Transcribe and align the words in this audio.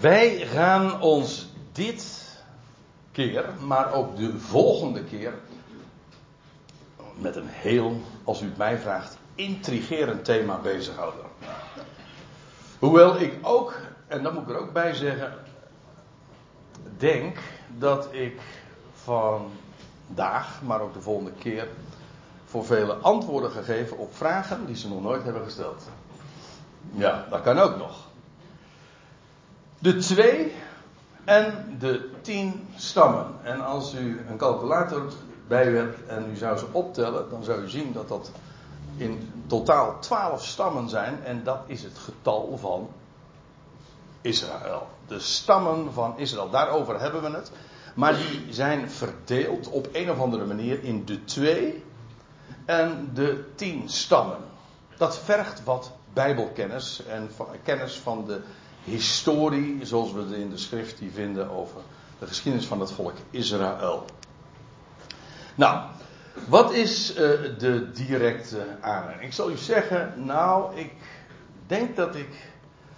Wij 0.00 0.46
gaan 0.46 1.00
ons 1.00 1.48
dit 1.72 2.28
keer, 3.12 3.44
maar 3.66 3.92
ook 3.92 4.16
de 4.16 4.38
volgende 4.38 5.04
keer, 5.04 5.34
met 7.14 7.36
een 7.36 7.48
heel, 7.48 8.00
als 8.24 8.40
u 8.40 8.44
het 8.44 8.56
mij 8.56 8.78
vraagt, 8.78 9.18
intrigerend 9.34 10.24
thema 10.24 10.56
bezighouden. 10.56 11.24
Hoewel 12.78 13.20
ik 13.20 13.38
ook, 13.42 13.74
en 14.06 14.22
dat 14.22 14.32
moet 14.32 14.42
ik 14.42 14.48
er 14.48 14.60
ook 14.60 14.72
bij 14.72 14.94
zeggen, 14.94 15.34
denk 16.96 17.38
dat 17.78 18.08
ik 18.10 18.40
vandaag, 18.94 20.62
maar 20.62 20.80
ook 20.80 20.94
de 20.94 21.00
volgende 21.00 21.32
keer, 21.32 21.68
voor 22.44 22.64
vele 22.64 22.94
antwoorden 22.94 23.50
gegeven 23.50 23.98
op 23.98 24.16
vragen 24.16 24.66
die 24.66 24.76
ze 24.76 24.88
nog 24.88 25.02
nooit 25.02 25.22
hebben 25.22 25.44
gesteld. 25.44 25.82
Ja, 26.92 27.26
dat 27.30 27.42
kan 27.42 27.58
ook 27.58 27.76
nog. 27.76 28.08
De 29.82 29.96
twee 29.96 30.52
en 31.24 31.76
de 31.78 32.10
tien 32.20 32.68
stammen. 32.76 33.26
En 33.42 33.64
als 33.64 33.94
u 33.94 34.24
een 34.28 34.36
calculator 34.36 35.12
bij 35.48 35.66
u 35.66 35.76
hebt 35.76 36.06
en 36.06 36.30
u 36.30 36.36
zou 36.36 36.58
ze 36.58 36.66
optellen, 36.72 37.30
dan 37.30 37.44
zou 37.44 37.62
u 37.62 37.68
zien 37.68 37.92
dat 37.92 38.08
dat 38.08 38.30
in 38.96 39.32
totaal 39.46 39.98
twaalf 39.98 40.44
stammen 40.44 40.88
zijn. 40.88 41.24
En 41.24 41.44
dat 41.44 41.58
is 41.66 41.82
het 41.82 41.98
getal 41.98 42.58
van 42.60 42.88
Israël. 44.20 44.88
De 45.06 45.18
stammen 45.18 45.92
van 45.92 46.18
Israël, 46.18 46.50
daarover 46.50 47.00
hebben 47.00 47.22
we 47.22 47.30
het. 47.30 47.50
Maar 47.94 48.16
die 48.16 48.46
zijn 48.50 48.90
verdeeld 48.90 49.68
op 49.68 49.88
een 49.92 50.10
of 50.10 50.20
andere 50.20 50.44
manier 50.44 50.84
in 50.84 51.04
de 51.04 51.24
twee 51.24 51.84
en 52.64 53.10
de 53.14 53.44
tien 53.54 53.88
stammen. 53.88 54.38
Dat 54.96 55.18
vergt 55.18 55.64
wat 55.64 55.92
Bijbelkennis 56.12 57.02
en 57.06 57.30
kennis 57.62 57.98
van 57.98 58.24
de 58.26 58.40
historie, 58.84 59.78
zoals 59.82 60.12
we 60.12 60.38
in 60.40 60.50
de 60.50 60.56
schrift 60.56 60.98
die 60.98 61.10
vinden 61.10 61.50
over 61.50 61.80
de 62.18 62.26
geschiedenis 62.26 62.66
van 62.66 62.80
het 62.80 62.92
volk 62.92 63.14
Israël. 63.30 64.04
Nou, 65.54 65.80
wat 66.48 66.72
is 66.72 67.10
uh, 67.10 67.16
de 67.58 67.90
directe 67.92 68.66
aanleiding? 68.80 69.28
Ik 69.28 69.32
zal 69.32 69.50
u 69.50 69.56
zeggen, 69.56 70.12
nou, 70.16 70.76
ik 70.76 70.92
denk 71.66 71.96
dat 71.96 72.14
ik 72.14 72.28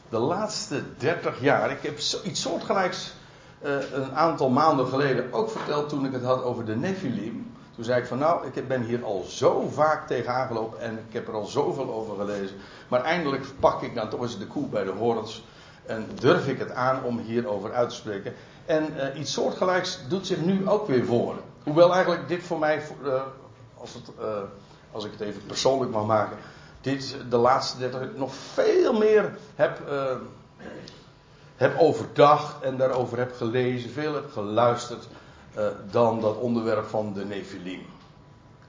de 0.08 0.18
laatste 0.18 0.82
30 0.96 1.40
jaar, 1.40 1.70
ik 1.70 1.82
heb 1.82 1.98
iets 2.24 2.40
soortgelijks 2.40 3.12
uh, 3.62 3.92
een 3.92 4.14
aantal 4.14 4.50
maanden 4.50 4.86
geleden 4.86 5.32
ook 5.32 5.50
verteld 5.50 5.88
toen 5.88 6.04
ik 6.04 6.12
het 6.12 6.24
had 6.24 6.42
over 6.42 6.64
de 6.64 6.76
Nephilim. 6.76 7.52
Toen 7.74 7.84
zei 7.84 8.00
ik 8.00 8.06
van 8.06 8.18
nou, 8.18 8.46
ik 8.52 8.68
ben 8.68 8.82
hier 8.82 9.04
al 9.04 9.22
zo 9.22 9.68
vaak 9.68 10.06
tegen 10.06 10.34
aangelopen 10.34 10.80
en 10.80 10.98
ik 11.08 11.12
heb 11.12 11.28
er 11.28 11.34
al 11.34 11.44
zoveel 11.44 11.92
over 11.92 12.16
gelezen. 12.16 12.56
Maar 12.88 13.04
eindelijk 13.04 13.46
pak 13.60 13.82
ik 13.82 13.94
dan 13.94 14.08
toch 14.08 14.20
eens 14.20 14.38
de 14.38 14.46
koe 14.46 14.68
bij 14.68 14.84
de 14.84 14.90
horens 14.90 15.42
en 15.86 16.08
durf 16.14 16.48
ik 16.48 16.58
het 16.58 16.70
aan 16.70 17.04
om 17.04 17.18
hierover 17.18 17.72
uit 17.72 17.88
te 17.88 17.94
spreken. 17.94 18.34
En 18.66 18.94
uh, 18.96 19.20
iets 19.20 19.32
soortgelijks 19.32 19.98
doet 20.08 20.26
zich 20.26 20.40
nu 20.40 20.68
ook 20.68 20.86
weer 20.86 21.04
voor. 21.04 21.34
Hoewel 21.62 21.92
eigenlijk 21.92 22.28
dit 22.28 22.42
voor 22.42 22.58
mij, 22.58 22.82
uh, 23.04 23.22
als, 23.76 23.94
het, 23.94 24.02
uh, 24.20 24.26
als 24.92 25.04
ik 25.04 25.10
het 25.10 25.20
even 25.20 25.46
persoonlijk 25.46 25.90
mag 25.90 26.06
maken, 26.06 26.36
dit 26.80 27.16
de 27.28 27.36
laatste 27.36 27.78
30 27.78 28.00
nog 28.16 28.34
veel 28.34 28.98
meer 28.98 29.36
heb, 29.54 29.80
heb 31.56 31.78
overdacht 31.78 32.62
en 32.62 32.76
daarover 32.76 33.18
heb 33.18 33.36
gelezen, 33.36 33.90
veel 33.90 34.14
heb 34.14 34.32
geluisterd 34.32 35.08
dan 35.90 36.20
dat 36.20 36.36
onderwerp 36.36 36.86
van 36.86 37.12
de 37.12 37.24
Nephilim. 37.24 37.86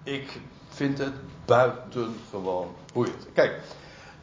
Ik 0.04 0.40
vind 0.70 0.98
het 0.98 1.14
buitengewoon 1.46 2.76
boeiend. 2.94 3.28
Kijk, 3.34 3.60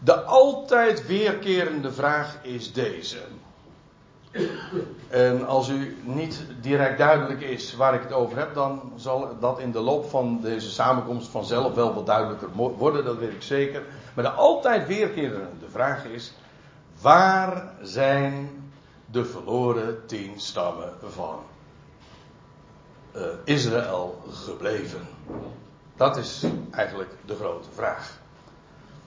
de 0.03 0.23
altijd 0.23 1.07
weerkerende 1.07 1.93
vraag 1.93 2.39
is 2.43 2.73
deze. 2.73 3.19
En 5.09 5.47
als 5.47 5.69
u 5.69 5.97
niet 6.03 6.45
direct 6.61 6.99
duidelijk 6.99 7.41
is 7.41 7.77
waar 7.77 7.95
ik 7.95 8.03
het 8.03 8.13
over 8.13 8.39
heb, 8.39 8.55
dan 8.55 8.93
zal 8.97 9.39
dat 9.41 9.59
in 9.59 9.73
de 9.73 9.81
loop 9.81 10.11
van 10.11 10.41
deze 10.43 10.71
samenkomst 10.71 11.29
vanzelf 11.29 11.75
wel 11.75 11.95
wat 11.95 12.07
duidelijker 12.07 12.49
worden, 12.55 13.05
dat 13.05 13.17
weet 13.17 13.33
ik 13.33 13.43
zeker. 13.43 13.83
Maar 14.15 14.25
de 14.25 14.31
altijd 14.31 14.87
weerkerende 14.87 15.69
vraag 15.69 16.05
is: 16.05 16.33
waar 17.01 17.73
zijn 17.83 18.51
de 19.07 19.25
verloren 19.25 20.07
tien 20.07 20.41
stammen 20.41 20.93
van 21.09 21.39
uh, 23.17 23.23
Israël 23.45 24.23
gebleven? 24.31 25.09
Dat 25.97 26.17
is 26.17 26.45
eigenlijk 26.71 27.11
de 27.27 27.35
grote 27.35 27.69
vraag. 27.75 28.20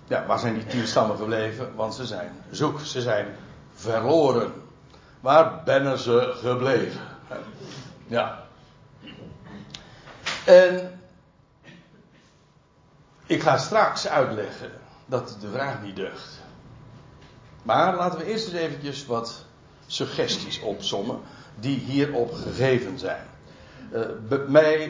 Ja, 0.08 0.26
waar 0.26 0.40
zijn 0.40 0.54
die 0.54 0.66
tien 0.66 0.88
stammen 0.88 1.18
gebleven? 1.18 1.76
Want 1.76 1.96
ze 1.96 2.06
zijn 2.06 2.32
zoek, 2.52 2.80
ze 2.80 3.02
zijn 3.02 3.36
verloren. 3.74 4.54
Waar 5.20 5.64
ben 5.64 5.98
ze 6.00 6.34
gebleven? 6.36 7.02
Ja. 8.08 8.44
En 10.46 11.00
ik 13.26 13.42
ga 13.42 13.58
straks 13.58 14.08
uitleggen 14.08 14.72
dat 15.06 15.38
de 15.42 15.50
vraag 15.50 15.82
niet 15.82 15.96
deugt. 15.96 16.40
Maar 17.64 17.96
laten 17.96 18.20
we 18.20 18.26
eerst 18.26 18.48
eens 18.48 18.56
eventjes 18.56 19.06
wat 19.06 19.46
suggesties 19.88 20.60
opsommen 20.60 21.20
die 21.56 21.80
hierop 21.80 22.34
gegeven 22.34 23.00
zijn. 23.00 23.26
Uh, 23.94 24.48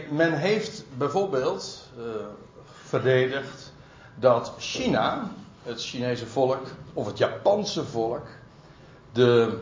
men 0.10 0.34
heeft 0.34 0.84
bijvoorbeeld 0.98 1.90
uh, 1.98 2.04
verdedigd 2.84 3.73
dat 4.16 4.54
China, 4.58 5.32
het 5.64 5.82
Chinese 5.82 6.28
volk, 6.28 6.68
of 6.94 7.06
het 7.06 7.18
Japanse 7.18 7.86
volk, 7.86 8.28
de, 9.12 9.60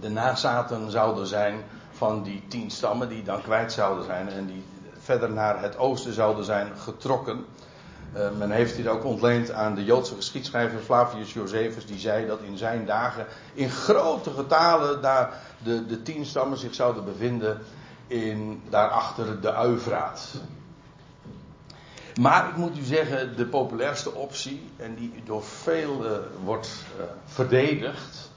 de 0.00 0.10
nazaten 0.10 0.90
zouden 0.90 1.26
zijn 1.26 1.64
van 1.92 2.22
die 2.22 2.42
tien 2.48 2.70
stammen 2.70 3.08
die 3.08 3.22
dan 3.22 3.42
kwijt 3.42 3.72
zouden 3.72 4.04
zijn 4.04 4.28
en 4.28 4.46
die 4.46 4.64
verder 4.98 5.30
naar 5.30 5.62
het 5.62 5.78
oosten 5.78 6.12
zouden 6.12 6.44
zijn 6.44 6.72
getrokken. 6.76 7.44
Uh, 8.16 8.28
men 8.38 8.50
heeft 8.50 8.76
dit 8.76 8.86
ook 8.86 9.04
ontleend 9.04 9.52
aan 9.52 9.74
de 9.74 9.84
Joodse 9.84 10.14
geschiedschrijver 10.14 10.78
Flavius 10.78 11.32
Josephus, 11.32 11.86
die 11.86 11.98
zei 11.98 12.26
dat 12.26 12.40
in 12.40 12.56
zijn 12.56 12.86
dagen 12.86 13.26
in 13.54 13.70
grote 13.70 14.30
getalen 14.30 15.02
daar 15.02 15.40
de, 15.62 15.86
de 15.86 16.02
tien 16.02 16.24
stammen 16.24 16.58
zich 16.58 16.74
zouden 16.74 17.04
bevinden 17.04 17.58
in, 18.06 18.62
daarachter 18.70 19.40
de 19.40 19.52
Uivraat. 19.52 20.28
Maar 22.20 22.48
ik 22.48 22.56
moet 22.56 22.78
u 22.78 22.82
zeggen, 22.82 23.36
de 23.36 23.46
populairste 23.46 24.14
optie, 24.14 24.70
en 24.76 24.94
die 24.94 25.12
door 25.24 25.42
veel 25.42 26.04
uh, 26.04 26.10
wordt 26.44 26.84
uh, 26.98 27.04
verdedigd, 27.24 28.30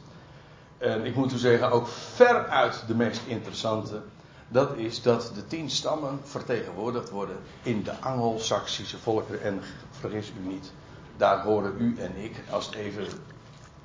en 0.78 1.06
ik 1.06 1.16
moet 1.16 1.34
u 1.34 1.38
zeggen 1.38 1.72
ook 1.72 1.88
veruit 1.88 2.84
de 2.88 2.96
meest 2.96 3.22
interessante, 3.26 4.02
dat 4.48 4.76
is 4.76 5.02
dat 5.02 5.32
de 5.36 5.48
tien 5.48 5.70
stammen 5.70 6.20
vertegenwoordigd 6.24 7.10
worden 7.10 7.38
in 7.64 7.84
de 7.84 8.00
Anglo-Saxische 8.00 8.98
volkeren. 8.98 9.42
En 9.42 9.62
vergis 9.92 10.30
u 10.30 10.48
niet, 10.48 10.72
daar 11.18 11.44
horen 11.44 11.76
u 11.78 11.96
en 12.00 12.16
ik, 12.16 12.44
als 12.50 12.66
het 12.66 12.76
even 12.76 13.08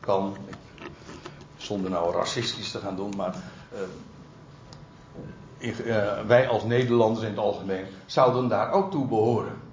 kan, 0.01 0.37
zonder 1.57 1.91
nou 1.91 2.15
racistisch 2.15 2.71
te 2.71 2.79
gaan 2.79 2.97
doen, 2.97 3.13
maar 3.17 3.35
uh, 5.61 5.87
uh, 5.87 6.21
wij 6.27 6.49
als 6.49 6.65
Nederlanders 6.65 7.25
in 7.25 7.31
het 7.31 7.41
algemeen 7.41 7.87
zouden 8.07 8.49
daar 8.49 8.73
ook 8.73 8.91
toe 8.91 9.07
behoren. 9.07 9.69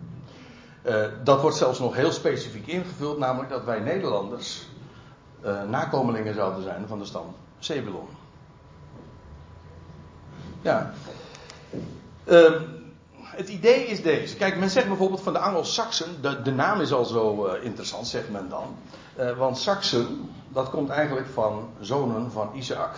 Uh, 0.87 1.05
dat 1.23 1.41
wordt 1.41 1.57
zelfs 1.57 1.79
nog 1.79 1.95
heel 1.95 2.11
specifiek 2.11 2.67
ingevuld, 2.67 3.17
namelijk 3.17 3.49
dat 3.49 3.63
wij 3.63 3.79
Nederlanders 3.79 4.67
nakomelingen 5.67 6.33
zouden 6.33 6.63
zijn 6.63 6.87
van 6.87 6.99
de 6.99 7.05
stam 7.05 7.35
Zebulon. 7.59 8.07
Ja. 10.61 10.93
Uh, 12.25 12.51
het 13.21 13.49
idee 13.49 13.85
is 13.85 14.01
deze. 14.01 14.35
Kijk, 14.35 14.57
men 14.57 14.69
zegt 14.69 14.87
bijvoorbeeld 14.87 15.21
van 15.21 15.33
de 15.33 15.39
Anglo-Saxen, 15.39 16.21
de, 16.21 16.41
de, 16.41 16.51
naam 16.51 16.81
is 16.81 16.91
al 16.91 17.05
zo 17.05 17.45
uh, 17.45 17.63
interessant, 17.63 18.07
zegt 18.07 18.29
men 18.29 18.49
dan. 18.49 18.75
Want 19.37 19.57
Saxen, 19.57 20.29
dat 20.49 20.69
komt 20.69 20.89
eigenlijk 20.89 21.27
van 21.27 21.69
zonen 21.79 22.31
van 22.31 22.49
Isaac. 22.53 22.95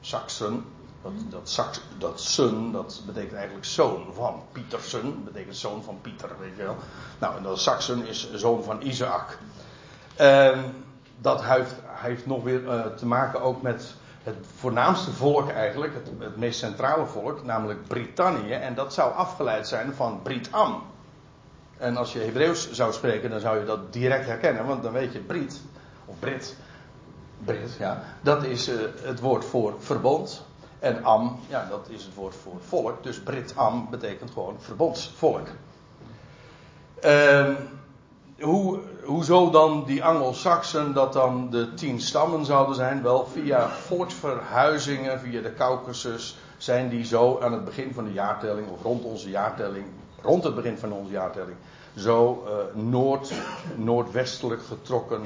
Saxen, 0.00 0.64
dat, 1.02 1.12
dat, 1.30 1.80
dat 1.98 2.20
sun, 2.20 2.72
dat 2.72 3.02
betekent 3.06 3.32
eigenlijk 3.32 3.64
zoon 3.64 4.06
van 4.14 4.42
Pietersen, 4.52 5.24
betekent 5.24 5.56
zoon 5.56 5.82
van 5.82 5.98
Pieter, 6.00 6.28
weet 6.40 6.56
je 6.56 6.62
wel. 6.62 6.76
Nou, 7.18 7.36
en 7.36 7.42
dat 7.42 7.60
Saxen 7.60 8.06
is 8.06 8.32
zoon 8.32 8.64
van 8.64 8.82
Isaac. 8.82 9.38
Uh, 10.20 10.58
dat 11.20 11.44
heeft, 11.44 11.74
heeft 11.86 12.26
nog 12.26 12.42
weer 12.42 12.62
uh, 12.62 12.86
te 12.86 13.06
maken 13.06 13.40
ook 13.40 13.62
met 13.62 13.94
het 14.22 14.36
voornaamste 14.56 15.10
volk 15.10 15.50
eigenlijk, 15.50 15.94
het, 15.94 16.10
het, 16.18 16.36
meest 16.36 16.58
centrale 16.58 17.06
volk, 17.06 17.44
namelijk 17.44 17.86
Brittannië. 17.86 18.52
En 18.52 18.74
dat 18.74 18.94
zou 18.94 19.14
afgeleid 19.14 19.68
zijn 19.68 19.94
van 19.94 20.20
Brit-Am. 20.22 20.82
En 21.78 21.96
als 21.96 22.12
je 22.12 22.18
Hebreeuws 22.18 22.70
zou 22.70 22.92
spreken, 22.92 23.30
dan 23.30 23.40
zou 23.40 23.58
je 23.58 23.64
dat 23.64 23.92
direct 23.92 24.26
herkennen, 24.26 24.66
want 24.66 24.82
dan 24.82 24.92
weet 24.92 25.12
je 25.12 25.18
Brit, 25.18 25.60
of 26.04 26.18
Brit, 26.18 26.56
Brit, 27.44 27.76
ja, 27.78 28.02
dat 28.20 28.44
is 28.44 28.68
uh, 28.68 28.80
het 29.02 29.20
woord 29.20 29.44
voor 29.44 29.74
verbond. 29.78 30.44
En 30.82 31.04
Am, 31.04 31.38
ja, 31.48 31.66
dat 31.70 31.86
is 31.88 32.04
het 32.04 32.14
woord 32.14 32.34
voor 32.34 32.60
volk. 32.60 33.02
Dus 33.02 33.20
Brit-Am 33.20 33.86
betekent 33.90 34.30
gewoon 34.30 34.56
verbondsvolk. 34.58 35.48
Uh, 37.04 37.48
hoe, 38.40 38.80
hoezo 39.04 39.50
dan 39.50 39.84
die 39.84 40.04
Anglo-Saxen 40.04 40.92
dat 40.92 41.12
dan 41.12 41.50
de 41.50 41.74
tien 41.74 42.00
stammen 42.00 42.44
zouden 42.44 42.74
zijn? 42.74 43.02
Wel, 43.02 43.26
via 43.26 43.68
voortverhuizingen, 43.68 45.20
via 45.20 45.40
de 45.40 45.54
Caucasus, 45.54 46.36
zijn 46.56 46.88
die 46.88 47.04
zo 47.04 47.40
aan 47.40 47.52
het 47.52 47.64
begin 47.64 47.94
van 47.94 48.04
de 48.04 48.12
jaartelling, 48.12 48.68
of 48.68 48.82
rond 48.82 49.04
onze 49.04 49.30
jaartelling, 49.30 49.86
rond 50.22 50.44
het 50.44 50.54
begin 50.54 50.78
van 50.78 50.92
onze 50.92 51.12
jaartelling, 51.12 51.56
zo 51.96 52.44
uh, 52.46 52.82
noord, 52.82 53.32
noordwestelijk 53.76 54.62
getrokken 54.62 55.22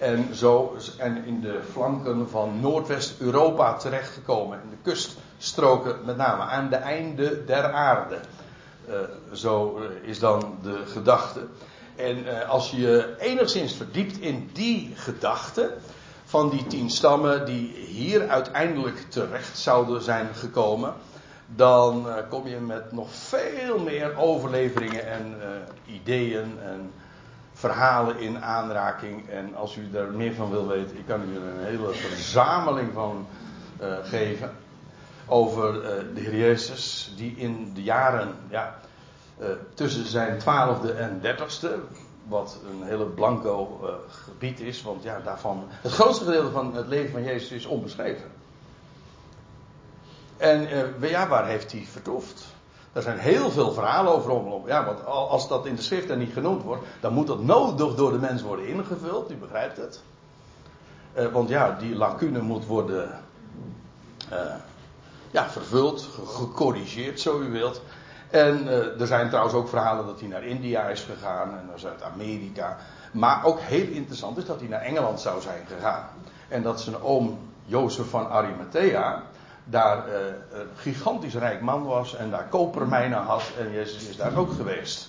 en 0.00 0.34
zo 0.34 0.76
en 0.96 1.24
in 1.24 1.40
de 1.40 1.60
flanken 1.72 2.30
van 2.30 2.60
Noordwest-Europa 2.60 3.76
terechtgekomen. 3.76 4.60
In 4.62 4.70
de 4.70 4.90
kuststroken 4.90 5.96
met 6.04 6.16
name, 6.16 6.42
aan 6.42 6.68
de 6.68 6.76
einde 6.76 7.44
der 7.44 7.72
aarde. 7.72 8.18
Uh, 8.88 8.94
zo 9.32 9.80
is 10.02 10.18
dan 10.18 10.58
de 10.62 10.82
gedachte. 10.86 11.46
En 11.96 12.46
als 12.48 12.70
je 12.70 13.14
enigszins 13.18 13.72
verdiept 13.72 14.18
in 14.18 14.50
die 14.52 14.92
gedachte 14.94 15.76
van 16.24 16.50
die 16.50 16.66
tien 16.66 16.90
stammen 16.90 17.46
die 17.46 17.74
hier 17.74 18.28
uiteindelijk 18.28 19.04
terecht 19.08 19.58
zouden 19.58 20.02
zijn 20.02 20.28
gekomen, 20.34 20.94
dan 21.56 22.06
uh, 22.06 22.14
kom 22.28 22.46
je 22.46 22.56
met 22.56 22.92
nog 22.92 23.14
veel 23.14 23.78
meer 23.78 24.16
overleveringen 24.16 25.06
en 25.06 25.34
uh, 25.38 25.94
ideeën 25.94 26.58
en 26.60 26.92
verhalen 27.52 28.18
in 28.18 28.42
aanraking. 28.42 29.28
En 29.28 29.54
als 29.54 29.76
u 29.76 29.88
er 29.94 30.12
meer 30.12 30.34
van 30.34 30.50
wil 30.50 30.66
weten, 30.66 30.98
ik 30.98 31.06
kan 31.06 31.22
u 31.22 31.36
er 31.36 31.42
een 31.42 31.64
hele 31.64 31.92
verzameling 31.92 32.92
van 32.92 33.26
geven 34.02 34.50
over 35.26 35.72
de 36.14 36.20
Heer 36.20 36.36
Jezus, 36.36 37.12
die 37.16 37.36
in 37.36 37.72
de 37.74 37.82
jaren, 37.82 38.34
ja, 38.48 38.78
tussen 39.74 40.06
zijn 40.06 40.38
twaalfde 40.38 40.92
en 40.92 41.18
dertigste. 41.20 41.78
Wat 42.28 42.58
een 42.70 42.82
hele 42.82 43.04
blanco 43.04 43.80
gebied 44.08 44.60
is, 44.60 44.82
want 44.82 45.02
ja, 45.02 45.20
daarvan. 45.24 45.64
Het 45.68 45.92
grootste 45.92 46.24
gedeelte 46.24 46.50
van 46.50 46.74
het 46.74 46.86
leven 46.86 47.10
van 47.10 47.22
Jezus 47.22 47.50
is 47.50 47.66
onbeschreven. 47.66 48.30
En 50.38 50.68
uh, 51.02 51.10
ja, 51.10 51.28
waar 51.28 51.46
heeft 51.46 51.72
hij 51.72 51.86
vertoefd? 51.90 52.44
Er 52.92 53.02
zijn 53.02 53.18
heel 53.18 53.50
veel 53.50 53.72
verhalen 53.72 54.12
over 54.12 54.30
omlopen. 54.30 54.68
Ja, 54.68 54.84
want 54.84 55.04
als 55.06 55.48
dat 55.48 55.66
in 55.66 55.74
de 55.74 55.82
schrift 55.82 56.10
er 56.10 56.16
niet 56.16 56.32
genoemd 56.32 56.62
wordt, 56.62 56.84
dan 57.00 57.12
moet 57.12 57.26
dat 57.26 57.42
nodig 57.42 57.94
door 57.94 58.12
de 58.12 58.18
mens 58.18 58.42
worden 58.42 58.66
ingevuld. 58.66 59.30
U 59.30 59.34
begrijpt 59.34 59.76
het. 59.76 60.02
want 61.32 61.48
ja, 61.48 61.76
die 61.78 61.94
lacune 61.94 62.40
moet 62.40 62.66
worden 62.66 63.10
ja, 65.30 65.50
vervuld, 65.50 66.08
gecorrigeerd, 66.26 67.20
zo 67.20 67.40
u 67.40 67.50
wilt. 67.50 67.82
En 68.30 68.66
er 69.00 69.06
zijn 69.06 69.28
trouwens 69.28 69.54
ook 69.54 69.68
verhalen 69.68 70.06
dat 70.06 70.20
hij 70.20 70.28
naar 70.28 70.44
India 70.44 70.82
is 70.82 71.00
gegaan 71.00 71.58
en 71.58 71.66
naar 71.68 71.78
Zuid-Amerika. 71.78 72.76
Maar 73.12 73.44
ook 73.44 73.60
heel 73.60 73.88
interessant 73.88 74.36
is 74.36 74.44
dat 74.44 74.60
hij 74.60 74.68
naar 74.68 74.80
Engeland 74.80 75.20
zou 75.20 75.40
zijn 75.40 75.66
gegaan. 75.66 76.08
En 76.48 76.62
dat 76.62 76.80
zijn 76.80 77.02
oom 77.02 77.38
Jozef 77.64 78.10
van 78.10 78.28
Arimathea 78.28 79.22
daar 79.70 80.08
uh, 80.08 80.14
een 80.52 80.66
gigantisch 80.76 81.34
rijk 81.34 81.60
man 81.60 81.84
was 81.84 82.14
en 82.14 82.30
daar 82.30 82.46
kopermijnen 82.48 83.18
had. 83.18 83.42
En 83.58 83.72
Jezus 83.72 84.08
is 84.08 84.16
daar 84.16 84.36
ook 84.36 84.52
geweest. 84.52 85.08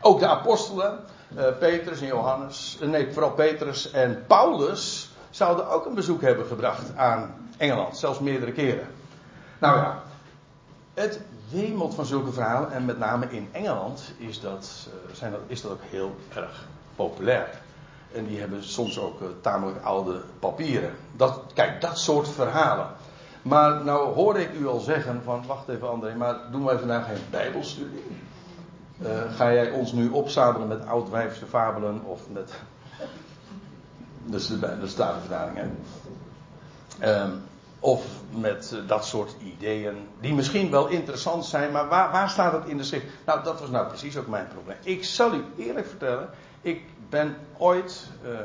Ook 0.00 0.18
de 0.18 0.26
apostelen, 0.26 0.98
uh, 1.36 1.44
Petrus 1.58 2.00
en 2.00 2.06
Johannes, 2.06 2.78
nee, 2.80 3.12
vooral 3.12 3.30
Petrus 3.32 3.90
en 3.90 4.24
Paulus, 4.26 5.10
zouden 5.30 5.68
ook 5.68 5.86
een 5.86 5.94
bezoek 5.94 6.20
hebben 6.20 6.46
gebracht 6.46 6.96
aan 6.96 7.34
Engeland, 7.56 7.98
zelfs 7.98 8.18
meerdere 8.18 8.52
keren. 8.52 8.86
Nou 9.58 9.76
ja, 9.76 10.02
het 10.94 11.20
wemelt 11.50 11.94
van 11.94 12.04
zulke 12.04 12.32
verhalen. 12.32 12.72
En 12.72 12.84
met 12.84 12.98
name 12.98 13.26
in 13.30 13.48
Engeland 13.52 14.12
is 14.18 14.40
dat, 14.40 14.88
zijn 15.12 15.32
dat, 15.32 15.40
is 15.46 15.60
dat 15.60 15.70
ook 15.72 15.82
heel 15.82 16.16
erg 16.34 16.66
populair. 16.96 17.48
En 18.14 18.26
die 18.26 18.38
hebben 18.38 18.64
soms 18.64 18.98
ook 18.98 19.20
tamelijk 19.40 19.84
oude 19.84 20.20
papieren. 20.38 20.94
Dat, 21.16 21.40
kijk, 21.54 21.80
dat 21.80 21.98
soort 21.98 22.28
verhalen. 22.28 22.86
Maar 23.48 23.84
nou 23.84 24.14
hoorde 24.14 24.40
ik 24.40 24.54
u 24.54 24.66
al 24.66 24.78
zeggen 24.78 25.22
van, 25.24 25.46
wacht 25.46 25.68
even 25.68 25.90
André, 25.90 26.14
maar 26.14 26.36
doen 26.50 26.64
wij 26.64 26.78
vandaag 26.78 27.06
geen 27.06 27.22
bijbelstudie? 27.30 28.04
Uh, 29.02 29.08
ga 29.34 29.52
jij 29.52 29.70
ons 29.70 29.92
nu 29.92 30.08
opzadelen 30.08 30.68
met 30.68 30.86
oud-wijfse 30.86 31.46
fabelen 31.46 32.04
of 32.04 32.20
met... 32.30 32.52
Dus 34.24 34.46
de, 34.46 34.78
de 34.80 34.86
Statenvertaling, 34.86 35.56
hè. 35.56 37.22
Um, 37.22 37.42
of 37.80 38.04
met 38.30 38.72
uh, 38.74 38.88
dat 38.88 39.06
soort 39.06 39.34
ideeën, 39.42 39.96
die 40.20 40.34
misschien 40.34 40.70
wel 40.70 40.88
interessant 40.88 41.44
zijn, 41.44 41.72
maar 41.72 41.88
waar, 41.88 42.10
waar 42.12 42.30
staat 42.30 42.52
het 42.52 42.64
in 42.66 42.76
de 42.76 42.82
schrift? 42.82 43.06
Nou, 43.26 43.44
dat 43.44 43.60
was 43.60 43.70
nou 43.70 43.86
precies 43.86 44.16
ook 44.16 44.26
mijn 44.26 44.48
probleem. 44.48 44.76
Ik 44.82 45.04
zal 45.04 45.34
u 45.34 45.44
eerlijk 45.56 45.86
vertellen, 45.86 46.28
ik 46.60 46.82
ben 47.08 47.36
ooit, 47.58 48.08
uh, 48.24 48.38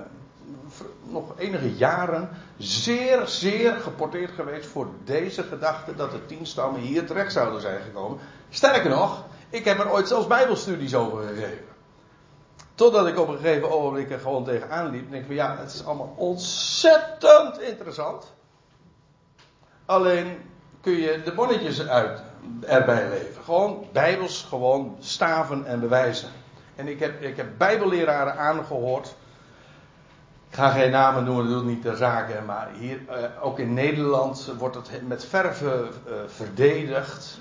nog 1.03 1.33
enige 1.37 1.73
jaren, 1.73 2.29
zeer, 2.57 3.27
zeer 3.27 3.73
geporteerd 3.73 4.31
geweest 4.31 4.67
voor 4.67 4.87
deze 5.03 5.43
gedachte 5.43 5.95
dat 5.95 6.11
de 6.11 6.25
tien 6.25 6.45
stammen 6.45 6.81
hier 6.81 7.05
terecht 7.05 7.31
zouden 7.31 7.61
zijn 7.61 7.81
gekomen. 7.81 8.19
Sterker 8.49 8.89
nog, 8.89 9.25
ik 9.49 9.65
heb 9.65 9.79
er 9.79 9.91
ooit 9.91 10.07
zelfs 10.07 10.27
bijbelstudies 10.27 10.95
over 10.95 11.27
gegeven. 11.27 11.71
Totdat 12.75 13.07
ik 13.07 13.19
op 13.19 13.27
een 13.27 13.37
gegeven 13.37 13.71
ogenblik 13.71 14.11
er 14.11 14.19
gewoon 14.19 14.43
tegenaan 14.43 14.89
liep. 14.89 15.05
En 15.05 15.11
denk 15.11 15.25
van 15.25 15.35
ja, 15.35 15.57
het 15.57 15.73
is 15.73 15.85
allemaal 15.85 16.13
ontzettend 16.17 17.61
interessant. 17.61 18.33
Alleen 19.85 20.37
kun 20.81 20.93
je 20.93 21.21
de 21.23 21.33
bonnetjes 21.33 21.87
uit, 21.87 22.21
erbij 22.61 23.09
leven. 23.09 23.43
Gewoon 23.43 23.87
bijbels, 23.91 24.45
gewoon 24.49 24.97
staven 24.99 25.65
en 25.65 25.79
bewijzen. 25.79 26.29
En 26.75 26.87
ik 26.87 26.99
heb, 26.99 27.21
ik 27.21 27.37
heb 27.37 27.47
bijbelleraren 27.57 28.37
aangehoord. 28.37 29.15
Ik 30.53 30.59
ga 30.59 30.69
geen 30.69 30.91
namen 30.91 31.23
noemen, 31.23 31.49
dat 31.49 31.53
doe 31.53 31.69
niet 31.69 31.81
ter 31.81 31.97
zake. 31.97 32.41
Maar 32.45 32.69
hier, 32.79 32.99
uh, 33.09 33.15
ook 33.41 33.59
in 33.59 33.73
Nederland, 33.73 34.53
wordt 34.57 34.75
het 34.75 35.07
met 35.07 35.25
verve 35.25 35.65
uh, 35.65 36.13
verdedigd. 36.27 37.39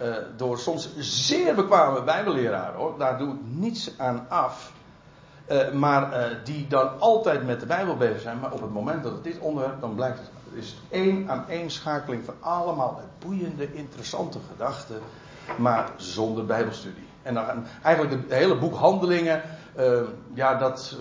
Uh, 0.00 0.14
door 0.36 0.58
soms 0.58 0.90
zeer 0.98 1.54
bekwame 1.54 2.02
bijbelleraren 2.02 2.74
hoor. 2.74 2.98
Daar 2.98 3.18
doe 3.18 3.34
ik 3.34 3.40
niets 3.42 3.98
aan 3.98 4.26
af. 4.28 4.72
maar 5.72 6.30
die 6.44 6.66
dan 6.66 7.00
altijd 7.00 7.46
met 7.46 7.60
de 7.60 7.66
Bijbel 7.66 7.96
bezig 7.96 8.20
zijn. 8.20 8.40
Maar 8.40 8.52
op 8.52 8.60
het 8.60 8.72
moment 8.72 9.02
dat 9.02 9.12
het 9.12 9.24
dit 9.24 9.38
onderwerp, 9.38 9.80
dan 9.80 9.94
blijkt 9.94 10.18
het 10.18 10.28
is 10.52 10.76
één 10.90 11.30
aan 11.30 11.44
één 11.48 11.70
schakeling 11.70 12.24
van 12.24 12.34
allemaal 12.40 13.00
boeiende, 13.18 13.74
interessante 13.74 14.38
gedachten, 14.50 14.98
maar 15.58 15.90
zonder 15.96 16.46
Bijbelstudie. 16.46 17.08
En 17.22 17.34
dan, 17.34 17.64
eigenlijk 17.82 18.22
het 18.22 18.32
hele 18.32 18.58
boek 18.58 18.74
Handelingen, 18.74 19.42
ja, 20.34 20.54
dat, 20.54 20.96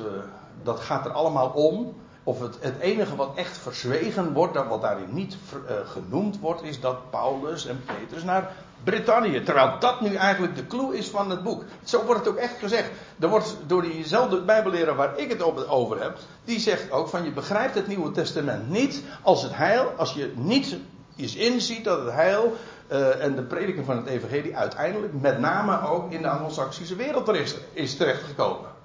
dat 0.63 0.79
gaat 0.79 1.06
er 1.06 1.11
allemaal 1.11 1.50
om. 1.50 1.95
Of 2.23 2.39
het, 2.39 2.57
het 2.59 2.79
enige 2.79 3.15
wat 3.15 3.31
echt 3.35 3.57
verzwegen 3.57 4.33
wordt, 4.33 4.53
dat 4.53 4.67
wat 4.67 4.81
daarin 4.81 5.13
niet 5.13 5.38
uh, 5.53 5.59
genoemd 5.85 6.39
wordt, 6.39 6.63
is 6.63 6.79
dat 6.79 7.10
Paulus 7.10 7.65
en 7.65 7.84
Petrus 7.86 8.24
naar 8.24 8.51
Brittannië. 8.84 9.43
Terwijl 9.43 9.79
dat 9.79 10.01
nu 10.01 10.15
eigenlijk 10.15 10.55
de 10.55 10.67
clue 10.67 10.98
is 10.98 11.07
van 11.07 11.29
het 11.29 11.43
boek. 11.43 11.63
Zo 11.84 12.05
wordt 12.05 12.19
het 12.19 12.29
ook 12.29 12.39
echt 12.39 12.60
gezegd. 12.60 12.89
Er 13.19 13.29
wordt 13.29 13.57
door 13.67 13.81
diezelfde 13.81 14.41
Bijbelleraar 14.41 14.95
waar 14.95 15.17
ik 15.17 15.29
het 15.29 15.67
over 15.67 16.01
heb, 16.01 16.17
die 16.43 16.60
zegt 16.60 16.91
ook 16.91 17.07
van 17.07 17.24
je 17.24 17.31
begrijpt 17.31 17.75
het 17.75 17.88
Nieuwe 17.88 18.12
Testament 18.12 18.69
niet 18.69 19.03
als 19.22 19.43
het 19.43 19.55
heil, 19.55 19.91
als 19.98 20.13
je 20.13 20.34
niet 20.36 20.77
eens 21.15 21.36
inziet 21.36 21.84
dat 21.84 22.00
het 22.00 22.13
heil 22.13 22.53
uh, 22.91 23.24
en 23.24 23.36
de 23.36 23.43
prediking 23.43 23.86
van 23.86 23.98
het 23.98 24.05
evangelie 24.05 24.57
uiteindelijk 24.57 25.13
met 25.22 25.39
name 25.39 25.88
ook 25.88 26.12
in 26.12 26.22
de 26.22 26.29
Anglo-Saxische 26.29 26.95
wereld 26.95 27.29
is 27.74 27.98
terechtgekomen. 27.98 28.78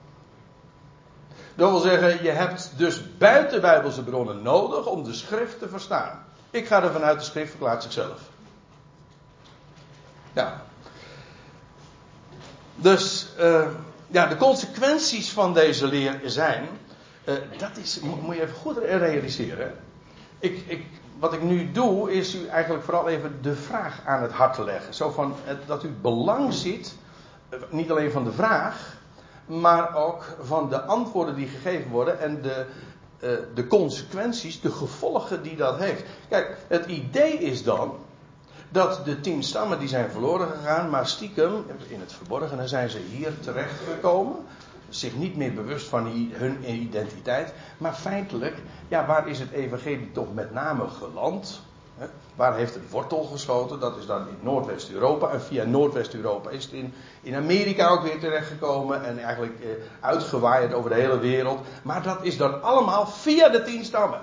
Dat 1.55 1.71
wil 1.71 1.81
zeggen, 1.81 2.23
je 2.23 2.31
hebt 2.31 2.73
dus 2.77 3.17
buitenbijbelse 3.19 4.03
bronnen 4.03 4.43
nodig 4.43 4.87
om 4.87 5.05
de 5.05 5.13
schrift 5.13 5.59
te 5.59 5.69
verstaan. 5.69 6.25
Ik 6.51 6.67
ga 6.67 6.83
er 6.83 6.93
vanuit 6.93 7.19
de 7.19 7.25
schrift 7.25 7.51
verklaart 7.51 7.83
zichzelf. 7.83 8.21
Ja. 10.33 10.63
Dus 12.77 13.29
uh, 13.41 13.67
ja, 14.07 14.27
de 14.27 14.37
consequenties 14.37 15.33
van 15.33 15.55
deze 15.55 15.87
leer 15.87 16.21
zijn. 16.25 16.69
Uh, 17.25 17.35
dat 17.59 17.77
is, 17.77 18.01
moet 18.01 18.37
je 18.37 18.43
even 18.43 18.55
goed 18.55 18.79
realiseren. 18.79 19.75
Ik, 20.39 20.65
ik, 20.67 20.87
wat 21.19 21.33
ik 21.33 21.43
nu 21.43 21.73
doe, 21.73 22.13
is 22.13 22.35
u 22.35 22.47
eigenlijk 22.47 22.85
vooral 22.85 23.09
even 23.09 23.39
de 23.43 23.55
vraag 23.57 24.01
aan 24.07 24.23
het 24.23 24.33
hart 24.33 24.55
te 24.55 24.65
leggen. 24.65 24.95
Zo 24.95 25.11
van 25.11 25.37
dat 25.67 25.85
u 25.85 25.89
belang 25.89 26.53
ziet, 26.53 26.95
eh, 27.49 27.59
niet 27.71 27.91
alleen 27.91 28.11
van 28.11 28.25
de 28.25 28.33
vraag, 28.33 28.97
maar 29.47 29.97
ook 29.97 30.37
van 30.43 30.69
de 30.69 30.83
antwoorden 30.83 31.35
die 31.35 31.49
gegeven 31.49 31.91
worden 31.91 32.21
en 32.21 32.43
de, 32.43 32.67
uh, 33.21 33.31
de 33.55 33.67
consequenties, 33.67 34.61
de 34.61 34.71
gevolgen 34.71 35.43
die 35.43 35.57
dat 35.57 35.79
heeft. 35.79 36.05
Kijk, 36.29 36.57
het 36.69 36.87
idee 36.87 37.33
is 37.33 37.63
dan 37.63 37.95
dat 38.69 39.05
de 39.05 39.21
tien 39.21 39.43
stammen 39.43 39.79
die 39.79 39.89
zijn 39.89 40.11
verloren 40.11 40.49
gegaan, 40.49 40.91
maar 40.91 41.07
stiekem, 41.07 41.65
in 41.89 42.01
het 42.01 42.13
verborgene 42.13 42.69
zijn 42.69 42.91
ze 42.91 42.99
hier 42.99 43.41
terechtgekomen. 43.41 44.37
Zich 44.89 45.17
niet 45.17 45.37
meer 45.37 45.55
bewust 45.55 45.87
van 45.87 46.29
hun 46.33 46.71
identiteit. 46.71 47.53
Maar 47.79 47.93
feitelijk, 47.93 48.57
ja, 48.89 49.07
waar 49.07 49.29
is 49.29 49.39
het 49.39 49.51
evangelie 49.51 50.13
toch 50.13 50.35
met 50.35 50.53
name 50.53 50.89
geland? 50.89 51.61
Waar 52.35 52.57
heeft 52.57 52.75
het 52.75 52.91
wortel 52.91 53.23
geschoten? 53.25 53.81
Dat 53.81 53.97
is 53.97 54.07
dan 54.07 54.29
in 54.29 54.39
Noordwest-Europa. 54.41 55.29
En 55.29 55.43
via 55.43 55.65
Noordwest-Europa 55.65 56.51
is 56.51 56.65
het 56.65 56.73
in, 56.73 56.95
in 57.23 57.35
Amerika 57.35 57.89
ook 57.89 58.03
weer 58.03 58.19
terechtgekomen. 58.19 59.05
En 59.05 59.19
eigenlijk 59.19 59.61
eh, 59.61 59.69
uitgewaaid 60.01 60.73
over 60.73 60.91
de 60.91 60.97
hele 60.97 61.19
wereld. 61.19 61.61
Maar 61.83 62.03
dat 62.03 62.19
is 62.23 62.37
dan 62.37 62.63
allemaal 62.63 63.07
via 63.07 63.49
de 63.49 63.63
tien 63.63 63.85
stammen. 63.85 64.21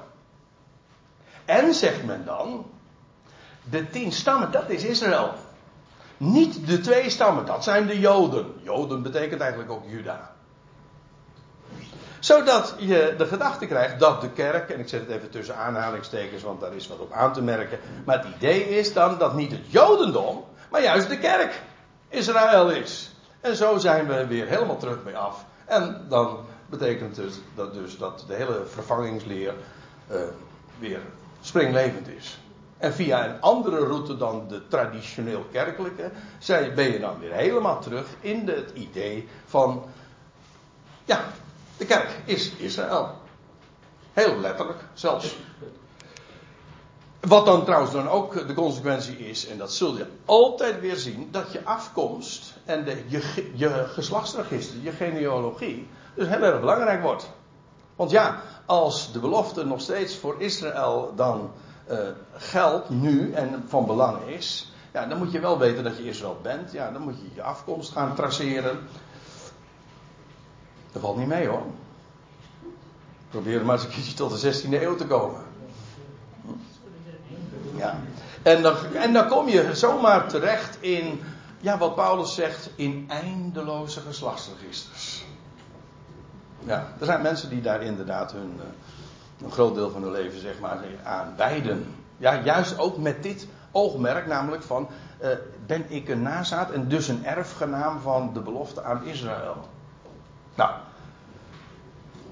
En 1.45 1.73
zegt 1.73 2.05
men 2.05 2.25
dan. 2.25 2.65
De 3.69 3.89
tien 3.89 4.11
stammen, 4.11 4.51
dat 4.51 4.69
is 4.69 4.83
Israël. 4.83 5.33
Niet 6.17 6.67
de 6.67 6.79
twee 6.79 7.09
stammen, 7.09 7.45
dat 7.45 7.63
zijn 7.63 7.87
de 7.87 7.99
Joden. 7.99 8.45
Joden 8.63 9.01
betekent 9.01 9.41
eigenlijk 9.41 9.71
ook 9.71 9.83
Juda 9.87 10.31
zodat 12.21 12.75
je 12.77 13.13
de 13.17 13.25
gedachte 13.25 13.65
krijgt 13.65 13.99
dat 13.99 14.21
de 14.21 14.29
kerk, 14.29 14.69
en 14.69 14.79
ik 14.79 14.89
zet 14.89 15.01
het 15.01 15.09
even 15.09 15.29
tussen 15.29 15.55
aanhalingstekens, 15.55 16.43
want 16.43 16.59
daar 16.61 16.75
is 16.75 16.87
wat 16.87 16.99
op 16.99 17.11
aan 17.11 17.33
te 17.33 17.41
merken. 17.41 17.79
Maar 18.05 18.17
het 18.17 18.35
idee 18.35 18.69
is 18.69 18.93
dan 18.93 19.17
dat 19.17 19.35
niet 19.35 19.51
het 19.51 19.71
Jodendom, 19.71 20.43
maar 20.69 20.83
juist 20.83 21.09
de 21.09 21.17
kerk 21.17 21.61
Israël 22.09 22.69
is. 22.69 23.11
En 23.41 23.55
zo 23.55 23.77
zijn 23.77 24.07
we 24.07 24.27
weer 24.27 24.47
helemaal 24.47 24.77
terug 24.77 25.03
mee 25.03 25.17
af. 25.17 25.45
En 25.65 26.05
dan 26.09 26.39
betekent 26.69 27.17
het 27.17 27.39
dat, 27.55 27.73
dus 27.73 27.97
dat 27.97 28.23
de 28.27 28.33
hele 28.33 28.63
vervangingsleer 28.65 29.53
uh, 30.11 30.17
weer 30.79 30.99
springlevend 31.41 32.07
is. 32.07 32.39
En 32.77 32.93
via 32.93 33.25
een 33.25 33.41
andere 33.41 33.85
route 33.85 34.17
dan 34.17 34.47
de 34.47 34.67
traditioneel 34.67 35.45
kerkelijke, 35.51 36.11
ben 36.75 36.91
je 36.91 36.99
dan 36.99 37.19
weer 37.19 37.33
helemaal 37.33 37.81
terug 37.81 38.05
in 38.19 38.47
het 38.47 38.71
idee 38.73 39.27
van, 39.45 39.83
ja, 41.05 41.23
de 41.81 41.87
kerk 41.87 42.21
is 42.25 42.51
Israël. 42.57 43.09
Heel 44.13 44.39
letterlijk 44.39 44.79
zelfs. 44.93 45.35
Wat 47.19 47.45
dan 47.45 47.65
trouwens 47.65 47.91
dan 47.91 48.09
ook 48.09 48.47
de 48.47 48.53
consequentie 48.53 49.17
is, 49.17 49.47
en 49.47 49.57
dat 49.57 49.73
zul 49.73 49.97
je 49.97 50.05
altijd 50.25 50.79
weer 50.79 50.95
zien, 50.95 51.27
dat 51.31 51.51
je 51.51 51.63
afkomst 51.63 52.53
en 52.65 52.83
de, 52.83 53.03
je, 53.07 53.51
je 53.53 53.85
geslachtsregister, 53.87 54.79
je 54.81 54.91
genealogie, 54.91 55.87
dus 56.15 56.27
heel 56.27 56.41
erg 56.41 56.59
belangrijk 56.59 57.01
wordt. 57.01 57.29
Want 57.95 58.11
ja, 58.11 58.41
als 58.65 59.11
de 59.11 59.19
belofte 59.19 59.65
nog 59.65 59.81
steeds 59.81 60.17
voor 60.17 60.35
Israël 60.37 61.13
dan 61.15 61.51
uh, 61.89 61.97
geldt 62.33 62.89
nu 62.89 63.33
en 63.33 63.63
van 63.67 63.85
belang 63.85 64.25
is, 64.25 64.73
ja, 64.93 65.05
dan 65.05 65.17
moet 65.17 65.31
je 65.31 65.39
wel 65.39 65.59
weten 65.59 65.83
dat 65.83 65.97
je 65.97 66.03
Israël 66.03 66.39
bent. 66.41 66.71
Ja, 66.71 66.91
dan 66.91 67.01
moet 67.01 67.17
je 67.17 67.29
je 67.33 67.43
afkomst 67.43 67.91
gaan 67.91 68.15
traceren. 68.15 68.79
Valt 71.01 71.17
niet 71.17 71.27
mee 71.27 71.47
hoor. 71.47 71.63
Probeer 73.29 73.65
maar 73.65 73.75
eens 73.75 73.83
een 73.83 73.91
keertje 73.91 74.13
tot 74.13 74.41
de 74.41 74.53
16e 74.53 74.81
eeuw 74.81 74.95
te 74.95 75.07
komen. 75.07 75.41
Ja. 77.75 77.99
En 78.41 78.61
dan, 78.61 78.75
en 78.93 79.13
dan 79.13 79.27
kom 79.27 79.47
je 79.47 79.75
zomaar 79.75 80.27
terecht 80.27 80.77
in, 80.79 81.21
ja, 81.59 81.77
wat 81.77 81.95
Paulus 81.95 82.35
zegt, 82.35 82.69
in 82.75 83.05
eindeloze 83.09 83.99
geslachtsregisters. 83.99 85.25
Ja, 86.63 86.87
er 86.99 87.05
zijn 87.05 87.21
mensen 87.21 87.49
die 87.49 87.61
daar 87.61 87.81
inderdaad 87.81 88.31
hun, 88.31 88.59
eh, 88.59 89.45
een 89.45 89.51
groot 89.51 89.75
deel 89.75 89.91
van 89.91 90.01
hun 90.01 90.11
leven, 90.11 90.39
zeg 90.39 90.59
maar, 90.59 90.77
aan 91.03 91.33
wijden. 91.37 91.95
Ja, 92.17 92.41
juist 92.43 92.79
ook 92.79 92.97
met 92.97 93.23
dit 93.23 93.47
oogmerk, 93.71 94.27
namelijk 94.27 94.63
van, 94.63 94.87
uh, 95.21 95.29
ben 95.65 95.85
ik 95.91 96.09
een 96.09 96.21
nazaat 96.21 96.71
en 96.71 96.87
dus 96.87 97.07
een 97.07 97.25
erfgenaam 97.25 97.99
van 97.99 98.33
de 98.33 98.39
belofte 98.39 98.83
aan 98.83 99.05
Israël. 99.05 99.69
Nou, 100.55 100.71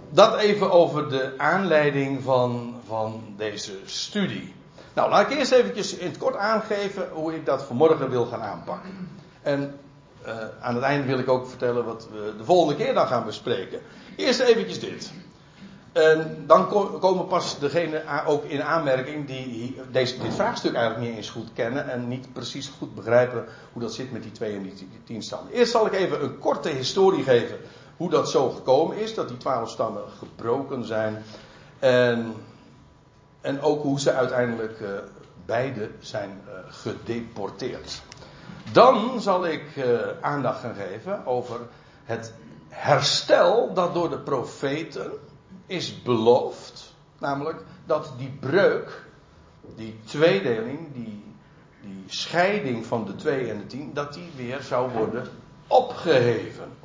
dat 0.09 0.37
even 0.37 0.71
over 0.71 1.09
de 1.09 1.33
aanleiding 1.37 2.23
van, 2.23 2.75
van 2.87 3.23
deze 3.37 3.71
studie. 3.85 4.53
Nou, 4.93 5.09
laat 5.09 5.31
ik 5.31 5.37
eerst 5.37 5.51
eventjes 5.51 5.93
in 5.93 6.07
het 6.07 6.17
kort 6.17 6.35
aangeven 6.35 7.09
hoe 7.11 7.35
ik 7.35 7.45
dat 7.45 7.63
vanmorgen 7.63 8.09
wil 8.09 8.25
gaan 8.25 8.41
aanpakken. 8.41 9.09
En 9.41 9.79
uh, 10.27 10.33
aan 10.61 10.75
het 10.75 10.83
eind 10.83 11.05
wil 11.05 11.19
ik 11.19 11.29
ook 11.29 11.47
vertellen 11.47 11.85
wat 11.85 12.07
we 12.11 12.33
de 12.37 12.43
volgende 12.43 12.83
keer 12.83 12.93
dan 12.93 13.07
gaan 13.07 13.25
bespreken. 13.25 13.79
Eerst 14.15 14.39
eventjes 14.39 14.79
dit. 14.79 15.11
En 15.91 16.43
dan 16.47 16.67
komen 16.99 17.27
pas 17.27 17.59
degenen 17.59 18.25
ook 18.25 18.43
in 18.43 18.63
aanmerking 18.63 19.27
die 19.27 19.75
deze, 19.91 20.21
dit 20.21 20.33
vraagstuk 20.33 20.73
eigenlijk 20.73 21.07
niet 21.07 21.17
eens 21.17 21.29
goed 21.29 21.53
kennen 21.53 21.89
en 21.89 22.07
niet 22.07 22.33
precies 22.33 22.71
goed 22.77 22.95
begrijpen 22.95 23.45
hoe 23.73 23.81
dat 23.81 23.93
zit 23.93 24.11
met 24.11 24.23
die 24.23 24.31
twee 24.31 24.55
en 24.55 24.63
die 24.63 24.87
tien 25.03 25.23
stammen. 25.23 25.53
Eerst 25.53 25.71
zal 25.71 25.85
ik 25.85 25.93
even 25.93 26.23
een 26.23 26.39
korte 26.39 26.69
historie 26.69 27.23
geven 27.23 27.57
hoe 27.99 28.09
dat 28.09 28.29
zo 28.29 28.49
gekomen 28.49 28.97
is, 28.97 29.13
dat 29.13 29.27
die 29.27 29.37
twaalf 29.37 29.69
stammen 29.69 30.03
gebroken 30.17 30.85
zijn. 30.85 31.23
En, 31.79 32.33
en 33.41 33.61
ook 33.61 33.81
hoe 33.83 33.99
ze 33.99 34.13
uiteindelijk 34.13 34.79
uh, 34.79 34.89
beide 35.45 35.89
zijn 35.99 36.41
uh, 36.47 36.53
gedeporteerd. 36.67 38.01
Dan 38.71 39.21
zal 39.21 39.45
ik 39.45 39.75
uh, 39.75 39.99
aandacht 40.21 40.59
gaan 40.59 40.75
geven 40.75 41.25
over 41.25 41.59
het 42.03 42.33
herstel 42.69 43.73
dat 43.73 43.93
door 43.93 44.09
de 44.09 44.19
profeten 44.19 45.11
is 45.65 46.01
beloofd. 46.01 46.93
Namelijk 47.17 47.63
dat 47.85 48.13
die 48.17 48.37
breuk, 48.39 49.05
die 49.75 49.99
tweedeling, 50.03 50.93
die, 50.93 51.23
die 51.81 52.03
scheiding 52.07 52.85
van 52.85 53.05
de 53.05 53.15
twee 53.15 53.49
en 53.49 53.57
de 53.57 53.65
tien, 53.65 53.93
dat 53.93 54.13
die 54.13 54.31
weer 54.35 54.61
zou 54.61 54.91
worden 54.91 55.27
opgeheven 55.67 56.77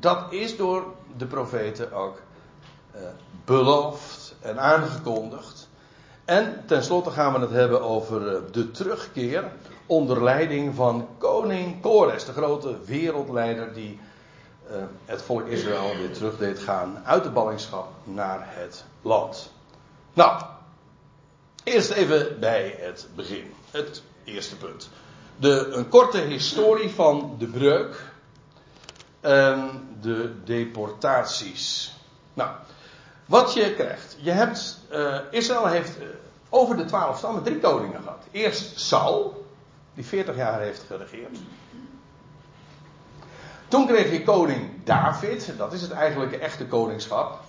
dat 0.00 0.32
is 0.32 0.56
door 0.56 0.84
de 1.16 1.26
profeten 1.26 1.92
ook 1.92 2.20
uh, 2.94 3.00
beloofd 3.44 4.34
en 4.40 4.60
aangekondigd. 4.60 5.68
En 6.24 6.62
tenslotte 6.66 7.10
gaan 7.10 7.32
we 7.32 7.38
het 7.38 7.50
hebben 7.50 7.82
over 7.82 8.32
uh, 8.32 8.38
de 8.52 8.70
terugkeer 8.70 9.52
onder 9.86 10.22
leiding 10.22 10.74
van 10.74 11.08
koning 11.18 11.80
Kores, 11.80 12.24
de 12.24 12.32
grote 12.32 12.76
wereldleider 12.84 13.74
die 13.74 13.98
uh, 14.70 14.76
het 15.04 15.22
volk 15.22 15.46
Israël 15.46 15.96
weer 15.96 16.12
terug 16.12 16.36
deed 16.36 16.58
gaan 16.58 17.02
uit 17.04 17.22
de 17.22 17.30
ballingschap 17.30 17.88
naar 18.04 18.40
het 18.46 18.84
land. 19.02 19.52
Nou, 20.12 20.42
eerst 21.64 21.90
even 21.90 22.40
bij 22.40 22.76
het 22.78 23.08
begin. 23.14 23.54
Het 23.70 24.02
eerste 24.24 24.56
punt. 24.56 24.88
De, 25.36 25.68
een 25.72 25.88
korte 25.88 26.18
historie 26.18 26.90
van 26.90 27.34
de 27.38 27.46
breuk 27.46 28.13
en 29.24 29.88
de 30.00 30.42
deportaties. 30.44 31.94
Nou, 32.34 32.50
wat 33.26 33.54
je 33.54 33.74
krijgt. 33.74 34.16
Je 34.20 34.30
hebt, 34.30 34.78
uh, 34.92 35.16
Israël 35.30 35.66
heeft 35.66 36.00
uh, 36.00 36.06
over 36.48 36.76
de 36.76 36.84
twaalf 36.84 37.18
stammen 37.18 37.42
drie 37.42 37.58
koningen 37.58 38.02
gehad. 38.02 38.24
Eerst 38.30 38.80
Saul, 38.80 39.46
die 39.94 40.04
40 40.04 40.36
jaar 40.36 40.60
heeft 40.60 40.82
geregeerd. 40.86 41.38
Toen 43.68 43.86
kreeg 43.86 44.10
je 44.10 44.22
koning 44.22 44.84
David, 44.84 45.52
dat 45.56 45.72
is 45.72 45.82
het 45.82 45.90
eigenlijke 45.90 46.38
echte 46.38 46.66
koningschap. 46.66 47.40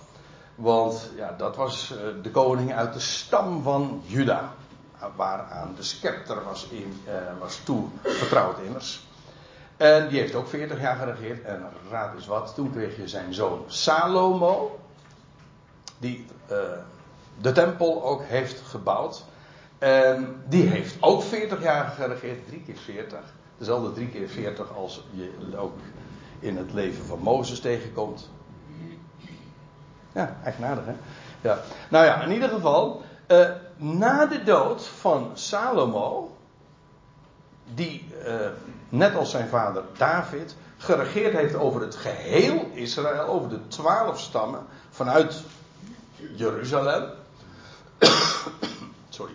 Want 0.54 1.10
ja, 1.16 1.34
dat 1.38 1.56
was 1.56 1.92
uh, 1.92 2.22
de 2.22 2.30
koning 2.30 2.74
uit 2.74 2.92
de 2.92 3.00
stam 3.00 3.62
van 3.62 4.02
Juda. 4.06 4.52
Waaraan 5.16 5.74
de 5.76 5.82
scepter 5.82 6.44
was, 6.44 6.68
in, 6.68 7.02
was 7.38 7.60
toe 7.64 7.88
vertrouwd 8.02 8.58
immers. 8.58 9.05
En 9.76 10.08
die 10.08 10.20
heeft 10.20 10.34
ook 10.34 10.48
40 10.48 10.80
jaar 10.80 10.96
geregeerd. 10.96 11.44
En 11.44 11.64
raad 11.90 12.14
eens 12.14 12.26
wat, 12.26 12.54
toen 12.54 12.72
kreeg 12.72 12.96
je 12.96 13.08
zijn 13.08 13.34
zoon 13.34 13.64
Salomo. 13.66 14.78
Die 15.98 16.26
uh, 16.50 16.56
de 17.40 17.52
tempel 17.52 18.04
ook 18.04 18.22
heeft 18.22 18.60
gebouwd. 18.60 19.24
En 19.78 20.42
die 20.48 20.66
heeft 20.66 20.96
ook 21.00 21.22
40 21.22 21.62
jaar 21.62 21.86
geregeerd, 21.86 22.46
drie 22.46 22.62
keer 22.62 22.76
40. 22.76 23.18
Dezelfde 23.58 23.92
drie 23.92 24.08
keer 24.08 24.28
40 24.28 24.76
als 24.76 25.04
je 25.10 25.56
ook 25.56 25.78
in 26.38 26.56
het 26.56 26.72
leven 26.72 27.04
van 27.04 27.18
Mozes 27.18 27.60
tegenkomt. 27.60 28.30
Ja, 30.12 30.36
eigenaardig 30.44 30.84
hè? 30.84 30.94
Ja. 31.40 31.58
Nou 31.90 32.04
ja, 32.04 32.22
in 32.22 32.32
ieder 32.32 32.48
geval, 32.48 33.02
uh, 33.28 33.48
na 33.76 34.26
de 34.26 34.42
dood 34.42 34.86
van 34.86 35.30
Salomo, 35.34 36.35
die 37.74 38.08
uh, 38.26 38.34
net 38.88 39.14
als 39.14 39.30
zijn 39.30 39.48
vader 39.48 39.82
David, 39.96 40.56
geregeerd 40.76 41.32
heeft 41.32 41.54
over 41.54 41.80
het 41.80 41.96
geheel 41.96 42.70
Israël, 42.74 43.26
over 43.26 43.48
de 43.48 43.68
twaalf 43.68 44.20
stammen 44.20 44.66
vanuit 44.90 45.42
Jeruzalem. 46.34 47.10
Sorry. 49.08 49.32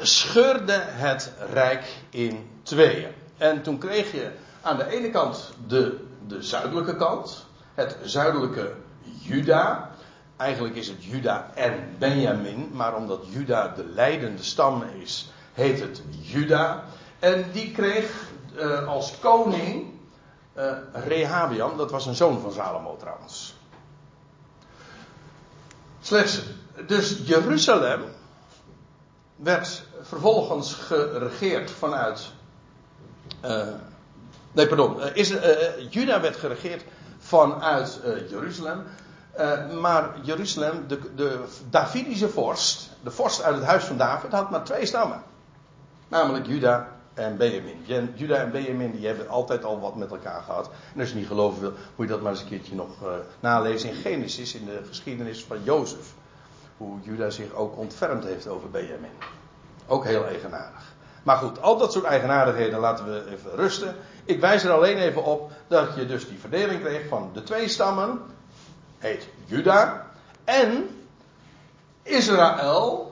Scheurde 0.00 0.78
het 0.84 1.32
rijk 1.52 1.84
in 2.10 2.50
tweeën. 2.62 3.10
En 3.36 3.62
toen 3.62 3.78
kreeg 3.78 4.12
je 4.12 4.30
aan 4.62 4.76
de 4.76 4.86
ene 4.86 5.10
kant 5.10 5.52
de, 5.66 6.04
de 6.26 6.42
zuidelijke 6.42 6.96
kant, 6.96 7.46
het 7.74 7.96
zuidelijke 8.02 8.74
Juda. 9.02 9.90
Eigenlijk 10.36 10.74
is 10.74 10.88
het 10.88 11.04
Juda 11.04 11.50
en 11.54 11.94
Benjamin, 11.98 12.70
maar 12.72 12.96
omdat 12.96 13.24
Juda 13.28 13.68
de 13.68 13.84
leidende 13.84 14.42
stam 14.42 14.82
is, 14.82 15.32
heet 15.58 15.80
het 15.80 16.02
Juda. 16.20 16.84
En 17.18 17.50
die 17.52 17.72
kreeg 17.72 18.10
uh, 18.56 18.88
als 18.88 19.18
koning 19.18 19.92
uh, 20.56 20.72
Rehabiam, 20.92 21.76
dat 21.76 21.90
was 21.90 22.06
een 22.06 22.14
zoon 22.14 22.40
van 22.40 22.52
Salomo 22.52 22.96
trouwens. 22.96 23.54
Slechts, 26.00 26.42
dus 26.86 27.20
Jeruzalem 27.24 28.02
werd 29.36 29.82
vervolgens 30.02 30.74
geregeerd 30.74 31.70
vanuit. 31.70 32.30
Uh, 33.44 33.66
nee, 34.52 34.66
pardon. 34.66 35.02
Is, 35.14 35.34
Juda 35.90 36.20
werd 36.20 36.36
geregeerd 36.36 36.84
vanuit 37.18 38.00
Jeruzalem. 38.28 38.84
maar 39.80 40.10
Jeruzalem, 40.22 40.88
de, 40.88 41.14
de 41.14 41.44
Davidische 41.70 42.28
vorst, 42.28 42.90
de 43.02 43.10
vorst 43.10 43.42
uit 43.42 43.54
het 43.54 43.64
huis 43.64 43.84
van 43.84 43.96
David, 43.96 44.32
had 44.32 44.50
maar 44.50 44.64
twee 44.64 44.86
stammen. 44.86 45.22
Namelijk 46.08 46.46
Juda 46.46 46.88
en 47.14 47.36
Benjamin. 47.36 47.82
Juda 48.14 48.36
en 48.36 48.50
Benjamin 48.50 48.90
die 48.90 49.06
hebben 49.06 49.28
altijd 49.28 49.64
al 49.64 49.80
wat 49.80 49.96
met 49.96 50.10
elkaar 50.10 50.42
gehad. 50.42 50.70
En 50.94 51.00
als 51.00 51.08
je 51.08 51.14
niet 51.14 51.26
geloven 51.26 51.60
wil, 51.60 51.72
moet 51.96 52.06
je 52.06 52.12
dat 52.12 52.22
maar 52.22 52.32
eens 52.32 52.40
een 52.40 52.48
keertje 52.48 52.74
nog 52.74 53.02
uh, 53.02 53.08
nalezen 53.40 53.88
in 53.88 53.94
Genesis, 53.94 54.54
in 54.54 54.64
de 54.64 54.82
geschiedenis 54.88 55.44
van 55.44 55.62
Jozef. 55.62 56.12
Hoe 56.76 56.98
Juda 57.02 57.30
zich 57.30 57.52
ook 57.52 57.76
ontfermd 57.76 58.24
heeft 58.24 58.48
over 58.48 58.70
Benjamin. 58.70 59.10
Ook 59.86 60.04
heel 60.04 60.26
eigenaardig. 60.26 60.96
Maar 61.22 61.36
goed, 61.36 61.62
al 61.62 61.78
dat 61.78 61.92
soort 61.92 62.04
eigenaardigheden 62.04 62.78
laten 62.78 63.04
we 63.04 63.24
even 63.30 63.50
rusten. 63.50 63.94
Ik 64.24 64.40
wijs 64.40 64.64
er 64.64 64.70
alleen 64.70 64.96
even 64.96 65.24
op 65.24 65.50
dat 65.66 65.94
je 65.96 66.06
dus 66.06 66.28
die 66.28 66.38
verdeling 66.38 66.80
kreeg 66.80 67.08
van 67.08 67.30
de 67.32 67.42
twee 67.42 67.68
stammen. 67.68 68.20
Heet 68.98 69.28
Juda. 69.44 70.06
En 70.44 70.88
Israël. 72.02 73.07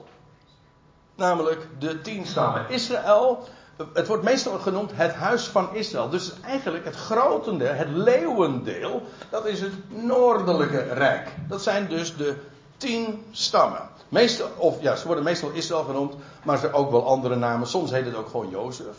Namelijk 1.17 1.67
de 1.79 2.01
tien 2.01 2.25
stammen. 2.25 2.69
Israël 2.69 3.47
het 3.93 4.07
wordt 4.07 4.23
meestal 4.23 4.59
genoemd 4.59 4.91
het 4.93 5.13
huis 5.13 5.47
van 5.47 5.75
Israël. 5.75 6.09
Dus 6.09 6.33
eigenlijk 6.41 6.85
het 6.85 6.95
grotendeel, 6.95 7.73
het 7.73 7.89
leeuwendeel, 7.89 9.01
dat 9.29 9.45
is 9.45 9.61
het 9.61 9.73
noordelijke 10.03 10.81
rijk. 10.81 11.29
Dat 11.47 11.61
zijn 11.61 11.87
dus 11.87 12.15
de 12.15 12.35
tien 12.77 13.25
stammen. 13.31 13.89
Meestal, 14.09 14.47
of 14.57 14.81
ja, 14.81 14.95
ze 14.95 15.05
worden 15.05 15.23
meestal 15.23 15.49
Israël 15.49 15.83
genoemd, 15.83 16.15
maar 16.43 16.57
zijn 16.57 16.73
ook 16.73 16.91
wel 16.91 17.07
andere 17.07 17.35
namen. 17.35 17.67
Soms 17.67 17.91
heet 17.91 18.05
het 18.05 18.15
ook 18.15 18.29
gewoon 18.29 18.49
Jozef. 18.49 18.97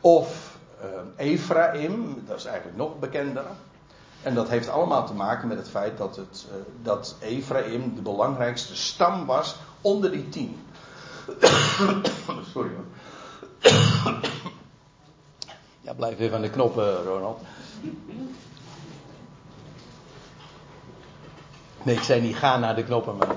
Of 0.00 0.56
uh, 0.82 1.26
Ephraim, 1.26 2.22
dat 2.26 2.36
is 2.36 2.44
eigenlijk 2.44 2.76
nog 2.76 2.98
bekender. 2.98 3.44
En 4.22 4.34
dat 4.34 4.48
heeft 4.48 4.68
allemaal 4.68 5.06
te 5.06 5.14
maken 5.14 5.48
met 5.48 5.58
het 5.58 5.68
feit 5.68 5.98
dat, 5.98 6.16
het, 6.16 6.46
uh, 6.48 6.54
dat 6.82 7.14
Ephraim 7.20 7.94
de 7.94 8.02
belangrijkste 8.02 8.76
stam 8.76 9.26
was 9.26 9.56
onder 9.84 10.10
die 10.10 10.28
tien. 10.28 10.66
Sorry 12.52 12.70
hoor. 12.74 12.84
Ja, 15.80 15.94
blijf 15.94 16.18
even 16.18 16.36
aan 16.36 16.42
de 16.42 16.50
knoppen, 16.50 17.04
Ronald. 17.04 17.40
Nee, 21.82 21.94
ik 21.94 22.02
zei 22.02 22.20
niet 22.20 22.36
ga 22.36 22.58
naar 22.58 22.74
de 22.74 22.84
knoppen, 22.84 23.16
maar. 23.16 23.34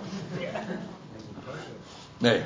Nee. 2.18 2.44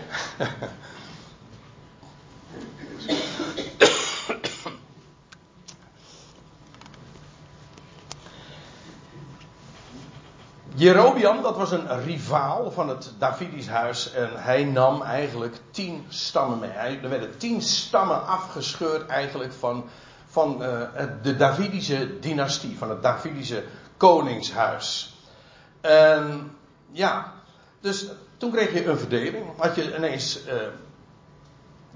Jerobiam, 10.82 11.42
dat 11.42 11.58
was 11.58 11.72
een 11.72 12.04
rivaal 12.04 12.72
van 12.72 12.90
het 12.90 13.12
Davidisch 13.18 13.68
huis. 13.68 14.12
En 14.12 14.30
hij 14.34 14.64
nam 14.64 15.02
eigenlijk 15.02 15.56
tien 15.72 16.06
stammen 16.10 16.60
mee. 16.60 16.70
er 17.00 17.10
werden 17.10 17.38
tien 17.38 17.62
stammen 17.62 18.28
afgescheurd 18.28 19.08
eigenlijk 19.08 19.54
van, 19.54 19.90
van 20.26 20.62
uh, 20.62 20.82
de 21.22 21.36
Davidische 21.36 22.20
dynastie. 22.20 22.78
Van 22.78 22.90
het 22.90 23.04
Davidische 23.04 23.64
koningshuis. 23.98 25.16
En 25.82 26.52
ja, 26.92 27.34
dus 27.80 28.06
toen 28.38 28.52
kreeg 28.52 28.74
je 28.74 28.86
een 28.86 29.00
verdeling. 29.00 29.46
Had 29.58 29.76
je 29.76 29.96
ineens 29.96 30.46
uh, 30.48 30.54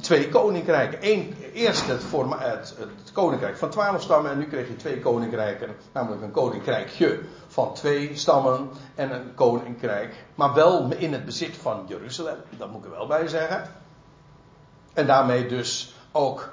twee 0.02 0.30
koninkrijken. 0.30 0.98
Eén, 1.02 1.36
eerst 1.54 1.88
het, 1.88 2.04
het, 2.38 3.12
koninkrijk 3.14 3.58
van 3.58 3.70
twaalf 3.70 4.02
stammen 4.02 4.32
en 4.32 4.38
nu 4.38 4.46
kreeg 4.46 4.68
je 4.68 4.76
twee 4.76 5.00
koninkrijken. 5.00 5.76
Namelijk 5.92 6.22
een 6.22 6.32
koninkrijkje 6.32 7.20
van 7.48 7.74
twee 7.74 8.12
stammen 8.14 8.70
en 8.96 9.12
een 9.12 9.34
koninkrijk. 9.36 10.16
Maar 10.36 10.54
wel 10.54 10.94
in 10.98 11.14
het 11.14 11.26
bezit 11.26 11.58
van 11.58 11.86
Jeruzalem, 11.88 12.38
dat 12.58 12.72
moet 12.72 12.86
ik 12.86 12.92
er 12.92 12.98
wel 12.98 13.08
bij 13.08 13.28
zeggen. 13.28 13.70
En 14.94 15.08
daarmee 15.08 15.48
dus 15.48 15.96
ook 16.12 16.50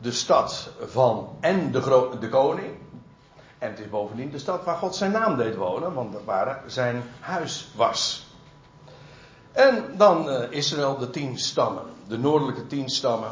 de 0.00 0.12
stad 0.12 0.70
van 0.86 1.28
en 1.40 1.70
de, 1.72 2.08
de 2.20 2.28
koning. 2.28 2.74
En 3.58 3.70
het 3.70 3.78
is 3.78 3.88
bovendien 3.88 4.30
de 4.30 4.38
stad 4.38 4.64
waar 4.64 4.76
God 4.76 4.94
zijn 4.94 5.12
naam 5.12 5.36
deed 5.36 5.56
wonen, 5.56 5.94
want 5.94 6.12
dat 6.12 6.24
waar 6.24 6.62
zijn 6.66 7.02
huis 7.20 7.68
was. 7.74 8.25
En 9.56 9.84
dan 9.96 10.28
uh, 10.28 10.50
Israël, 10.50 10.98
de 10.98 11.10
tien 11.10 11.38
stammen, 11.38 11.82
de 12.08 12.18
noordelijke 12.18 12.66
tien 12.66 12.88
stammen. 12.88 13.30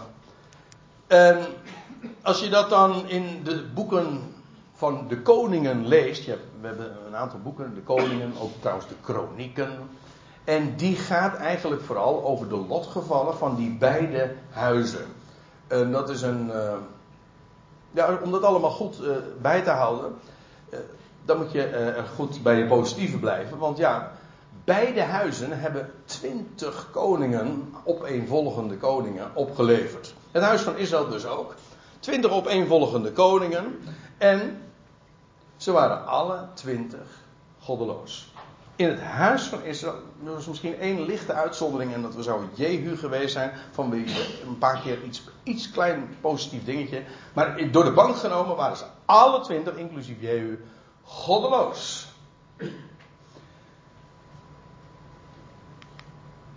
En 1.06 1.38
als 2.22 2.40
je 2.40 2.48
dat 2.48 2.70
dan 2.70 3.08
in 3.08 3.40
de 3.42 3.64
boeken 3.74 4.34
van 4.74 5.08
de 5.08 5.22
koningen 5.22 5.86
leest, 5.86 6.24
je 6.24 6.30
hebt, 6.30 6.44
we 6.60 6.66
hebben 6.66 6.96
een 7.06 7.16
aantal 7.16 7.38
boeken, 7.38 7.74
de 7.74 7.80
koningen, 7.80 8.32
ook 8.40 8.50
trouwens 8.60 8.88
de 8.88 8.94
kronieken. 9.00 9.70
En 10.44 10.76
die 10.76 10.96
gaat 10.96 11.36
eigenlijk 11.36 11.82
vooral 11.82 12.24
over 12.24 12.48
de 12.48 12.64
lotgevallen 12.68 13.36
van 13.36 13.56
die 13.56 13.76
beide 13.78 14.34
huizen. 14.50 15.06
En 15.66 15.92
dat 15.92 16.10
is 16.10 16.22
een. 16.22 16.46
Uh, 16.46 16.72
ja, 17.90 18.18
om 18.22 18.30
dat 18.30 18.42
allemaal 18.42 18.70
goed 18.70 19.00
uh, 19.00 19.16
bij 19.40 19.62
te 19.62 19.70
houden, 19.70 20.14
dan 21.24 21.36
moet 21.36 21.52
je 21.52 21.94
goed 22.14 22.42
bij 22.42 22.58
je 22.58 22.66
positieve 22.66 23.18
blijven. 23.18 23.58
Want 23.58 23.76
ja, 23.76 24.12
Beide 24.64 25.02
huizen 25.02 25.60
hebben 25.60 25.92
twintig 26.04 26.88
koningen, 26.90 27.74
opeenvolgende 27.84 28.76
koningen, 28.76 29.30
opgeleverd. 29.34 30.14
Het 30.30 30.42
huis 30.42 30.60
van 30.60 30.76
Israël 30.76 31.08
dus 31.08 31.26
ook. 31.26 31.54
Twintig 31.98 32.30
opeenvolgende 32.30 33.12
koningen. 33.12 33.78
En 34.18 34.62
ze 35.56 35.72
waren 35.72 36.06
alle 36.06 36.46
twintig 36.54 37.06
goddeloos. 37.60 38.32
In 38.76 38.88
het 38.88 39.00
huis 39.00 39.42
van 39.42 39.62
Israël, 39.62 39.94
er 40.24 40.34
was 40.34 40.46
misschien 40.46 40.78
één 40.78 41.00
lichte 41.04 41.32
uitzondering 41.32 41.94
en 41.94 42.02
dat 42.02 42.14
we 42.14 42.22
zouden 42.22 42.48
Jehu 42.54 42.96
geweest 42.96 43.32
zijn, 43.32 43.52
van 43.70 43.90
wie 43.90 44.06
een 44.46 44.58
paar 44.58 44.80
keer 44.80 45.02
iets, 45.02 45.22
iets 45.42 45.70
klein 45.70 46.16
positief 46.20 46.64
dingetje. 46.64 47.02
Maar 47.32 47.70
door 47.70 47.84
de 47.84 47.92
bank 47.92 48.16
genomen 48.16 48.56
waren 48.56 48.76
ze 48.76 48.84
alle 49.04 49.40
twintig, 49.40 49.76
inclusief 49.76 50.20
Jehu, 50.20 50.58
goddeloos. 51.02 52.08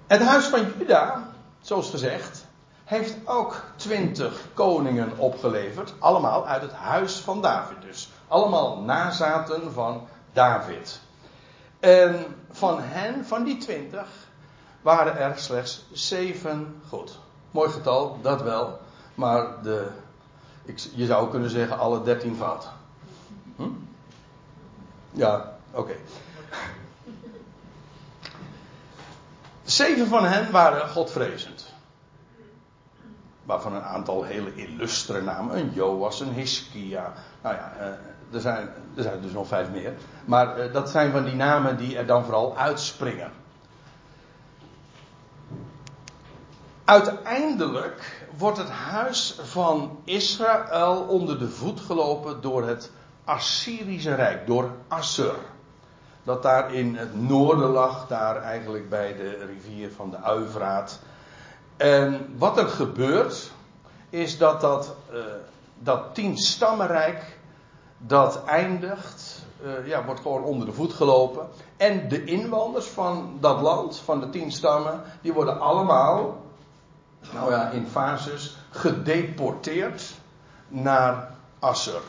Het 0.07 0.21
huis 0.21 0.45
van 0.45 0.73
Juda, 0.77 1.29
zoals 1.61 1.89
gezegd, 1.89 2.45
heeft 2.83 3.15
ook 3.25 3.63
twintig 3.75 4.41
koningen 4.53 5.17
opgeleverd. 5.17 5.93
Allemaal 5.99 6.47
uit 6.47 6.61
het 6.61 6.71
huis 6.71 7.15
van 7.17 7.41
David 7.41 7.81
dus. 7.81 8.09
Allemaal 8.27 8.81
nazaten 8.81 9.73
van 9.73 10.07
David. 10.33 10.99
En 11.79 12.25
van 12.51 12.79
hen, 12.81 13.25
van 13.25 13.43
die 13.43 13.57
twintig, 13.57 14.07
waren 14.81 15.17
er 15.17 15.37
slechts 15.37 15.85
zeven 15.91 16.81
goed. 16.89 17.19
Mooi 17.51 17.69
getal, 17.69 18.17
dat 18.21 18.41
wel. 18.41 18.79
Maar 19.15 19.61
de, 19.63 19.87
ik, 20.63 20.79
je 20.95 21.05
zou 21.05 21.29
kunnen 21.29 21.49
zeggen 21.49 21.77
alle 21.77 22.03
dertien 22.03 22.35
fout. 22.35 22.67
Hm? 23.55 23.69
Ja, 25.11 25.53
oké. 25.71 25.95
Zeven 29.67 30.07
van 30.07 30.25
hen 30.25 30.51
waren 30.51 30.89
godvrezend. 30.89 31.73
Waarvan 33.43 33.73
een 33.73 33.83
aantal 33.83 34.23
hele 34.23 34.55
illustre 34.55 35.21
namen. 35.21 35.57
Een 35.57 35.71
Joas, 35.73 36.19
een 36.19 36.33
Hiskia. 36.33 37.13
Nou 37.41 37.55
ja, 37.55 37.73
eh, 37.79 37.87
er, 38.33 38.41
zijn, 38.41 38.69
er 38.95 39.03
zijn 39.03 39.21
dus 39.21 39.31
nog 39.31 39.47
vijf 39.47 39.69
meer. 39.69 39.93
Maar 40.25 40.57
eh, 40.57 40.73
dat 40.73 40.89
zijn 40.89 41.11
van 41.11 41.23
die 41.23 41.35
namen 41.35 41.77
die 41.77 41.97
er 41.97 42.05
dan 42.05 42.23
vooral 42.23 42.57
uitspringen. 42.57 43.31
Uiteindelijk 46.85 48.27
wordt 48.37 48.57
het 48.57 48.69
huis 48.69 49.39
van 49.41 49.99
Israël 50.03 51.05
onder 51.09 51.39
de 51.39 51.49
voet 51.49 51.79
gelopen 51.79 52.41
door 52.41 52.67
het 52.67 52.91
Assyrische 53.23 54.15
Rijk, 54.15 54.47
door 54.47 54.71
Assur 54.87 55.35
dat 56.27 56.43
daar 56.43 56.73
in 56.73 56.95
het 56.95 57.21
noorden 57.21 57.69
lag, 57.69 58.07
daar 58.07 58.41
eigenlijk 58.41 58.89
bij 58.89 59.15
de 59.15 59.45
rivier 59.45 59.91
van 59.91 60.09
de 60.09 60.17
Uivraat. 60.21 60.99
En 61.77 62.33
wat 62.37 62.57
er 62.57 62.67
gebeurt, 62.67 63.51
is 64.09 64.37
dat 64.37 64.61
dat, 64.61 64.95
uh, 65.13 65.19
dat 65.79 66.15
tien 66.15 66.37
stammenrijk, 66.37 67.37
dat 67.97 68.43
eindigt, 68.45 69.45
uh, 69.63 69.87
ja, 69.87 70.05
wordt 70.05 70.21
gewoon 70.21 70.43
onder 70.43 70.67
de 70.67 70.73
voet 70.73 70.93
gelopen. 70.93 71.47
En 71.77 72.09
de 72.09 72.23
inwoners 72.23 72.85
van 72.85 73.37
dat 73.39 73.61
land, 73.61 73.97
van 73.97 74.19
de 74.19 74.29
tien 74.29 74.51
stammen, 74.51 75.01
die 75.21 75.33
worden 75.33 75.59
allemaal, 75.59 76.41
nou 77.33 77.51
ja, 77.51 77.69
in 77.69 77.87
fases 77.87 78.57
gedeporteerd 78.69 80.13
naar 80.67 81.31
Assur. 81.59 82.01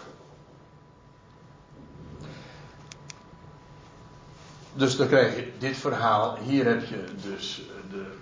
Dus 4.79 4.97
dan 4.97 5.07
krijg 5.07 5.37
je 5.37 5.53
dit 5.59 5.77
verhaal. 5.77 6.37
Hier 6.43 6.64
heb 6.64 6.85
je 6.85 7.05
dus 7.23 7.62
de 7.91 8.17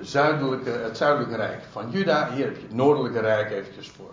zuidelijke, 0.00 0.70
het 0.70 0.96
zuidelijke 0.96 1.36
rijk 1.36 1.64
van 1.70 1.90
Juda. 1.90 2.30
Hier 2.32 2.44
heb 2.44 2.56
je 2.56 2.62
het 2.62 2.74
noordelijke 2.74 3.20
rijk 3.20 3.50
eventjes 3.50 3.88
voor 3.88 4.10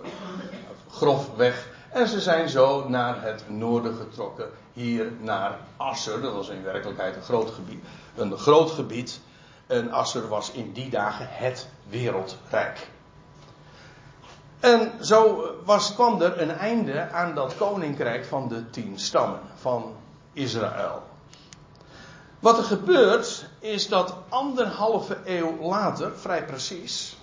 grofweg. 0.90 1.68
En 1.90 2.08
ze 2.08 2.22
zijn 2.22 2.50
zo 2.50 2.90
naar 2.90 3.22
het 3.22 3.44
noorden 3.48 3.96
getrokken. 3.96 4.50
Hier 4.74 5.12
naar 5.20 5.60
Asser. 5.78 6.22
Dat 6.22 6.34
was 6.34 6.50
in 6.50 6.64
werkelijkheid 6.64 7.16
een 7.16 7.22
groot 7.22 7.50
gebied. 7.50 7.84
Een 8.16 8.38
groot 8.38 8.72
gebied. 8.72 9.20
En 9.68 9.92
Asser 9.92 10.28
was 10.28 10.52
in 10.52 10.72
die 10.74 10.90
dagen 10.90 11.28
het 11.30 11.68
wereldrijk. 11.88 12.88
En 14.60 14.92
zo 15.02 15.50
was, 15.66 15.94
kwam 15.94 16.22
er 16.22 16.42
een 16.42 16.52
einde 16.52 17.10
aan 17.12 17.36
dat 17.36 17.58
koninkrijk 17.58 18.26
van 18.26 18.48
de 18.48 18.70
tien 18.70 19.00
stammen 19.00 19.40
van 19.56 19.96
Israël. 20.34 21.08
Wat 22.40 22.58
er 22.58 22.64
gebeurt 22.64 23.50
is 23.60 23.88
dat 23.88 24.16
anderhalve 24.30 25.18
eeuw 25.26 25.58
later, 25.62 26.18
vrij 26.18 26.46
precies, 26.46 27.18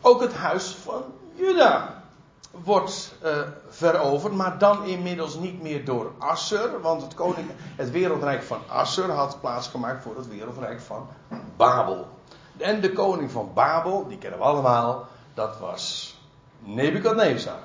ook 0.00 0.20
het 0.20 0.34
huis 0.34 0.74
van 0.74 1.02
Juda 1.34 2.02
wordt 2.50 3.14
uh, 3.24 3.40
veroverd, 3.68 4.32
maar 4.32 4.58
dan 4.58 4.84
inmiddels 4.84 5.34
niet 5.34 5.62
meer 5.62 5.84
door 5.84 6.12
Asser, 6.18 6.80
want 6.80 7.02
het, 7.02 7.14
koning, 7.14 7.50
het 7.76 7.90
wereldrijk 7.90 8.42
van 8.42 8.60
Asser 8.68 9.10
had 9.10 9.40
plaatsgemaakt 9.40 10.02
voor 10.02 10.16
het 10.16 10.28
wereldrijk 10.28 10.80
van 10.80 11.08
Babel. 11.56 12.08
En 12.56 12.80
de 12.80 12.92
koning 12.92 13.30
van 13.30 13.50
Babel, 13.54 14.06
die 14.08 14.18
kennen 14.18 14.38
we 14.38 14.44
allemaal, 14.44 15.06
dat 15.34 15.58
was 15.58 16.14
Nebukadnezar. 16.58 17.58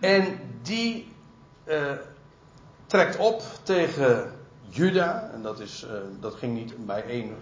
En 0.00 0.40
die 0.62 1.12
uh, 1.64 1.92
trekt 2.86 3.16
op 3.16 3.42
tegen 3.62 4.37
Juda, 4.78 5.30
en 5.34 5.42
dat, 5.42 5.60
is, 5.60 5.84
uh, 5.84 5.90
dat 6.20 6.34
ging 6.34 6.54
niet 6.54 6.86
bij 6.86 7.04
één, 7.04 7.36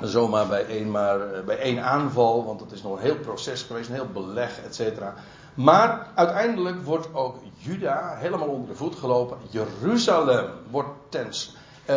zomaar 0.00 0.46
bij 0.46 0.66
één, 0.66 0.90
maar 0.90 1.18
uh, 1.18 1.40
bij 1.44 1.58
één 1.58 1.84
aanval, 1.84 2.44
want 2.44 2.60
het 2.60 2.72
is 2.72 2.82
nog 2.82 2.92
een 2.92 3.02
heel 3.02 3.16
proces 3.18 3.62
geweest, 3.62 3.88
een 3.88 3.94
heel 3.94 4.12
beleg, 4.12 4.60
et 4.64 4.74
cetera. 4.74 5.14
Maar 5.54 6.06
uiteindelijk 6.14 6.84
wordt 6.84 7.14
ook 7.14 7.36
Juda 7.56 8.14
helemaal 8.16 8.48
onder 8.48 8.68
de 8.68 8.74
voet 8.74 8.96
gelopen. 8.96 9.36
Jeruzalem 9.50 10.46
wordt 10.70 10.90
tens. 11.08 11.56
Uh, 11.90 11.96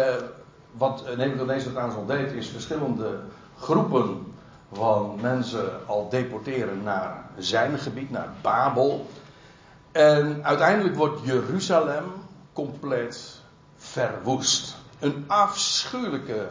wat 0.72 1.04
Nebuchadnezzar 1.18 1.72
trouwens 1.72 1.98
al 1.98 2.06
deed, 2.06 2.32
is 2.32 2.50
verschillende 2.50 3.20
groepen 3.60 4.34
van 4.72 5.18
mensen 5.22 5.88
al 5.88 6.10
deporteren 6.10 6.84
naar 6.84 7.26
zijn 7.38 7.80
gebied, 7.80 8.12
naar 8.12 8.30
Babel. 8.42 9.06
En 9.92 10.46
uiteindelijk 10.46 10.96
wordt 10.96 11.20
Jeruzalem 11.24 12.04
compleet 12.54 13.41
verwoest. 13.92 14.76
Een 15.00 15.24
afschuwelijke 15.28 16.50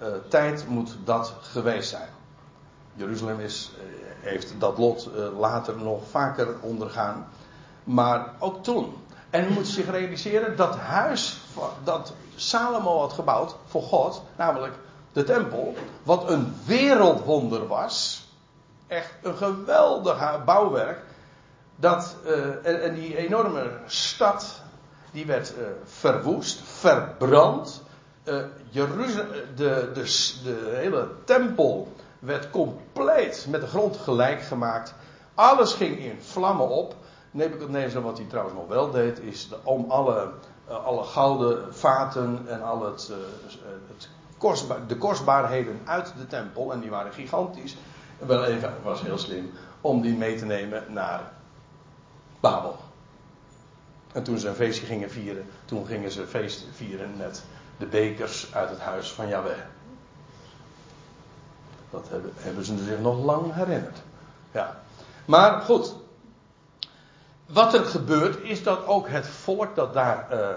uh, 0.00 0.06
tijd 0.28 0.68
moet 0.68 0.96
dat 1.04 1.32
geweest 1.40 1.88
zijn. 1.88 2.08
Jeruzalem 2.94 3.40
is, 3.40 3.70
uh, 3.76 3.82
heeft 4.20 4.54
dat 4.58 4.78
lot 4.78 5.08
uh, 5.16 5.38
later 5.38 5.76
nog 5.76 6.02
vaker 6.10 6.56
ondergaan. 6.60 7.26
Maar 7.84 8.34
ook 8.38 8.62
toen. 8.62 8.94
En 9.30 9.52
moet 9.52 9.66
zich 9.66 9.90
realiseren 9.90 10.56
dat 10.56 10.76
huis 10.76 11.40
dat 11.84 12.12
Salomo 12.34 12.98
had 12.98 13.12
gebouwd 13.12 13.56
voor 13.66 13.82
God, 13.82 14.22
namelijk 14.36 14.74
de 15.12 15.24
tempel, 15.24 15.74
wat 16.02 16.30
een 16.30 16.54
wereldwonder 16.64 17.66
was. 17.66 18.26
Echt 18.86 19.12
een 19.22 19.36
geweldig 19.36 20.44
bouwwerk. 20.44 21.00
Dat, 21.76 22.16
en 22.62 22.94
die 22.94 23.16
enorme 23.16 23.70
stad 23.86 24.62
die 25.12 25.26
werd 25.26 25.54
uh, 25.58 25.66
verwoest, 25.84 26.60
verbrand. 26.64 27.82
Uh, 28.24 28.44
Jeruzalem, 28.68 29.28
de, 29.56 29.90
de, 29.94 30.02
de 30.44 30.72
hele 30.74 31.08
tempel 31.24 31.92
werd 32.18 32.50
compleet 32.50 33.46
met 33.48 33.60
de 33.60 33.66
grond 33.66 33.96
gelijk 33.96 34.42
gemaakt. 34.42 34.94
Alles 35.34 35.72
ging 35.72 35.98
in 35.98 36.18
vlammen 36.20 36.68
op. 36.68 36.94
Nebuchadnezzar, 37.30 38.02
wat 38.02 38.18
hij 38.18 38.26
trouwens 38.26 38.56
nog 38.56 38.68
wel 38.68 38.90
deed, 38.90 39.20
is 39.20 39.48
de, 39.48 39.56
om 39.62 39.90
alle, 39.90 40.28
alle 40.68 41.02
gouden 41.02 41.74
vaten 41.74 42.44
en 42.46 42.62
al 42.62 42.84
het, 42.84 43.10
het 43.88 44.08
de 44.86 44.96
kostbaarheden 44.96 45.80
uit 45.84 46.12
de 46.18 46.26
tempel, 46.26 46.72
en 46.72 46.80
die 46.80 46.90
waren 46.90 47.12
gigantisch, 47.12 47.76
wel 48.18 48.44
even, 48.44 48.74
was 48.82 49.02
heel 49.02 49.18
slim, 49.18 49.50
om 49.80 50.00
die 50.00 50.16
mee 50.16 50.36
te 50.36 50.44
nemen 50.44 50.84
naar 50.88 51.32
Babel. 52.40 52.76
En 54.12 54.22
toen 54.22 54.38
ze 54.38 54.48
een 54.48 54.54
feestje 54.54 54.86
gingen 54.86 55.10
vieren, 55.10 55.46
toen 55.64 55.86
gingen 55.86 56.10
ze 56.10 56.26
feest 56.26 56.64
vieren 56.74 57.16
met 57.16 57.42
de 57.76 57.86
bekers 57.86 58.54
uit 58.54 58.70
het 58.70 58.80
huis 58.80 59.12
van 59.12 59.28
Yahweh. 59.28 59.58
Dat 61.90 62.06
hebben, 62.08 62.32
hebben 62.36 62.64
ze 62.64 62.84
zich 62.84 63.00
nog 63.00 63.24
lang 63.24 63.54
herinnerd. 63.54 63.98
Ja. 64.52 64.80
Maar 65.24 65.60
goed. 65.60 65.94
Wat 67.46 67.74
er 67.74 67.84
gebeurt 67.84 68.42
is 68.42 68.62
dat 68.62 68.86
ook 68.86 69.08
het 69.08 69.26
volk 69.26 69.74
dat 69.74 69.94
daar, 69.94 70.28
uh, 70.32 70.48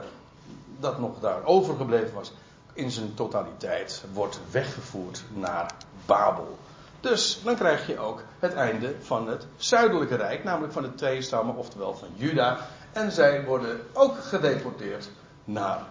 dat 0.79 0.99
nog 0.99 1.19
daar 1.19 1.43
overgebleven 1.43 2.13
was, 2.13 2.33
in 2.73 2.91
zijn 2.91 3.13
totaliteit 3.13 4.03
wordt 4.13 4.39
weggevoerd 4.51 5.23
naar 5.33 5.73
Babel. 6.05 6.57
Dus 6.99 7.41
dan 7.43 7.55
krijg 7.55 7.87
je 7.87 7.99
ook 7.99 8.23
het 8.39 8.53
einde 8.53 8.95
van 9.01 9.27
het 9.27 9.45
zuidelijke 9.55 10.15
rijk, 10.15 10.43
namelijk 10.43 10.73
van 10.73 10.81
de 10.81 10.95
twee 10.95 11.21
stammen, 11.21 11.55
oftewel 11.55 11.95
van 11.95 12.07
Juda 12.15 12.67
en 12.93 13.12
zij 13.12 13.45
worden 13.45 13.80
ook 13.93 14.23
gedeporteerd 14.23 15.10
naar 15.43 15.82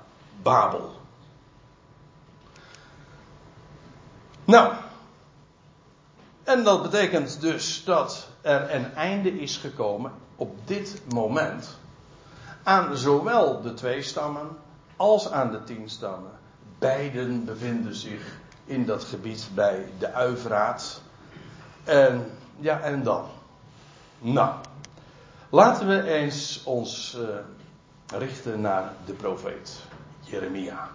Babel. 0.42 0.92
Nou, 4.44 4.72
en 6.44 6.64
dat 6.64 6.82
betekent 6.82 7.40
dus 7.40 7.84
dat 7.84 8.28
er 8.40 8.74
een 8.74 8.94
einde 8.94 9.40
is 9.40 9.56
gekomen 9.56 10.12
op 10.36 10.56
dit 10.64 11.02
moment 11.08 11.78
aan 12.62 12.96
zowel 12.96 13.62
de 13.62 13.74
twee 13.74 14.02
stammen 14.02 14.48
als 14.96 15.30
aan 15.30 15.50
de 15.50 15.64
tien 15.64 15.88
stammen. 15.88 16.30
Beiden 16.78 17.44
bevinden 17.44 17.94
zich 17.94 18.38
in 18.64 18.86
dat 18.86 19.04
gebied 19.04 19.48
bij 19.54 19.92
de 19.98 20.12
Uivraat. 20.12 21.00
En 21.84 22.30
ja, 22.58 22.80
en 22.80 23.02
dan? 23.02 23.24
Nou, 24.18 24.54
Laten 25.52 25.88
we 25.88 26.02
eens 26.02 26.62
ons 26.64 27.18
uh, 27.20 27.28
richten 28.18 28.60
naar 28.60 28.92
de 29.04 29.12
profeet 29.12 29.80
Jeremia. 30.20 30.88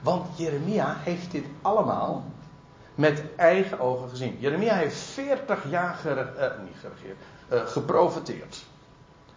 Want 0.00 0.38
Jeremia 0.38 0.96
heeft 0.98 1.30
dit 1.30 1.44
allemaal 1.60 2.24
met 2.94 3.24
eigen 3.36 3.80
ogen 3.80 4.08
gezien. 4.08 4.36
Jeremia 4.38 4.74
heeft 4.74 4.96
40 4.96 5.70
jaar 5.70 5.94
gere, 5.94 6.32
geregeerd, 6.80 7.16
uh, 7.52 7.66
geprofeteerd. 7.66 8.64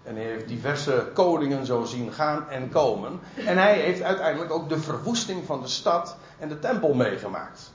En 0.03 0.15
hij 0.15 0.25
heeft 0.25 0.47
diverse 0.47 1.09
koningen 1.13 1.65
zo 1.65 1.83
zien 1.83 2.11
gaan 2.11 2.49
en 2.49 2.69
komen. 2.69 3.19
En 3.45 3.57
hij 3.57 3.79
heeft 3.79 4.01
uiteindelijk 4.01 4.51
ook 4.51 4.69
de 4.69 4.79
verwoesting 4.79 5.45
van 5.45 5.61
de 5.61 5.67
stad 5.67 6.17
en 6.39 6.49
de 6.49 6.59
tempel 6.59 6.93
meegemaakt. 6.93 7.71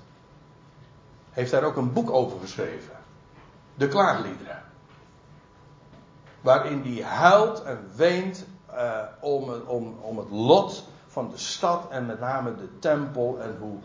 Heeft 1.31 1.51
daar 1.51 1.65
ook 1.65 1.77
een 1.77 1.93
boek 1.93 2.11
over 2.11 2.41
geschreven. 2.41 2.97
De 3.75 3.89
klaagliederen 3.89 4.69
waarin 6.41 6.83
hij 6.83 7.05
huilt 7.05 7.63
en 7.63 7.91
weent 7.97 8.45
uh, 8.75 9.03
om, 9.21 9.53
om, 9.67 9.99
om 10.01 10.19
het 10.19 10.31
lot 10.31 10.85
van 11.07 11.31
de 11.31 11.39
stad 11.39 11.89
en 11.91 12.07
met 12.07 12.21
name 12.21 12.57
de 12.57 12.79
tempel 12.79 13.39
en 13.41 13.57
hoe, 13.61 13.79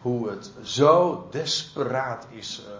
hoe 0.00 0.30
het 0.30 0.50
zo 0.62 1.26
desperaat 1.30 2.26
is 2.28 2.62
uh, 2.66 2.74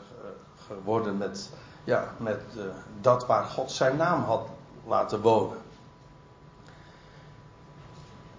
geworden 0.66 1.16
met, 1.16 1.50
ja, 1.84 2.04
met 2.16 2.40
uh, 2.56 2.62
dat 3.00 3.26
waar 3.26 3.44
God 3.44 3.70
zijn 3.70 3.96
naam 3.96 4.22
had 4.22 4.48
laten 4.86 5.20
wonen. 5.20 5.58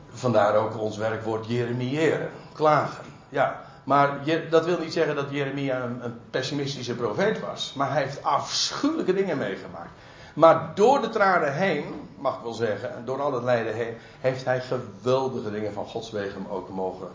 Vandaar 0.10 0.56
ook 0.56 0.78
ons 0.78 0.98
werkwoord 0.98 1.48
Jeremiëren, 1.48 2.32
klagen. 2.54 3.06
Ja, 3.30 3.62
maar 3.84 4.20
dat 4.50 4.66
wil 4.66 4.80
niet 4.80 4.94
zeggen 4.94 5.16
dat 5.16 5.30
Jeremia 5.30 5.84
een 5.84 6.20
pessimistische 6.30 6.96
profeet 6.96 7.40
was. 7.40 7.74
Maar 7.74 7.92
hij 7.92 8.04
heeft 8.04 8.24
afschuwelijke 8.24 9.14
dingen 9.14 9.38
meegemaakt. 9.38 9.90
Maar 10.38 10.72
door 10.76 11.02
de 11.02 11.10
tranen 11.10 11.54
heen, 11.54 12.10
mag 12.18 12.36
ik 12.36 12.44
wel 12.44 12.54
zeggen, 12.54 12.96
en 12.96 13.06
door 13.06 13.22
al 13.22 13.34
het 13.34 13.44
lijden 13.44 13.74
heen, 13.74 13.98
heeft 14.20 14.46
hij 14.46 14.62
geweldige 14.62 15.52
dingen 15.52 15.74
van 15.74 15.86
Gods 15.86 16.12
wegen 16.12 16.50
ook 16.50 16.70
mogen 16.70 17.08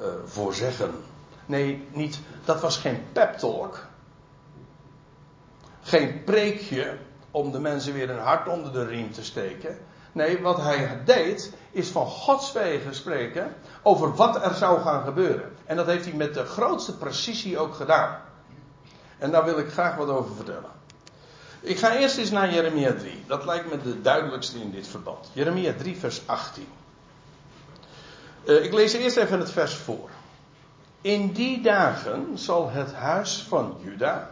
uh, 0.00 0.06
voorzeggen. 0.24 0.90
Nee, 1.46 1.88
niet, 1.92 2.20
dat 2.44 2.60
was 2.60 2.76
geen 2.76 3.04
pep 3.12 3.38
talk. 3.38 3.86
Geen 5.82 6.24
preekje 6.24 6.96
om 7.30 7.52
de 7.52 7.60
mensen 7.60 7.92
weer 7.92 8.10
een 8.10 8.18
hart 8.18 8.48
onder 8.48 8.72
de 8.72 8.86
riem 8.86 9.12
te 9.12 9.24
steken. 9.24 9.78
Nee, 10.12 10.42
wat 10.42 10.60
hij 10.60 11.00
deed, 11.04 11.52
is 11.70 11.88
van 11.88 12.06
Gods 12.06 12.52
wegen 12.52 12.94
spreken 12.94 13.54
over 13.82 14.14
wat 14.14 14.44
er 14.44 14.54
zou 14.54 14.80
gaan 14.80 15.04
gebeuren. 15.04 15.52
En 15.64 15.76
dat 15.76 15.86
heeft 15.86 16.04
hij 16.04 16.14
met 16.14 16.34
de 16.34 16.44
grootste 16.44 16.96
precisie 16.96 17.58
ook 17.58 17.74
gedaan. 17.74 18.20
En 19.18 19.30
daar 19.30 19.44
wil 19.44 19.58
ik 19.58 19.70
graag 19.70 19.96
wat 19.96 20.08
over 20.08 20.34
vertellen. 20.34 20.77
Ik 21.60 21.78
ga 21.78 21.96
eerst 21.96 22.18
eens 22.18 22.30
naar 22.30 22.52
Jeremia 22.52 22.92
3. 22.92 23.24
Dat 23.26 23.44
lijkt 23.44 23.70
me 23.70 23.82
de 23.82 24.00
duidelijkste 24.00 24.58
in 24.58 24.70
dit 24.70 24.86
verband. 24.86 25.30
Jeremia 25.32 25.72
3, 25.78 25.96
vers 25.96 26.22
18. 26.26 26.66
Uh, 28.44 28.64
ik 28.64 28.72
lees 28.72 28.92
eerst 28.92 29.16
even 29.16 29.38
het 29.38 29.50
vers 29.50 29.74
voor. 29.74 30.10
In 31.00 31.32
die 31.32 31.62
dagen 31.62 32.38
zal 32.38 32.70
het 32.70 32.92
huis 32.92 33.44
van 33.48 33.76
Juda. 33.82 34.30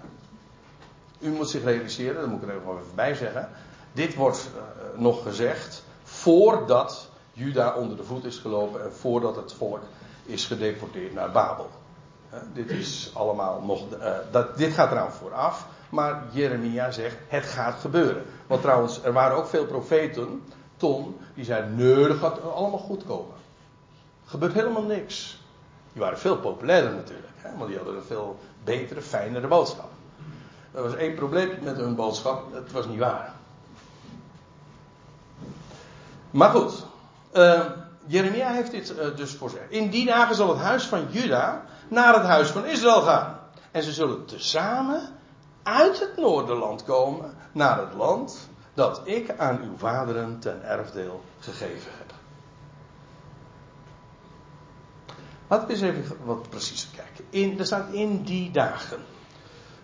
U 1.19 1.31
moet 1.31 1.51
zich 1.51 1.65
realiseren, 1.65 2.21
dat 2.21 2.31
moet 2.31 2.43
ik 2.43 2.49
er 2.49 2.55
even 2.55 2.95
bij 2.95 3.15
zeggen. 3.15 3.49
Dit 3.93 4.15
wordt 4.15 4.49
uh, 4.55 5.01
nog 5.01 5.23
gezegd 5.23 5.83
voordat 6.03 7.09
Juda 7.33 7.75
onder 7.75 7.97
de 7.97 8.05
voet 8.05 8.25
is 8.25 8.39
gelopen 8.39 8.85
en 8.85 8.93
voordat 8.93 9.37
het 9.37 9.53
volk 9.53 9.83
is 10.25 10.45
gedeporteerd 10.45 11.15
naar 11.15 11.31
Babel. 11.31 11.71
Uh, 12.33 12.41
dit 12.55 12.71
is 12.71 13.11
allemaal 13.15 13.63
nog. 13.63 13.83
Uh, 13.93 14.17
dat, 14.31 14.57
dit 14.57 14.73
gaat 14.73 14.91
eraan 14.91 15.13
vooraf. 15.13 15.67
Maar 15.91 16.23
Jeremia 16.31 16.91
zegt: 16.91 17.17
het 17.29 17.45
gaat 17.45 17.81
gebeuren. 17.81 18.25
Want 18.47 18.63
trouwens, 18.63 19.03
er 19.03 19.13
waren 19.13 19.37
ook 19.37 19.47
veel 19.47 19.67
profeten. 19.67 20.43
Ton, 20.77 21.17
die 21.35 21.45
zeiden: 21.45 21.77
nee, 21.77 22.09
dat 22.09 22.17
gaat 22.17 22.43
allemaal 22.43 22.79
goed 22.79 23.05
komen. 23.05 23.35
Er 24.25 24.31
gebeurt 24.31 24.53
helemaal 24.53 24.83
niks. 24.83 25.41
Die 25.93 26.03
waren 26.03 26.19
veel 26.19 26.37
populairder 26.37 26.95
natuurlijk. 26.95 27.33
Hè, 27.37 27.57
want 27.57 27.69
die 27.69 27.77
hadden 27.77 27.97
een 27.97 28.03
veel 28.03 28.39
betere, 28.65 29.03
fijnere 29.03 29.47
boodschap. 29.47 29.89
Er 30.73 30.83
was 30.83 30.95
één 30.95 31.15
probleem 31.15 31.51
met 31.63 31.77
hun 31.77 31.95
boodschap: 31.95 32.55
het 32.55 32.73
was 32.73 32.87
niet 32.87 32.99
waar. 32.99 33.35
Maar 36.31 36.51
goed, 36.51 36.87
uh, 37.33 37.61
Jeremia 38.07 38.51
heeft 38.51 38.71
dit 38.71 38.91
uh, 38.91 39.17
dus 39.17 39.35
voorzegd. 39.35 39.71
In 39.71 39.91
die 39.91 40.07
dagen 40.07 40.35
zal 40.35 40.49
het 40.49 40.59
huis 40.59 40.85
van 40.85 41.07
Juda 41.11 41.65
naar 41.89 42.15
het 42.15 42.23
huis 42.23 42.49
van 42.49 42.65
Israël 42.65 43.03
gaan. 43.03 43.39
En 43.71 43.83
ze 43.83 43.93
zullen 43.93 44.25
tezamen 44.25 45.01
uit 45.67 46.01
het 46.01 46.17
noorderland 46.17 46.85
komen 46.85 47.35
naar 47.53 47.79
het 47.79 47.95
land 47.95 48.49
dat 48.75 49.01
ik 49.05 49.39
aan 49.39 49.61
uw 49.63 49.77
vaderen 49.77 50.39
ten 50.39 50.65
erfdeel 50.65 51.23
gegeven 51.39 51.93
heb. 51.99 52.13
Laten 55.49 55.67
we 55.67 55.73
eens 55.73 55.83
even 55.83 56.17
wat 56.25 56.49
preciezer 56.49 56.89
kijken. 56.97 57.25
In, 57.31 57.59
er 57.59 57.67
staat 57.67 57.93
in 57.93 58.23
die 58.23 58.51
dagen. 58.51 58.99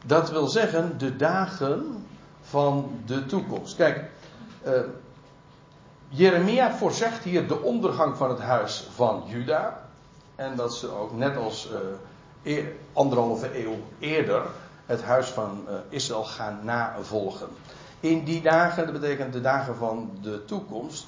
Dat 0.07 0.31
wil 0.31 0.47
zeggen 0.47 0.99
de 0.99 1.17
dagen 1.17 2.07
van 2.41 3.01
de 3.07 3.27
toekomst. 3.27 3.77
Kijk, 3.77 4.11
uh, 4.67 4.73
Jeremia 6.09 6.75
voorzegt 6.75 7.25
hier 7.25 7.49
de 7.49 7.61
ondergang 7.61 8.17
van 8.17 8.31
het 8.31 8.41
huis 8.41 8.89
van 8.95 9.23
Juda. 9.27 9.89
En 10.35 10.57
dat 10.57 10.75
ze 10.75 10.91
ook 10.91 11.13
net 11.13 11.37
als 11.37 11.71
uh, 12.43 12.67
anderhalve 12.93 13.65
eeuw 13.65 13.77
eerder 13.99 14.43
het 14.87 15.03
huis 15.03 15.27
van 15.27 15.65
uh, 15.69 15.75
Israël 15.89 16.25
gaan 16.25 16.59
navolgen. 16.63 17.49
In 18.01 18.25
die 18.25 18.43
dagen, 18.43 18.85
dat 18.85 19.01
betekent 19.01 19.33
de 19.33 19.41
dagen 19.41 19.77
van 19.77 20.11
de 20.23 20.45
toekomst. 20.45 21.07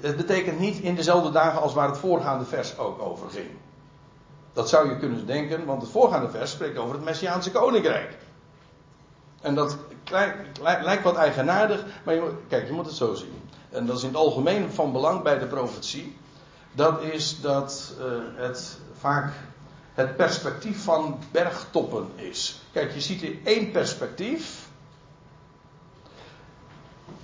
Het 0.00 0.16
betekent 0.16 0.58
niet 0.58 0.78
in 0.78 0.94
dezelfde 0.94 1.30
dagen 1.30 1.60
als 1.60 1.74
waar 1.74 1.88
het 1.88 1.98
voorgaande 1.98 2.44
vers 2.44 2.78
ook 2.78 3.02
over 3.02 3.30
ging. 3.30 3.50
Dat 4.52 4.68
zou 4.68 4.88
je 4.88 4.98
kunnen 4.98 5.26
denken, 5.26 5.64
want 5.64 5.82
het 5.82 5.90
voorgaande 5.90 6.30
vers 6.30 6.50
spreekt 6.50 6.78
over 6.78 6.94
het 6.94 7.04
Messiaanse 7.04 7.50
koninkrijk. 7.50 8.16
En 9.40 9.54
dat 9.54 9.76
lijkt 10.60 11.02
wat 11.02 11.16
eigenaardig, 11.16 11.84
maar 12.04 12.16
kijk, 12.48 12.66
je 12.66 12.72
moet 12.72 12.86
het 12.86 12.94
zo 12.94 13.14
zien. 13.14 13.42
En 13.70 13.86
dat 13.86 13.96
is 13.96 14.02
in 14.02 14.08
het 14.08 14.18
algemeen 14.18 14.70
van 14.70 14.92
belang 14.92 15.22
bij 15.22 15.38
de 15.38 15.46
profetie. 15.46 16.16
Dat 16.72 17.02
is 17.02 17.40
dat 17.40 17.94
uh, 17.98 18.04
het 18.34 18.78
vaak 18.98 19.32
het 19.94 20.16
perspectief 20.16 20.82
van 20.82 21.18
bergtoppen 21.30 22.08
is. 22.14 22.60
Kijk, 22.72 22.92
je 22.92 23.00
ziet 23.00 23.20
hier 23.20 23.36
één 23.44 23.70
perspectief. 23.70 24.68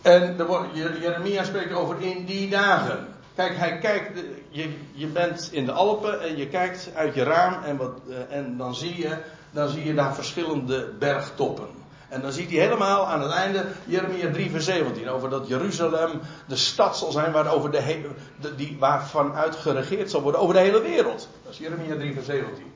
En 0.03 0.37
Jeremia 0.75 1.45
spreekt 1.45 1.73
over 1.73 2.01
in 2.01 2.25
die 2.25 2.49
dagen. 2.49 3.09
Kijk, 3.35 3.57
hij 3.57 3.79
kijkt, 3.79 4.25
je, 4.49 4.77
je 4.93 5.07
bent 5.07 5.49
in 5.53 5.65
de 5.65 5.73
Alpen 5.73 6.23
en 6.23 6.37
je 6.37 6.49
kijkt 6.49 6.91
uit 6.95 7.15
je 7.15 7.23
raam 7.23 7.63
en, 7.63 7.77
wat, 7.77 8.01
eh, 8.09 8.37
en 8.37 8.57
dan, 8.57 8.75
zie 8.75 8.99
je, 8.99 9.17
dan 9.51 9.69
zie 9.69 9.85
je 9.85 9.95
daar 9.95 10.15
verschillende 10.15 10.93
bergtoppen. 10.99 11.78
En 12.09 12.21
dan 12.21 12.33
ziet 12.33 12.51
hij 12.51 12.59
helemaal 12.59 13.07
aan 13.07 13.21
het 13.21 13.31
einde 13.31 13.67
Jeremia 13.85 14.31
3 14.33 14.51
vers 14.51 14.65
17 14.65 15.09
over 15.09 15.31
dat 15.31 15.49
Jeruzalem 15.49 16.21
de 16.47 16.57
stad 16.57 16.97
zal 16.97 17.13
zijn 17.13 17.33
waar, 17.33 17.53
over 17.53 17.71
de, 17.71 18.11
de 18.41 18.55
die, 18.55 18.77
waar 18.79 19.07
vanuit 19.07 19.57
geregeerd 19.57 20.11
zal 20.11 20.23
worden 20.23 20.41
over 20.41 20.55
de 20.55 20.61
hele 20.61 20.83
wereld. 20.83 21.29
Dat 21.43 21.53
is 21.53 21.59
Jeremia 21.59 21.97
3 21.97 22.15
vers 22.15 22.27
17. 22.27 22.73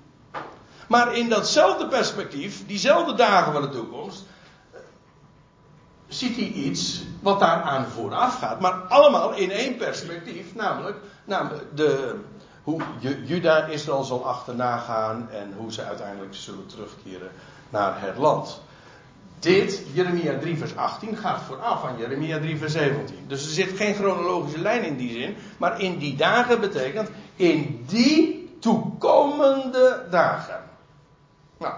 Maar 0.89 1.17
in 1.17 1.29
datzelfde 1.29 1.89
perspectief, 1.89 2.67
diezelfde 2.67 3.15
dagen 3.15 3.53
van 3.53 3.63
de 3.63 3.69
toekomst, 3.69 4.25
ziet 6.09 6.37
hij 6.37 6.45
iets 6.45 7.03
wat 7.21 7.41
daaraan 7.41 7.87
vooraf 7.87 8.39
gaat. 8.39 8.61
Maar 8.61 8.73
allemaal 8.73 9.35
in 9.35 9.51
één 9.51 9.77
perspectief, 9.77 10.55
namelijk, 10.55 10.97
namelijk 11.25 11.77
de, 11.77 12.21
hoe 12.63 12.81
Juda 13.25 13.65
Israël 13.65 14.03
zal 14.03 14.27
achterna 14.27 14.77
gaan 14.77 15.29
en 15.31 15.53
hoe 15.57 15.73
ze 15.73 15.85
uiteindelijk 15.85 16.35
zullen 16.35 16.67
terugkeren 16.67 17.31
naar 17.69 18.01
het 18.01 18.17
land. 18.17 18.61
Dit, 19.43 19.83
Jeremia 19.93 20.39
3 20.39 20.57
vers 20.57 20.77
18, 20.77 21.17
gaat 21.17 21.41
vooraf 21.43 21.85
aan 21.85 21.99
Jeremia 21.99 22.39
3 22.39 22.57
vers 22.57 22.73
17. 22.73 23.25
Dus 23.27 23.45
er 23.45 23.51
zit 23.51 23.77
geen 23.77 23.95
chronologische 23.95 24.59
lijn 24.59 24.85
in 24.85 24.97
die 24.97 25.13
zin, 25.13 25.37
maar 25.57 25.81
in 25.81 25.99
die 25.99 26.17
dagen 26.17 26.61
betekent 26.61 27.11
in 27.37 27.85
die 27.89 28.57
toekomende 28.61 30.07
dagen. 30.11 30.61
Nou, 31.59 31.75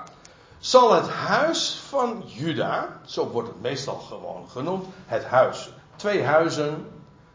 zal 0.58 0.94
het 0.94 1.08
huis 1.08 1.80
van 1.88 2.22
Juda, 2.26 3.00
zo 3.04 3.28
wordt 3.28 3.48
het 3.48 3.60
meestal 3.60 3.96
gewoon 3.96 4.48
genoemd, 4.50 4.86
het 5.06 5.24
huis, 5.24 5.70
twee 5.96 6.22
huizen, 6.22 6.86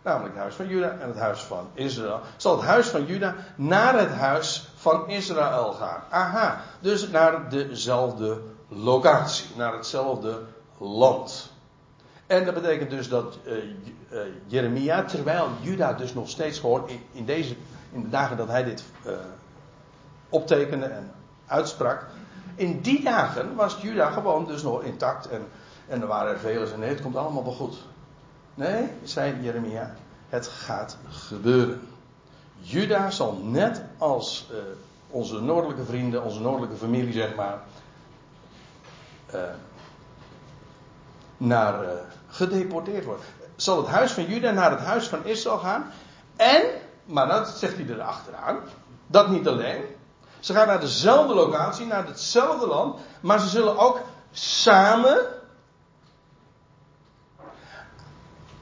namelijk 0.01 0.33
het 0.33 0.41
huis 0.41 0.55
van 0.55 0.67
Juda 0.67 0.97
en 0.99 1.07
het 1.07 1.19
huis 1.19 1.39
van 1.39 1.67
Israël, 1.73 2.19
zal 2.37 2.55
het 2.55 2.65
huis 2.65 2.87
van 2.87 3.05
Juda 3.05 3.35
naar 3.55 3.99
het 3.99 4.11
huis 4.11 4.69
van 4.75 5.07
Israël 5.07 5.73
gaan. 5.73 6.03
Aha, 6.09 6.61
dus 6.79 7.07
naar 7.07 7.49
dezelfde 7.49 8.41
locatie, 8.69 9.45
naar 9.55 9.73
hetzelfde 9.73 10.41
land. 10.77 11.51
En 12.27 12.45
dat 12.45 12.53
betekent 12.53 12.89
dus 12.89 13.09
dat 13.09 13.37
uh, 13.45 13.53
uh, 13.53 14.19
Jeremia, 14.45 15.03
terwijl 15.03 15.47
Juda 15.61 15.93
dus 15.93 16.13
nog 16.13 16.29
steeds 16.29 16.59
gewoon 16.59 16.89
in, 17.11 17.25
deze, 17.25 17.55
in 17.91 18.01
de 18.01 18.09
dagen 18.09 18.37
dat 18.37 18.47
hij 18.47 18.63
dit 18.63 18.83
uh, 19.05 19.11
optekende 20.29 20.85
en 20.85 21.11
uitsprak, 21.45 22.05
in 22.55 22.81
die 22.81 23.03
dagen 23.03 23.55
was 23.55 23.77
Juda 23.81 24.09
gewoon 24.09 24.45
dus 24.45 24.63
nog 24.63 24.81
intact 24.83 25.29
en, 25.29 25.47
en 25.87 26.01
er 26.01 26.07
waren 26.07 26.31
er 26.31 26.39
velen 26.39 26.73
en 26.73 26.79
nee, 26.79 26.89
het 26.89 27.01
komt 27.01 27.15
allemaal 27.15 27.43
wel 27.43 27.53
goed. 27.53 27.77
Nee, 28.55 28.89
zei 29.03 29.41
Jeremia, 29.41 29.95
het 30.29 30.47
gaat 30.47 30.97
gebeuren. 31.09 31.81
Juda 32.59 33.11
zal 33.11 33.37
net 33.43 33.81
als 33.97 34.49
onze 35.09 35.41
noordelijke 35.41 35.85
vrienden, 35.85 36.23
onze 36.23 36.41
noordelijke 36.41 36.75
familie 36.75 37.13
zeg 37.13 37.35
maar, 37.35 37.59
uh, 39.35 39.41
naar 41.37 41.83
uh, 41.83 41.89
gedeporteerd 42.27 43.05
worden. 43.05 43.25
Zal 43.55 43.77
het 43.77 43.87
huis 43.87 44.11
van 44.11 44.25
Juda 44.25 44.51
naar 44.51 44.71
het 44.71 44.79
huis 44.79 45.07
van 45.07 45.25
Israël 45.25 45.57
gaan? 45.57 45.91
En, 46.35 46.63
maar 47.05 47.27
dat 47.27 47.47
zegt 47.47 47.75
hij 47.75 47.87
er 47.89 48.01
achteraan, 48.01 48.59
dat 49.07 49.29
niet 49.29 49.47
alleen. 49.47 49.83
Ze 50.39 50.53
gaan 50.53 50.67
naar 50.67 50.79
dezelfde 50.79 51.33
locatie, 51.33 51.85
naar 51.85 52.07
hetzelfde 52.07 52.67
land, 52.67 52.99
maar 53.21 53.39
ze 53.39 53.47
zullen 53.47 53.77
ook 53.77 54.01
samen 54.31 55.17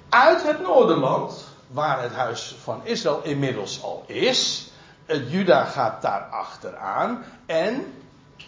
uit 0.09 0.43
het 0.43 0.61
Noorderland, 0.61 1.45
waar 1.67 2.01
het 2.01 2.13
huis 2.13 2.55
van 2.63 2.81
Israël 2.83 3.19
inmiddels 3.23 3.83
al 3.83 4.03
is, 4.05 4.71
het 5.05 5.31
Juda 5.31 5.63
gaat 5.63 6.01
daar 6.01 6.21
achteraan 6.21 7.23
en 7.45 7.93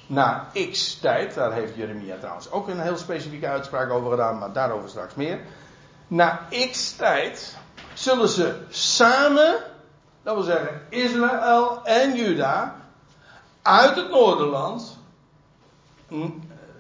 na 0.07 0.47
x 0.71 0.95
tijd, 0.99 1.33
daar 1.33 1.53
heeft 1.53 1.75
Jeremia 1.75 2.17
trouwens 2.17 2.51
ook 2.51 2.67
een 2.67 2.79
heel 2.79 2.97
specifieke 2.97 3.47
uitspraak 3.47 3.91
over 3.91 4.09
gedaan, 4.09 4.37
maar 4.37 4.53
daarover 4.53 4.89
straks 4.89 5.15
meer. 5.15 5.39
Na 6.07 6.47
x 6.71 6.91
tijd 6.91 7.57
zullen 7.93 8.29
ze 8.29 8.61
samen, 8.69 9.55
dat 10.23 10.33
wil 10.35 10.43
zeggen 10.43 10.81
Israël 10.89 11.83
en 11.83 12.15
Juda, 12.15 12.75
uit 13.61 13.95
het 13.95 14.09
Noorderland, 14.09 14.97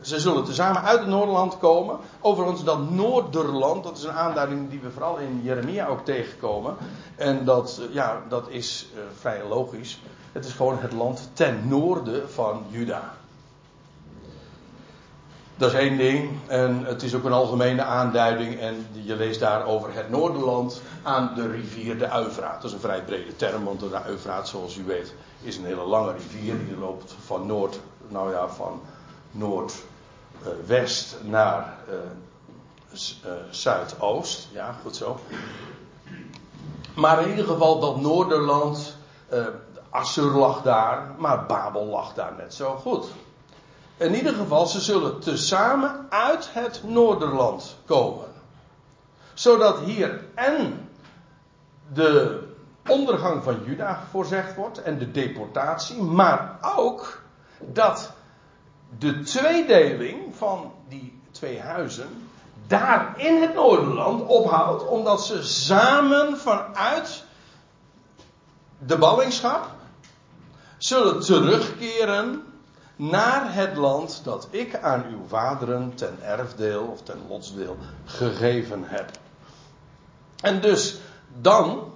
ze 0.01 0.19
zullen 0.19 0.43
tezamen 0.43 0.81
uit 0.81 0.99
het 0.99 1.07
Noorderland 1.07 1.57
komen. 1.57 1.97
Overigens, 2.19 2.63
dat 2.63 2.89
Noorderland, 2.89 3.83
dat 3.83 3.97
is 3.97 4.03
een 4.03 4.11
aanduiding 4.11 4.69
die 4.69 4.79
we 4.79 4.91
vooral 4.91 5.17
in 5.17 5.41
Jeremia 5.43 5.87
ook 5.87 6.05
tegenkomen. 6.05 6.75
En 7.15 7.45
dat, 7.45 7.81
ja, 7.91 8.21
dat 8.29 8.49
is 8.49 8.87
uh, 8.95 9.01
vrij 9.19 9.41
logisch. 9.49 10.01
Het 10.31 10.45
is 10.45 10.53
gewoon 10.53 10.77
het 10.79 10.93
land 10.93 11.29
ten 11.33 11.67
noorden 11.67 12.31
van 12.31 12.63
Juda. 12.69 13.13
Dat 15.57 15.73
is 15.73 15.79
één 15.79 15.97
ding. 15.97 16.29
En 16.47 16.83
het 16.85 17.03
is 17.03 17.15
ook 17.15 17.23
een 17.23 17.31
algemene 17.31 17.83
aanduiding. 17.83 18.59
En 18.59 18.87
je 18.91 19.15
leest 19.15 19.39
daar 19.39 19.65
over 19.65 19.93
het 19.93 20.09
Noorderland 20.09 20.81
aan 21.03 21.31
de 21.35 21.51
rivier 21.51 21.97
de 21.97 22.09
Uivraat. 22.09 22.61
Dat 22.61 22.63
is 22.63 22.73
een 22.73 22.79
vrij 22.79 23.03
brede 23.03 23.35
term, 23.35 23.63
want 23.63 23.79
de 23.79 24.01
Uivraat, 24.01 24.47
zoals 24.47 24.77
u 24.77 24.83
weet, 24.83 25.13
is 25.41 25.57
een 25.57 25.65
hele 25.65 25.85
lange 25.85 26.11
rivier. 26.11 26.65
Die 26.65 26.77
loopt 26.77 27.15
van 27.25 27.45
noord, 27.45 27.79
nou 28.07 28.31
ja, 28.31 28.47
van 28.47 28.81
noordwest 29.31 29.88
uh, 30.69 30.83
naar 31.21 31.77
uh, 31.89 31.95
uh, 33.25 33.31
zuidoost. 33.49 34.47
Ja, 34.51 34.75
goed 34.81 34.95
zo. 34.95 35.19
Maar 36.95 37.21
in 37.21 37.29
ieder 37.29 37.45
geval 37.45 37.79
dat 37.79 38.01
Noorderland, 38.01 38.95
Assur 39.89 40.31
lag 40.31 40.61
daar, 40.61 41.11
maar 41.17 41.45
Babel 41.45 41.85
lag 41.85 42.13
daar 42.13 42.33
net 42.37 42.53
zo 42.53 42.75
goed. 42.75 43.05
In 43.97 44.15
ieder 44.15 44.33
geval, 44.33 44.65
ze 44.65 44.79
zullen 44.79 45.19
tezamen 45.19 46.05
uit 46.09 46.49
het 46.53 46.81
Noorderland 46.83 47.75
komen. 47.85 48.27
Zodat 49.33 49.79
hier 49.79 50.23
en 50.35 50.89
de 51.93 52.43
ondergang 52.87 53.43
van 53.43 53.63
Juda 53.63 54.03
voorzegd 54.09 54.55
wordt 54.55 54.81
en 54.81 54.97
de 54.97 55.11
deportatie, 55.11 56.01
maar 56.01 56.57
ook 56.75 57.21
dat 57.59 58.11
de 58.97 59.21
tweedeling 59.21 60.35
van 60.35 60.71
die 60.87 61.21
twee 61.31 61.59
huizen 61.59 62.29
daar 62.67 63.13
in 63.17 63.41
het 63.41 63.53
Noorderland 63.53 64.27
ophoudt, 64.27 64.87
omdat 64.87 65.25
ze 65.25 65.43
samen 65.43 66.37
vanuit 66.37 67.23
de 68.77 68.97
ballingschap 68.97 69.69
zullen 70.77 71.19
terugkeren 71.19 72.43
naar 72.95 73.53
het 73.53 73.75
land 73.77 74.21
dat 74.23 74.47
ik 74.49 74.75
aan 74.81 75.05
uw 75.09 75.27
vaderen 75.27 75.95
ten 75.95 76.17
erfdeel 76.23 76.83
of 76.83 77.01
ten 77.01 77.21
lotsdeel 77.27 77.77
gegeven 78.05 78.83
heb. 78.83 79.11
En 80.41 80.61
dus 80.61 80.99
dan, 81.41 81.93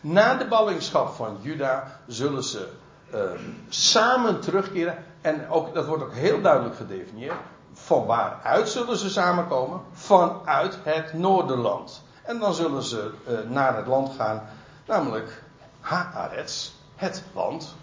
na 0.00 0.34
de 0.34 0.46
ballingschap 0.46 1.14
van 1.14 1.38
Juda, 1.40 2.00
zullen 2.06 2.44
ze 2.44 2.68
uh, 3.14 3.20
samen 3.68 4.40
terugkeren. 4.40 5.04
En 5.20 5.48
ook, 5.48 5.74
dat 5.74 5.86
wordt 5.86 6.02
ook 6.02 6.14
heel 6.14 6.40
duidelijk 6.40 6.76
gedefinieerd. 6.76 7.36
Van 7.72 8.06
waaruit 8.06 8.68
zullen 8.68 8.96
ze 8.96 9.10
samenkomen? 9.10 9.80
Vanuit 9.92 10.78
het 10.82 11.12
Noorderland. 11.12 12.02
En 12.22 12.38
dan 12.38 12.54
zullen 12.54 12.82
ze 12.82 13.10
uh, 13.28 13.38
naar 13.50 13.76
het 13.76 13.86
land 13.86 14.14
gaan, 14.16 14.42
namelijk 14.86 15.42
Haaretz, 15.80 16.70
het 16.96 17.22
land. 17.32 17.74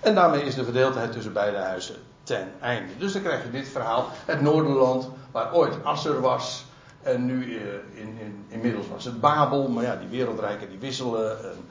En 0.00 0.14
daarmee 0.14 0.42
is 0.42 0.54
de 0.54 0.64
verdeeldheid 0.64 1.12
tussen 1.12 1.32
beide 1.32 1.56
huizen 1.56 1.96
ten 2.22 2.52
einde. 2.60 2.96
Dus 2.98 3.12
dan 3.12 3.22
krijg 3.22 3.42
je 3.42 3.50
dit 3.50 3.68
verhaal. 3.68 4.08
Het 4.24 4.40
Noorderland, 4.40 5.08
waar 5.30 5.54
ooit 5.54 5.84
Asser 5.84 6.20
was. 6.20 6.64
En 7.02 7.24
nu 7.26 7.44
uh, 7.44 7.60
in, 7.94 8.18
in, 8.20 8.44
inmiddels 8.48 8.88
was 8.88 9.04
het 9.04 9.20
Babel. 9.20 9.68
Maar 9.68 9.84
ja, 9.84 9.96
die 9.96 10.08
wereldrijken 10.08 10.68
die 10.68 10.78
wisselen. 10.78 11.44
En, 11.44 11.68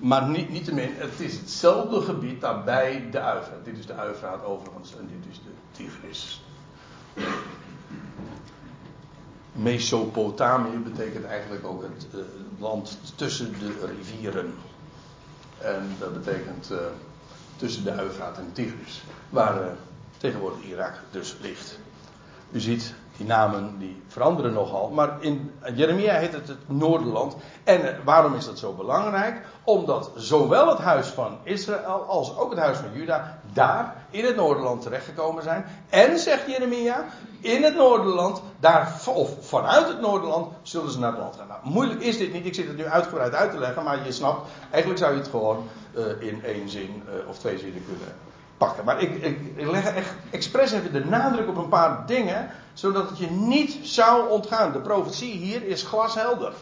maar 0.00 0.28
niet, 0.28 0.50
niettemin, 0.50 0.92
het 0.96 1.20
is 1.20 1.36
hetzelfde 1.36 2.00
gebied 2.00 2.40
daarbij 2.40 3.08
de 3.10 3.20
Uivraat. 3.20 3.64
Dit 3.64 3.78
is 3.78 3.86
de 3.86 3.94
Uivraat 3.94 4.44
overigens 4.44 4.96
en 4.96 5.08
dit 5.12 5.32
is 5.32 5.40
de 5.44 5.50
Tigris. 5.72 6.42
Mesopotamië 9.52 10.78
betekent 10.78 11.24
eigenlijk 11.24 11.66
ook 11.66 11.82
het 11.82 12.06
uh, 12.14 12.20
land 12.58 12.98
tussen 13.14 13.52
de 13.58 13.92
rivieren. 13.96 14.54
En 15.58 15.96
dat 15.98 16.12
betekent 16.12 16.70
uh, 16.72 16.78
tussen 17.56 17.84
de 17.84 17.92
Uivraat 17.92 18.38
en 18.38 18.44
de 18.44 18.52
Tigris. 18.52 19.02
Waar 19.28 19.62
uh, 19.62 19.66
tegenwoordig 20.16 20.62
Irak 20.62 20.94
dus 21.10 21.36
ligt. 21.40 21.78
U 22.52 22.60
ziet, 22.60 22.94
die 23.20 23.28
namen 23.28 23.78
die 23.78 24.02
veranderen 24.06 24.52
nogal. 24.52 24.88
Maar 24.88 25.16
in 25.20 25.52
Jeremia 25.74 26.14
heet 26.14 26.32
het 26.32 26.48
het 26.48 26.68
Noorderland. 26.68 27.36
En 27.64 27.80
uh, 27.80 27.88
waarom 28.04 28.34
is 28.34 28.44
dat 28.44 28.58
zo 28.58 28.72
belangrijk? 28.72 29.40
Omdat 29.64 30.10
zowel 30.16 30.68
het 30.68 30.78
huis 30.78 31.06
van 31.06 31.38
Israël 31.42 32.04
als 32.08 32.36
ook 32.36 32.50
het 32.50 32.58
huis 32.58 32.78
van 32.78 32.92
Juda 32.92 33.38
daar 33.52 33.94
in 34.10 34.24
het 34.24 34.36
Noorderland 34.36 34.82
terechtgekomen 34.82 35.42
zijn. 35.42 35.64
En 35.88 36.18
zegt 36.18 36.46
Jeremia, 36.46 37.04
in 37.40 37.62
het 37.62 37.74
Noorderland, 37.74 38.42
daar, 38.60 39.00
of 39.14 39.30
vanuit 39.40 39.88
het 39.88 40.00
Noorderland, 40.00 40.52
zullen 40.62 40.90
ze 40.90 40.98
naar 40.98 41.10
het 41.10 41.20
land 41.20 41.36
gaan. 41.36 41.48
Nou, 41.48 41.60
moeilijk 41.62 42.00
is 42.00 42.18
dit 42.18 42.32
niet, 42.32 42.46
ik 42.46 42.54
zit 42.54 42.68
het 42.68 42.76
nu 42.76 42.84
uitgebreid 42.84 43.34
uit 43.34 43.50
te 43.50 43.58
leggen, 43.58 43.84
maar 43.84 44.04
je 44.04 44.12
snapt, 44.12 44.50
eigenlijk 44.70 45.02
zou 45.02 45.12
je 45.12 45.18
het 45.20 45.28
gewoon 45.28 45.68
uh, 45.96 46.28
in 46.28 46.44
één 46.44 46.68
zin 46.68 47.02
uh, 47.06 47.28
of 47.28 47.38
twee 47.38 47.58
zinnen 47.58 47.84
kunnen 47.84 48.14
pakken. 48.60 48.84
Maar 48.84 49.02
ik, 49.02 49.14
ik, 49.22 49.38
ik 49.56 49.70
leg 49.70 49.94
echt 49.94 50.12
expres 50.30 50.72
even 50.72 50.92
de 50.92 51.04
nadruk 51.04 51.48
op 51.48 51.56
een 51.56 51.68
paar 51.68 52.06
dingen, 52.06 52.50
zodat 52.80 53.08
het 53.08 53.18
je 53.18 53.30
niet 53.30 53.78
zou 53.82 54.28
ontgaan. 54.28 54.72
De 54.72 54.78
profetie 54.78 55.32
hier 55.32 55.66
is 55.66 55.82
glashelder. 55.82 56.52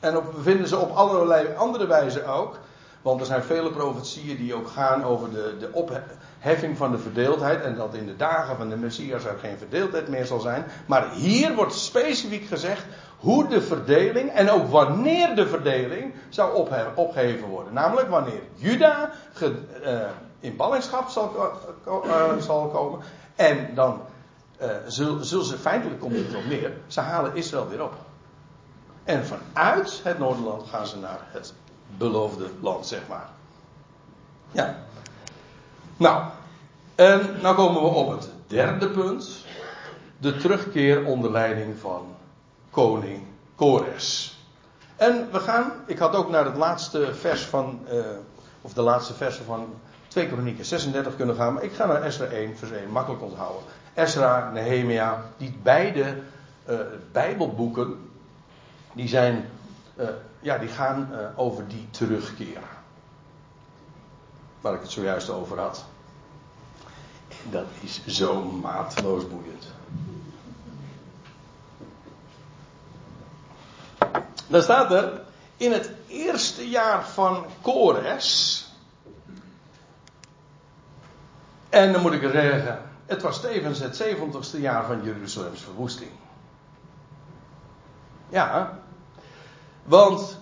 En 0.00 0.14
we 0.14 0.42
vinden 0.42 0.68
ze 0.68 0.76
op 0.76 0.96
allerlei 0.96 1.54
andere 1.56 1.86
wijzen 1.86 2.26
ook. 2.26 2.58
Want 3.02 3.20
er 3.20 3.26
zijn 3.26 3.42
vele 3.42 3.70
profetieën 3.70 4.36
die 4.36 4.54
ook 4.54 4.68
gaan 4.68 5.04
over 5.04 5.30
de, 5.30 5.56
de 5.58 5.70
opheffing 5.72 6.76
van 6.76 6.90
de 6.90 6.98
verdeeldheid. 6.98 7.62
En 7.62 7.76
dat 7.76 7.94
in 7.94 8.06
de 8.06 8.16
dagen 8.16 8.56
van 8.56 8.68
de 8.68 8.76
Messias 8.76 9.24
er 9.24 9.38
geen 9.40 9.58
verdeeldheid 9.58 10.08
meer 10.08 10.26
zal 10.26 10.40
zijn. 10.40 10.64
Maar 10.86 11.10
hier 11.10 11.54
wordt 11.54 11.74
specifiek 11.74 12.46
gezegd 12.46 12.84
hoe 13.18 13.48
de 13.48 13.62
verdeling 13.62 14.30
en 14.30 14.50
ook 14.50 14.68
wanneer 14.68 15.34
de 15.34 15.46
verdeling 15.46 16.14
zou 16.28 16.68
opgeheven 16.94 17.48
worden. 17.48 17.72
Namelijk 17.72 18.08
wanneer 18.08 18.42
Juda 18.54 19.10
ge, 19.32 19.54
uh, 19.84 20.00
in 20.40 20.56
ballingschap 20.56 21.08
zal, 21.08 21.54
uh, 21.86 22.36
zal, 22.38 22.68
komen. 22.68 23.00
En 23.36 23.74
dan 23.74 24.00
uh, 24.62 24.68
zullen 24.86 25.24
zul 25.24 25.42
ze 25.42 25.58
feitelijk 25.58 26.00
komt 26.00 26.14
erop 26.14 26.44
neer. 26.44 26.72
Ze 26.86 27.00
halen 27.00 27.36
Israël 27.36 27.68
weer 27.68 27.82
op. 27.82 27.94
En 29.04 29.24
vanuit 29.26 30.00
het 30.04 30.18
Noorderland 30.18 30.68
gaan 30.68 30.86
ze 30.86 30.98
naar 30.98 31.20
het 31.26 31.54
beloofde 31.96 32.46
land, 32.60 32.86
zeg 32.86 33.00
maar. 33.08 33.28
Ja. 34.52 34.76
Nou, 35.96 36.24
en 36.94 37.36
nou 37.40 37.56
komen 37.56 37.82
we 37.82 37.88
op 37.88 38.10
het 38.10 38.30
derde 38.46 38.88
punt. 38.88 39.44
De 40.18 40.36
terugkeer 40.36 41.04
onder 41.04 41.30
leiding 41.30 41.78
van 41.78 42.14
koning 42.70 43.22
Kores. 43.54 44.36
En 44.96 45.28
we 45.32 45.38
gaan, 45.40 45.72
ik 45.86 45.98
had 45.98 46.14
ook 46.14 46.30
naar 46.30 46.44
het 46.44 46.56
laatste 46.56 47.14
vers 47.14 47.42
van, 47.42 47.80
uh, 47.92 48.00
of 48.60 48.72
de 48.72 48.82
laatste 48.82 49.14
versen 49.14 49.44
van 49.44 49.74
2 50.08 50.26
Kronieken 50.26 50.64
36 50.64 51.16
kunnen 51.16 51.36
gaan, 51.36 51.52
maar 51.52 51.62
ik 51.62 51.72
ga 51.72 51.86
naar 51.86 52.02
Esra 52.02 52.24
1, 52.24 52.56
vers 52.56 52.70
1, 52.70 52.90
makkelijk 52.90 53.22
onthouden. 53.22 53.62
Esra, 53.94 54.50
Nehemia, 54.50 55.24
die 55.36 55.58
beide 55.62 56.22
uh, 56.68 56.78
Bijbelboeken, 57.12 58.10
die 58.92 59.08
zijn, 59.08 59.48
uh, 59.96 60.08
ja, 60.40 60.58
die 60.58 60.68
gaan 60.68 61.08
uh, 61.12 61.38
over 61.38 61.68
die 61.68 61.88
terugkeer. 61.90 62.62
Waar 64.60 64.74
ik 64.74 64.80
het 64.80 64.90
zojuist 64.90 65.30
over 65.30 65.58
had. 65.58 65.84
En 67.28 67.50
dat 67.50 67.66
is 67.80 68.06
zo 68.06 68.42
maatloos 68.42 69.28
boeiend. 69.28 69.66
Dan 74.46 74.62
staat 74.62 74.92
er, 74.92 75.20
in 75.56 75.72
het 75.72 75.90
eerste 76.06 76.68
jaar 76.68 77.08
van 77.08 77.46
Kores. 77.60 78.66
En 81.68 81.92
dan 81.92 82.02
moet 82.02 82.12
ik 82.12 82.22
er 82.22 82.30
zeggen, 82.30 82.91
het 83.06 83.22
was 83.22 83.40
tevens 83.40 83.78
het 83.78 84.02
70ste 84.02 84.60
jaar 84.60 84.84
van 84.84 85.02
Jeruzalems 85.02 85.60
verwoesting. 85.60 86.10
Ja, 88.28 88.78
want, 89.82 90.38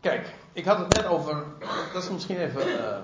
kijk, 0.00 0.34
ik 0.52 0.64
had 0.64 0.78
het 0.78 0.96
net 0.96 1.06
over, 1.06 1.44
dat 1.92 2.02
is 2.02 2.10
misschien 2.10 2.36
even 2.36 2.68
uh, 2.68 2.96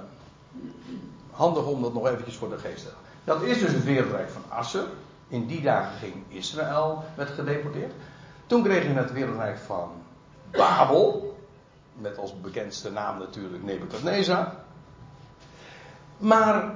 handig 1.31 1.65
om 1.65 1.83
dat 1.83 1.93
nog 1.93 2.07
eventjes 2.07 2.37
voor 2.37 2.51
de 2.51 2.59
geest 2.59 2.83
te 2.83 2.85
hebben. 2.85 3.03
Dat 3.25 3.43
is 3.43 3.59
dus 3.59 3.73
het 3.73 3.85
wereldrijk 3.85 4.31
van 4.31 4.43
Assen. 4.49 4.87
In 5.29 5.47
die 5.47 5.63
dagen 5.63 5.99
ging 5.99 6.15
Israël, 6.29 7.05
werd 7.15 7.31
gedeporteerd. 7.31 7.93
Toen 8.47 8.63
kreeg 8.63 8.83
je 8.83 8.89
het 8.89 9.13
wereldrijk 9.13 9.59
van 9.59 9.91
Babel. 10.51 11.37
Met 11.95 12.19
als 12.19 12.41
bekendste 12.41 12.91
naam 12.91 13.19
natuurlijk 13.19 13.63
Nebukadnezar. 13.63 14.53
Maar 16.19 16.75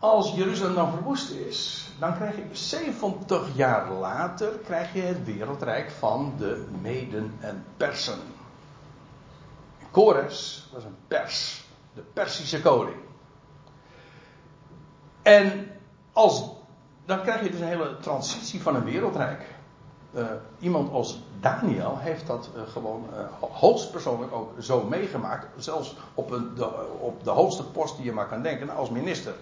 als 0.00 0.32
Jeruzalem 0.34 0.74
dan 0.74 0.90
verwoest 0.90 1.30
is, 1.30 1.88
dan 1.98 2.14
krijg 2.14 2.36
je 2.36 2.44
70 2.52 3.48
jaar 3.54 3.92
later 3.92 4.48
krijg 4.48 4.92
je 4.92 5.00
het 5.00 5.24
wereldrijk 5.24 5.90
van 5.90 6.32
de 6.38 6.66
Meden 6.80 7.34
en 7.40 7.64
Persen. 7.76 8.18
Kores 9.90 10.68
was 10.72 10.84
een 10.84 10.96
pers, 11.08 11.64
de 11.94 12.00
Persische 12.12 12.60
koning. 12.60 12.96
En 15.22 15.70
als, 16.12 16.50
dan 17.04 17.22
krijg 17.22 17.42
je 17.42 17.50
dus 17.50 17.60
een 17.60 17.66
hele 17.66 17.96
transitie 17.98 18.62
van 18.62 18.74
een 18.74 18.84
wereldrijk. 18.84 19.54
Uh, 20.14 20.26
iemand 20.58 20.92
als 20.92 21.22
Daniel 21.40 21.98
heeft 21.98 22.26
dat 22.26 22.50
uh, 22.56 22.62
gewoon 22.68 23.06
uh, 23.12 23.18
hoogstpersoonlijk 23.40 24.32
ook 24.32 24.52
zo 24.62 24.82
meegemaakt. 24.82 25.64
Zelfs 25.64 25.96
op, 26.14 26.30
een, 26.30 26.64
op 27.00 27.24
de 27.24 27.30
hoogste 27.30 27.64
post 27.64 27.96
die 27.96 28.04
je 28.04 28.12
maar 28.12 28.28
kan 28.28 28.42
denken, 28.42 28.70
als 28.70 28.90
minister. 28.90 29.34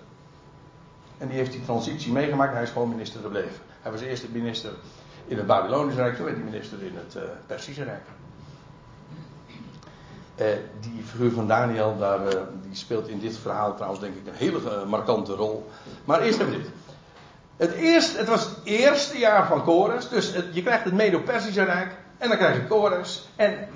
En 1.19 1.29
die 1.29 1.37
heeft 1.37 1.53
die 1.53 1.64
transitie 1.64 2.12
meegemaakt. 2.12 2.53
Hij 2.53 2.62
is 2.62 2.71
gewoon 2.71 2.89
minister 2.89 3.21
gebleven. 3.21 3.61
Hij 3.83 3.93
was 3.93 4.01
eerst 4.01 4.25
minister 4.33 4.71
in 5.27 5.37
het 5.37 5.47
Babylonische 5.47 6.01
Rijk, 6.01 6.16
toen 6.16 6.25
werd 6.25 6.37
hij 6.37 6.45
minister 6.45 6.83
in 6.83 6.97
het 6.97 7.14
uh, 7.16 7.23
Persische 7.47 7.85
Rijk. 7.85 8.03
Uh, 10.41 10.47
die 10.81 11.03
figuur 11.05 11.33
van 11.33 11.47
Daniel, 11.47 11.99
daar, 11.99 12.27
uh, 12.27 12.41
die 12.62 12.77
speelt 12.77 13.09
in 13.09 13.19
dit 13.19 13.39
verhaal 13.39 13.75
trouwens 13.75 14.01
denk 14.01 14.14
ik 14.14 14.27
een 14.27 14.35
hele 14.35 14.85
markante 14.85 15.33
rol. 15.33 15.71
Maar 16.05 16.21
eerst 16.21 16.41
even 16.41 16.53
dit. 16.53 16.71
Het, 17.57 17.73
eerst, 17.73 18.19
het 18.19 18.29
was 18.29 18.45
het 18.45 18.59
eerste 18.64 19.19
jaar 19.19 19.47
van 19.47 19.64
Kores, 19.64 20.09
dus 20.09 20.33
je 20.53 20.62
krijgt 20.62 20.85
het 20.85 20.95
Medo-Persische 20.95 21.64
Rijk 21.64 21.97
en 22.19 22.29
dan 22.29 22.37
krijg 22.37 22.57
je 22.57 22.66
Kores. 22.66 23.29
En 23.37 23.69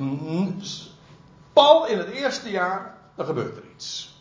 pal 1.53 1.87
in 1.87 1.99
het 1.99 2.09
eerste 2.09 2.51
jaar, 2.51 2.95
dan 3.15 3.27
gebeurt 3.27 3.57
er 3.57 3.63
iets. 3.75 4.12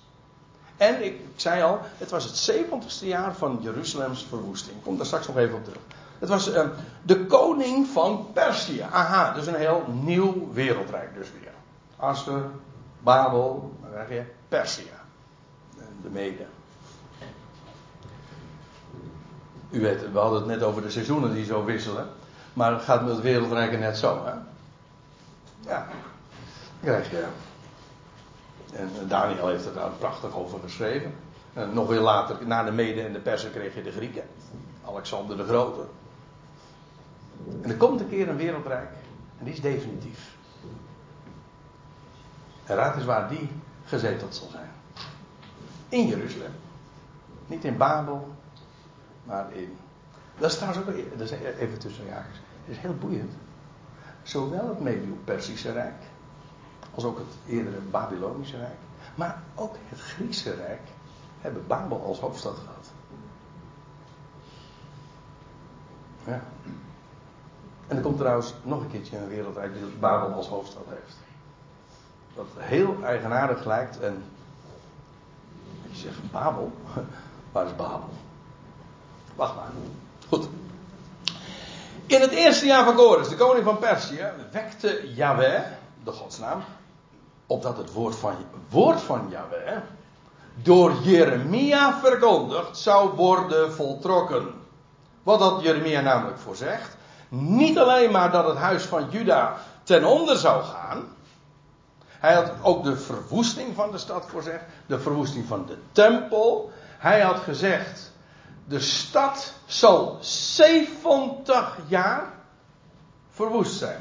En 0.82 1.04
ik, 1.06 1.20
zei 1.36 1.62
al, 1.62 1.80
het 1.98 2.10
was 2.10 2.24
het 2.24 2.52
70ste 2.52 3.06
jaar 3.06 3.36
van 3.36 3.60
Jeruzalems 3.62 4.26
verwoesting. 4.30 4.78
Ik 4.78 4.84
kom 4.84 4.98
daar 4.98 5.06
straks 5.06 5.28
nog 5.28 5.38
even 5.38 5.56
op 5.56 5.64
terug. 5.64 5.82
Het 6.20 6.30
was 6.30 6.50
uh, 6.50 6.64
de 7.02 7.26
koning 7.26 7.88
van 7.88 8.28
Perzië. 8.34 8.82
Aha, 8.92 9.34
dus 9.34 9.48
een 9.48 9.56
heel 9.56 9.86
nieuw 10.04 10.54
wereldrijk 10.54 11.14
dus 11.14 11.28
weer. 11.40 11.52
Assur, 11.96 12.44
Babel, 13.00 13.74
dan 13.82 13.92
krijg 13.92 14.10
je 14.10 14.24
Perzië. 14.48 14.92
De 16.02 16.10
Mede. 16.10 16.46
U 19.70 19.82
weet, 19.82 20.12
we 20.12 20.20
hadden 20.20 20.40
het 20.40 20.48
net 20.48 20.64
over 20.64 20.82
de 20.82 20.92
seizoenen 20.92 21.34
die 21.34 21.46
zo 21.46 21.66
wisselen. 21.66 22.08
Maar 22.54 22.72
het 22.72 22.84
gaat 22.84 23.02
met 23.02 23.14
het 23.14 23.22
wereldrijk 23.22 23.80
net 23.80 23.98
zo, 23.98 24.26
hè? 24.26 24.34
Ja. 25.70 25.88
Dan 25.88 26.92
krijg 26.92 27.10
je 27.10 27.26
en 28.72 29.08
Daniel 29.08 29.48
heeft 29.48 29.66
er 29.66 29.74
daar 29.74 29.90
prachtig 29.90 30.36
over 30.36 30.60
geschreven. 30.60 31.14
En 31.54 31.74
nog 31.74 31.88
weer 31.88 32.00
later, 32.00 32.48
na 32.48 32.64
de 32.64 32.72
Mede 32.72 33.02
en 33.02 33.14
de 33.14 33.20
Persen, 33.20 33.52
kreeg 33.52 33.76
je 33.76 33.84
de 33.84 33.92
Grieken. 33.92 34.24
Alexander 34.86 35.38
de 35.38 35.44
Grote. 35.44 35.86
En 37.62 37.70
er 37.70 37.78
komt 37.78 38.00
een 38.00 38.10
keer 38.10 38.30
een 38.30 38.38
wereldrijk. 38.38 38.90
En 39.40 39.46
die 39.46 39.54
is 39.54 39.62
definitief. 39.62 40.36
En 42.66 42.76
raad 42.76 42.96
eens 42.96 43.06
waar 43.06 43.30
die 43.30 43.50
gezeteld 43.86 44.36
zal 44.36 44.48
zijn. 44.52 44.70
In 45.90 46.08
Jeruzalem. 46.08 46.52
Niet 47.48 47.64
in 47.64 47.78
Babel, 47.78 48.28
maar 49.24 49.54
in. 49.54 49.78
Dat 50.38 50.52
is 50.52 50.58
trouwens 50.58 50.88
ook 50.88 51.18
dat 51.18 51.32
is 51.32 51.32
even 51.60 51.80
tussen 51.80 52.06
jaars. 52.06 52.36
Dat 52.66 52.76
is 52.76 52.78
heel 52.78 52.96
boeiend. 52.96 53.34
Zowel 54.24 54.68
het 54.68 54.80
Medio-Persische 54.80 55.72
Rijk 55.72 56.04
als 56.96 57.04
ook 57.04 57.18
het 57.18 57.54
eerdere 57.56 57.78
Babylonische 57.78 58.58
Rijk. 58.58 58.78
Maar 59.16 59.42
ook 59.56 59.76
het 59.90 60.00
Griekse 60.00 60.56
Rijk 60.56 60.82
hebben 61.42 61.68
Babel 61.68 62.04
als 62.06 62.20
hoofdstad 62.20 62.58
gehad. 62.58 62.92
Ja. 66.26 66.42
En 67.88 67.98
er 67.98 68.04
komt 68.04 68.18
trouwens 68.18 68.54
nog 68.64 68.82
een 68.82 68.90
keertje 68.92 69.18
een 69.18 69.28
wereldrijk 69.28 69.74
die 69.74 69.86
Babel 70.00 70.34
als 70.34 70.48
hoofdstad 70.48 70.86
heeft. 70.88 71.16
Dat 72.36 72.48
heel 72.58 72.98
eigenaardig 73.04 73.66
lijkt 73.66 74.00
en. 74.00 74.24
Je 75.90 75.98
zegt 75.98 76.32
Babel? 76.32 76.72
Waar 77.52 77.66
is 77.66 77.76
Babel? 77.76 78.10
Wacht 79.36 79.56
maar. 79.56 79.70
Goed. 80.28 80.48
In 82.06 82.22
het 82.22 82.32
eerste 82.32 82.66
jaar 82.66 82.84
van 82.84 82.96
Kores, 82.96 83.30
de 83.30 83.36
koning 83.36 83.66
van 83.66 83.78
Perzië, 83.78 84.26
wekte 84.52 85.14
Yahweh, 85.14 85.62
de 86.04 86.12
godsnaam, 86.12 86.64
opdat 87.52 87.78
het 87.78 87.92
woord 87.94 88.16
van, 88.16 88.36
woord 88.70 89.02
van 89.02 89.28
Yahweh 89.30 89.78
door 90.56 90.94
Jeremia 91.02 92.00
verkondigd 92.00 92.78
zou 92.78 93.16
worden 93.16 93.74
voltrokken. 93.74 94.54
Wat 95.24 95.40
had 95.40 95.62
Jeremia 95.62 96.02
namelijk 96.02 96.40
voorzegd? 96.40 96.98
Niet 97.30 97.78
alleen 97.78 98.12
maar 98.12 98.32
dat 98.32 98.48
het 98.48 98.58
huis 98.58 98.84
van 98.84 99.10
Juda 99.10 99.58
ten 99.84 100.06
onder 100.06 100.38
zou 100.38 100.64
gaan. 100.64 101.04
Hij 102.08 102.34
had 102.34 102.52
ook 102.62 102.84
de 102.84 102.98
verwoesting 102.98 103.76
van 103.76 103.92
de 103.92 103.98
stad 103.98 104.26
voorzegd. 104.28 104.64
De 104.86 105.00
verwoesting 105.00 105.48
van 105.48 105.66
de 105.66 105.78
tempel. 105.92 106.72
Hij 106.98 107.22
had 107.22 107.38
gezegd. 107.38 108.12
De 108.66 108.80
stad 108.80 109.54
zal 109.66 110.18
70 110.22 111.78
jaar 111.88 112.34
verwoest 113.30 113.78
zijn. 113.78 114.00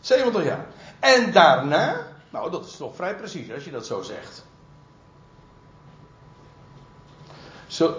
70 0.00 0.44
jaar. 0.44 0.66
En 1.00 1.32
daarna, 1.32 2.06
nou 2.30 2.50
dat 2.50 2.66
is 2.66 2.76
toch 2.76 2.94
vrij 2.94 3.16
precies 3.16 3.52
als 3.52 3.64
je 3.64 3.70
dat 3.70 3.86
zo 3.86 4.02
zegt. 4.02 4.46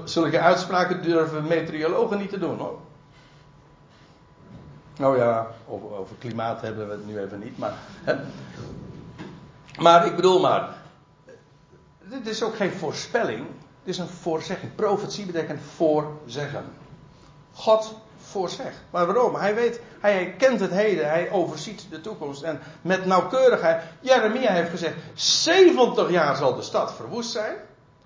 Zulke 0.04 0.40
uitspraken 0.40 1.04
durven 1.04 1.48
meteorologen 1.48 2.18
niet 2.18 2.30
te 2.30 2.40
doen 2.40 2.58
hoor. 2.58 2.80
Nou 4.98 5.18
ja, 5.18 5.48
over, 5.68 5.92
over 5.92 6.16
klimaat 6.16 6.62
hebben 6.62 6.88
we 6.88 6.94
het 6.94 7.06
nu 7.06 7.20
even 7.20 7.40
niet, 7.40 7.58
maar. 7.58 7.74
Hè? 8.04 8.16
Maar 9.80 10.06
ik 10.06 10.16
bedoel 10.16 10.40
maar. 10.40 10.70
Dit 12.04 12.28
is 12.28 12.44
ook 12.44 12.56
geen 12.56 12.72
voorspelling. 12.72 13.48
Dit 13.84 13.94
is 13.94 13.98
een 13.98 14.08
voorzegging. 14.08 14.76
Profetie 14.76 15.26
betekent 15.26 15.62
voorzeggen. 15.76 16.66
God 17.54 17.96
voorzegt. 18.30 18.78
Maar 18.90 19.06
waarom? 19.06 19.36
Hij 19.36 19.56
weet, 19.56 19.82
hij 20.00 20.36
kent 20.38 20.60
het 20.60 20.72
heden, 20.72 21.10
hij 21.10 21.32
overziet 21.32 21.86
de 21.90 22.02
toekomst. 22.02 22.42
En 22.42 22.60
met 22.82 23.06
nauwkeurigheid, 23.06 23.84
Jeremia 24.00 24.52
heeft 24.52 24.70
gezegd, 24.70 24.96
70 25.14 26.10
jaar 26.10 26.36
zal 26.36 26.56
de 26.56 26.62
stad 26.62 26.94
verwoest 26.94 27.32
zijn. 27.32 27.56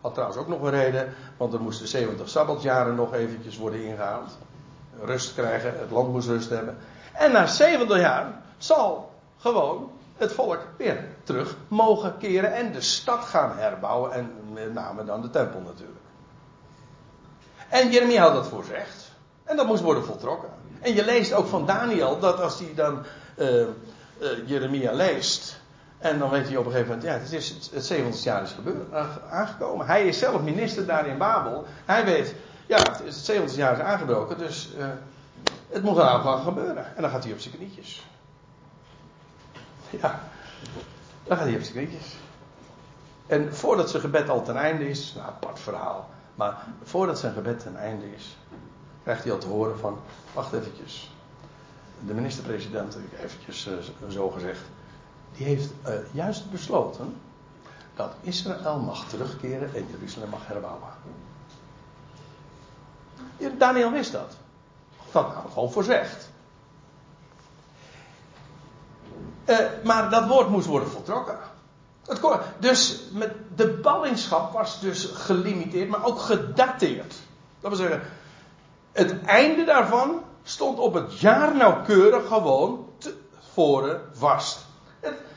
Had 0.01 0.13
trouwens 0.13 0.39
ook 0.39 0.47
nog 0.47 0.61
een 0.61 0.69
reden, 0.69 1.13
want 1.37 1.53
er 1.53 1.61
moesten 1.61 1.87
70 1.87 2.29
sabbatjaren 2.29 2.95
nog 2.95 3.13
eventjes 3.13 3.57
worden 3.57 3.83
ingehaald. 3.83 4.37
Rust 5.01 5.33
krijgen, 5.33 5.79
het 5.79 5.91
land 5.91 6.11
moest 6.11 6.27
rust 6.27 6.49
hebben. 6.49 6.77
En 7.13 7.31
na 7.31 7.45
70 7.45 7.97
jaar 7.97 8.41
zal 8.57 9.11
gewoon 9.37 9.91
het 10.17 10.33
volk 10.33 10.59
weer 10.77 11.05
terug 11.23 11.55
mogen 11.67 12.17
keren 12.17 12.53
en 12.53 12.71
de 12.71 12.81
stad 12.81 13.23
gaan 13.25 13.57
herbouwen. 13.57 14.11
En 14.11 14.31
met 14.53 14.73
name 14.73 15.03
dan 15.03 15.21
de 15.21 15.29
tempel 15.29 15.59
natuurlijk. 15.59 15.99
En 17.69 17.91
Jeremia 17.91 18.21
had 18.21 18.33
dat 18.33 18.47
voorzegd. 18.47 19.02
En 19.43 19.55
dat 19.55 19.67
moest 19.67 19.81
worden 19.81 20.05
voltrokken. 20.05 20.49
En 20.79 20.93
je 20.93 21.05
leest 21.05 21.33
ook 21.33 21.47
van 21.47 21.65
Daniel 21.65 22.19
dat 22.19 22.41
als 22.41 22.59
hij 22.59 22.73
dan 22.75 23.05
uh, 23.37 23.59
uh, 23.59 23.67
Jeremia 24.45 24.91
leest. 24.91 25.61
En 25.97 26.19
dan 26.19 26.29
weet 26.29 26.47
hij 26.47 26.57
op 26.57 26.65
een 26.65 26.71
gegeven 26.71 26.93
moment, 26.93 27.13
ja, 27.13 27.19
het, 27.19 27.31
is, 27.31 27.69
het 27.73 27.85
70 27.85 28.23
jaar 28.23 28.43
is 28.43 28.51
gebeurd, 28.51 28.93
aangekomen. 29.29 29.85
Hij 29.85 30.07
is 30.07 30.19
zelf 30.19 30.41
minister 30.41 30.85
daar 30.85 31.07
in 31.07 31.17
Babel. 31.17 31.65
Hij 31.85 32.05
weet, 32.05 32.35
ja, 32.65 32.77
het, 32.77 33.01
is 33.05 33.15
het 33.15 33.25
70 33.25 33.57
jaar 33.57 33.73
is 33.73 33.79
aangebroken, 33.79 34.37
dus 34.37 34.69
het 35.69 35.83
moet 35.83 35.95
nou 35.95 36.21
gaan 36.21 36.43
gebeuren. 36.43 36.95
En 36.95 37.01
dan 37.01 37.11
gaat 37.11 37.23
hij 37.23 37.33
op 37.33 37.39
zijn 37.39 37.55
knietjes. 37.55 38.07
Ja, 39.89 40.19
dan 41.23 41.37
gaat 41.37 41.45
hij 41.45 41.55
op 41.55 41.61
zijn 41.61 41.73
knietjes. 41.73 42.15
En 43.27 43.55
voordat 43.55 43.89
zijn 43.89 44.01
gebed 44.01 44.29
al 44.29 44.43
ten 44.43 44.57
einde 44.57 44.89
is, 44.89 45.13
nou, 45.15 45.27
apart 45.27 45.59
verhaal. 45.59 46.09
Maar 46.35 46.57
voordat 46.83 47.19
zijn 47.19 47.33
gebed 47.33 47.59
ten 47.59 47.77
einde 47.77 48.13
is, 48.15 48.37
krijgt 49.03 49.23
hij 49.23 49.31
al 49.31 49.37
te 49.37 49.47
horen 49.47 49.79
van, 49.79 49.99
wacht 50.33 50.53
eventjes. 50.53 51.11
De 52.05 52.13
minister-president, 52.13 52.97
eventjes 53.23 53.67
uh, 53.67 54.09
zo 54.09 54.29
gezegd, 54.29 54.61
die 55.37 55.45
heeft 55.45 55.69
uh, 55.87 55.93
juist 56.11 56.51
besloten 56.51 57.15
dat 57.95 58.13
Israël 58.21 58.79
mag 58.79 59.07
terugkeren 59.07 59.75
en 59.75 59.87
Jeruzalem 59.91 60.29
mag 60.29 60.47
herbouwen. 60.47 60.89
Daniel 63.57 63.91
wist 63.91 64.11
dat. 64.11 64.37
Dat 65.11 65.33
nou 65.33 65.49
gewoon 65.49 65.71
voorzegd. 65.71 66.31
Uh, 69.45 69.57
maar 69.83 70.09
dat 70.09 70.27
woord 70.27 70.49
moest 70.49 70.67
worden 70.67 70.89
voltrokken. 70.89 71.37
Het 72.05 72.21
dus 72.59 73.03
met 73.11 73.31
de 73.55 73.67
ballingschap 73.67 74.53
was 74.53 74.79
dus 74.79 75.05
gelimiteerd, 75.05 75.89
maar 75.89 76.05
ook 76.05 76.19
gedateerd. 76.19 77.13
Dat 77.59 77.77
wil 77.77 77.87
zeggen, 77.87 78.01
het 78.93 79.21
einde 79.25 79.63
daarvan 79.63 80.23
stond 80.43 80.79
op 80.79 80.93
het 80.93 81.19
jaar 81.19 81.55
nauwkeurig 81.55 82.27
gewoon 82.27 82.87
tevoren 82.97 84.01
vast. 84.13 84.65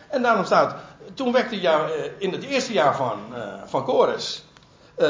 En 0.08 0.22
daarom 0.22 0.44
staat, 0.44 0.74
toen 1.14 1.32
wekte 1.32 1.60
eh, 1.90 2.12
in 2.18 2.32
het 2.32 2.42
eerste 2.42 2.72
jaar 2.72 2.96
van, 2.96 3.18
uh, 3.32 3.54
van 3.64 3.84
uh, 4.98 5.06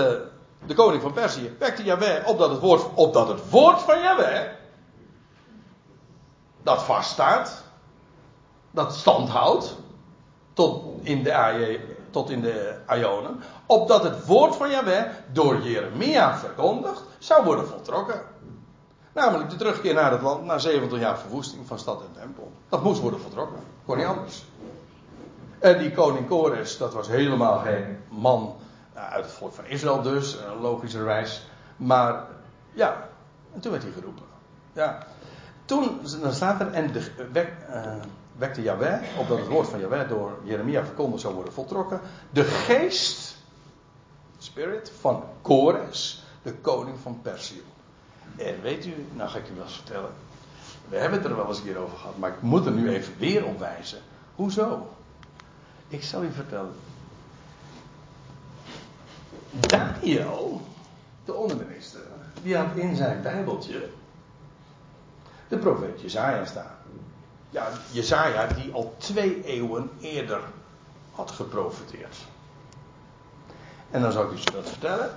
de 0.67 0.75
koning 0.75 1.03
van 1.03 1.13
Perzië, 1.13 1.57
wekte 1.59 1.85
Jahweh 1.85 2.29
opdat 2.29 2.51
het 2.51 2.61
woord, 2.61 2.83
opdat 2.95 3.29
het 3.29 3.51
woord 3.51 3.81
van 3.81 4.01
Jahweh, 4.01 4.49
dat 6.63 6.83
vaststaat, 6.83 7.63
dat 8.71 8.95
standhoudt, 8.95 9.77
tot 10.53 10.85
in 11.03 11.23
de, 11.23 11.35
AJ, 11.35 11.81
tot 12.11 12.31
in 12.31 12.41
de 12.41 12.77
opdat 13.67 14.03
het 14.03 14.27
woord 14.27 14.57
van 14.57 14.71
Jahweh 14.71 15.05
door 15.33 15.61
Jeremia 15.61 16.39
verkondigd 16.39 17.03
zou 17.19 17.45
worden 17.45 17.67
voltrokken. 17.67 18.36
Namelijk 19.17 19.51
de 19.51 19.57
terugkeer 19.57 19.95
naar 19.95 20.11
het 20.11 20.23
land 20.23 20.45
na 20.45 20.59
70 20.59 20.99
jaar 20.99 21.19
verwoesting 21.19 21.67
van 21.67 21.79
stad 21.79 22.01
en 22.01 22.21
tempel. 22.21 22.53
Dat 22.69 22.83
moest 22.83 23.01
worden 23.01 23.21
vertrokken. 23.21 23.59
Kon 23.85 23.97
niet 23.97 24.07
anders. 24.07 24.45
En 25.59 25.79
die 25.79 25.93
koning 25.93 26.29
Kores, 26.29 26.79
dat 26.79 26.95
was 26.95 27.09
helemaal 27.09 27.59
geen 27.59 27.99
man 28.09 28.57
nou, 28.95 29.13
uit 29.13 29.25
het 29.25 29.35
volk 29.35 29.53
van 29.53 29.67
Israël 29.67 30.03
dus, 30.03 30.39
logischerwijs. 30.61 31.47
Maar 31.77 32.25
ja, 32.73 33.09
en 33.55 33.61
toen 33.61 33.71
werd 33.71 33.83
hij 33.83 33.93
geroepen. 33.93 34.25
Ja. 34.73 35.07
Toen, 35.65 36.01
dan 36.23 36.33
staat 36.33 36.61
er, 36.61 36.73
en 36.73 36.93
de, 36.93 37.11
wek, 37.33 37.53
uh, 37.71 37.93
wekte 38.37 38.63
Yahweh, 38.63 39.19
opdat 39.19 39.39
het 39.39 39.49
woord 39.49 39.69
van 39.69 39.81
Yahweh 39.81 40.09
door 40.09 40.39
Jeremia 40.43 40.85
verkondigd 40.85 41.23
zou 41.23 41.35
worden 41.35 41.53
voltrokken, 41.53 42.01
de 42.31 42.45
geest, 42.45 43.37
spirit, 44.39 44.93
van 45.01 45.25
Kores, 45.43 46.25
de 46.43 46.55
koning 46.55 46.99
van 47.03 47.19
Perzië. 47.23 47.63
En 48.37 48.63
weet 48.63 48.87
u, 48.87 49.07
nou 49.13 49.31
ga 49.31 49.39
ik 49.39 49.49
u 49.51 49.55
wel 49.55 49.65
eens 49.65 49.75
vertellen. 49.75 50.11
We 50.89 50.97
hebben 50.97 51.19
het 51.19 51.29
er 51.29 51.37
wel 51.37 51.49
eens 51.49 51.59
een 51.59 51.65
keer 51.65 51.79
over 51.79 51.99
gehad, 51.99 52.17
maar 52.19 52.31
ik 52.31 52.43
moet 52.43 52.67
er 52.67 52.73
nu 52.73 52.89
even 52.91 53.13
weer 53.19 53.45
op 53.45 53.59
wijzen. 53.59 53.99
Hoezo? 54.35 54.97
Ik 55.89 56.03
zal 56.03 56.23
u 56.23 56.33
vertellen. 56.33 56.75
Daniel, 59.51 60.61
de 61.25 61.35
onderminister, 61.35 62.01
die 62.43 62.57
had 62.57 62.77
in 62.77 62.97
zijn 62.97 63.23
bijbeltje 63.23 63.89
de 65.49 65.59
profeet 65.59 66.01
Jezaja 66.01 66.45
staan. 66.45 66.77
Ja, 67.51 67.69
Jezaja 67.91 68.47
die 68.47 68.73
al 68.73 68.95
twee 68.99 69.45
eeuwen 69.45 69.91
eerder 70.01 70.41
had 71.13 71.31
geprofeteerd. 71.31 72.17
En 73.91 74.03
dan 74.03 74.13
zou 74.13 74.33
ik 74.33 74.39
u 74.39 74.53
dat 74.53 74.69
vertellen. 74.69 75.11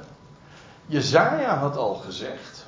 Jezaja 0.86 1.58
had 1.58 1.78
al 1.78 1.96
gezegd, 1.96 2.59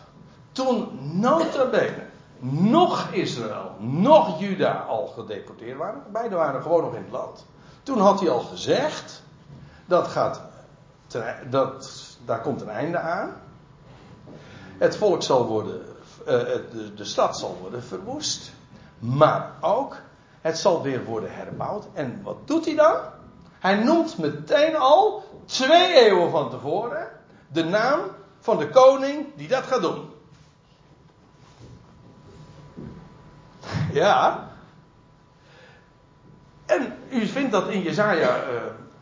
toen 0.51 0.99
nota 1.19 1.69
bene 1.69 2.09
nog 2.41 3.11
Israël, 3.11 3.75
nog 3.79 4.39
Juda 4.39 4.71
al 4.71 5.07
gedeporteerd 5.07 5.77
waren, 5.77 6.03
beide 6.11 6.35
waren 6.35 6.61
gewoon 6.61 6.81
nog 6.83 6.95
in 6.95 7.01
het 7.01 7.11
land. 7.11 7.45
Toen 7.83 7.99
had 7.99 8.19
hij 8.19 8.29
al 8.29 8.39
gezegd, 8.39 9.23
dat 9.85 10.07
gaat, 10.07 10.41
dat, 11.49 11.91
daar 12.25 12.41
komt 12.41 12.61
een 12.61 12.69
einde 12.69 12.97
aan. 12.97 13.33
Het 14.77 14.97
volk 14.97 15.23
zal 15.23 15.45
worden, 15.45 15.81
uh, 16.19 16.25
de, 16.25 16.93
de 16.95 17.05
stad 17.05 17.37
zal 17.37 17.57
worden 17.61 17.83
verwoest. 17.83 18.51
Maar 18.99 19.51
ook, 19.61 19.97
het 20.41 20.57
zal 20.57 20.81
weer 20.81 21.03
worden 21.03 21.33
herbouwd. 21.33 21.85
En 21.93 22.21
wat 22.23 22.37
doet 22.47 22.65
hij 22.65 22.75
dan? 22.75 22.95
Hij 23.59 23.75
noemt 23.75 24.17
meteen 24.17 24.75
al, 24.75 25.23
twee 25.45 25.93
eeuwen 25.93 26.31
van 26.31 26.49
tevoren, 26.49 27.07
de 27.47 27.63
naam 27.63 27.99
van 28.39 28.57
de 28.57 28.69
koning 28.69 29.25
die 29.35 29.47
dat 29.47 29.63
gaat 29.63 29.81
doen. 29.81 30.09
Ja. 33.93 34.49
En 36.65 36.93
u 37.09 37.25
vindt 37.25 37.51
dat 37.51 37.69
in 37.69 37.81
Jezaja 37.81 38.43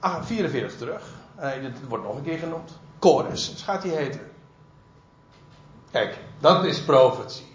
uh, 0.02 0.24
44 0.24 0.78
terug. 0.78 1.04
Het 1.36 1.88
wordt 1.88 2.04
nog 2.04 2.16
een 2.16 2.24
keer 2.24 2.38
genoemd. 2.38 2.72
Kores 3.00 3.54
gaat 3.64 3.84
hij 3.84 3.92
heten. 3.92 4.32
Kijk, 5.92 6.18
dat 6.40 6.66
is 6.66 6.82
profetie. 6.82 7.48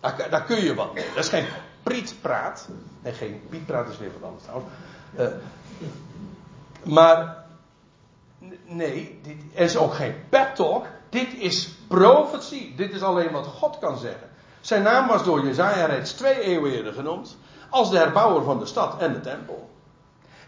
Daar, 0.00 0.44
kun 0.44 0.62
je 0.62 0.74
wat 0.74 0.94
mee. 0.94 1.04
Dat 1.14 1.24
is 1.24 1.30
geen 1.30 1.46
prietpraat. 1.82 2.68
Nee, 3.02 3.12
geen 3.12 3.42
prietpraat 3.48 3.88
is 3.88 3.98
weer 3.98 4.10
wat 4.20 4.30
anders. 4.30 4.68
Uh, 5.18 5.26
maar, 6.82 7.44
nee, 8.64 9.20
dit 9.22 9.36
is 9.52 9.76
ook 9.76 9.94
geen 9.94 10.14
pep 10.28 10.54
talk. 10.54 10.86
Dit 11.08 11.34
is 11.34 11.68
profetie. 11.88 12.74
Dit 12.74 12.92
is 12.92 13.02
alleen 13.02 13.30
wat 13.30 13.46
God 13.46 13.78
kan 13.78 13.98
zeggen. 13.98 14.29
Zijn 14.60 14.82
naam 14.82 15.06
was 15.06 15.24
door 15.24 15.44
Jezaja 15.44 15.86
reeds 15.86 16.12
twee 16.12 16.40
eeuwen 16.40 16.72
eerder 16.72 16.92
genoemd. 16.92 17.36
Als 17.70 17.90
de 17.90 17.98
herbouwer 17.98 18.42
van 18.42 18.58
de 18.58 18.66
stad 18.66 19.00
en 19.00 19.12
de 19.12 19.20
tempel. 19.20 19.70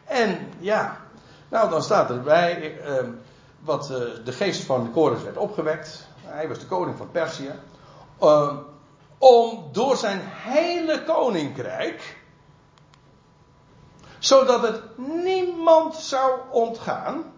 En 0.04 0.52
ja, 0.58 0.96
nou 1.48 1.70
dan 1.70 1.82
staat 1.82 2.10
erbij 2.10 2.80
eh, 2.80 3.04
wat 3.60 3.90
uh, 3.90 3.98
de 4.24 4.32
geest 4.32 4.64
van 4.64 4.92
Kores 4.92 5.22
werd 5.22 5.36
opgewekt. 5.36 6.06
Hij 6.24 6.48
was 6.48 6.58
de 6.58 6.66
koning 6.66 6.96
van 6.96 7.10
Perzië. 7.10 7.52
Uh, 8.22 8.56
om 9.18 9.68
door 9.72 9.96
zijn 9.96 10.20
hele 10.24 11.02
koninkrijk. 11.04 12.16
Zodat 14.18 14.62
het 14.62 14.98
niemand 15.24 15.96
zou 15.96 16.40
ontgaan. 16.50 17.32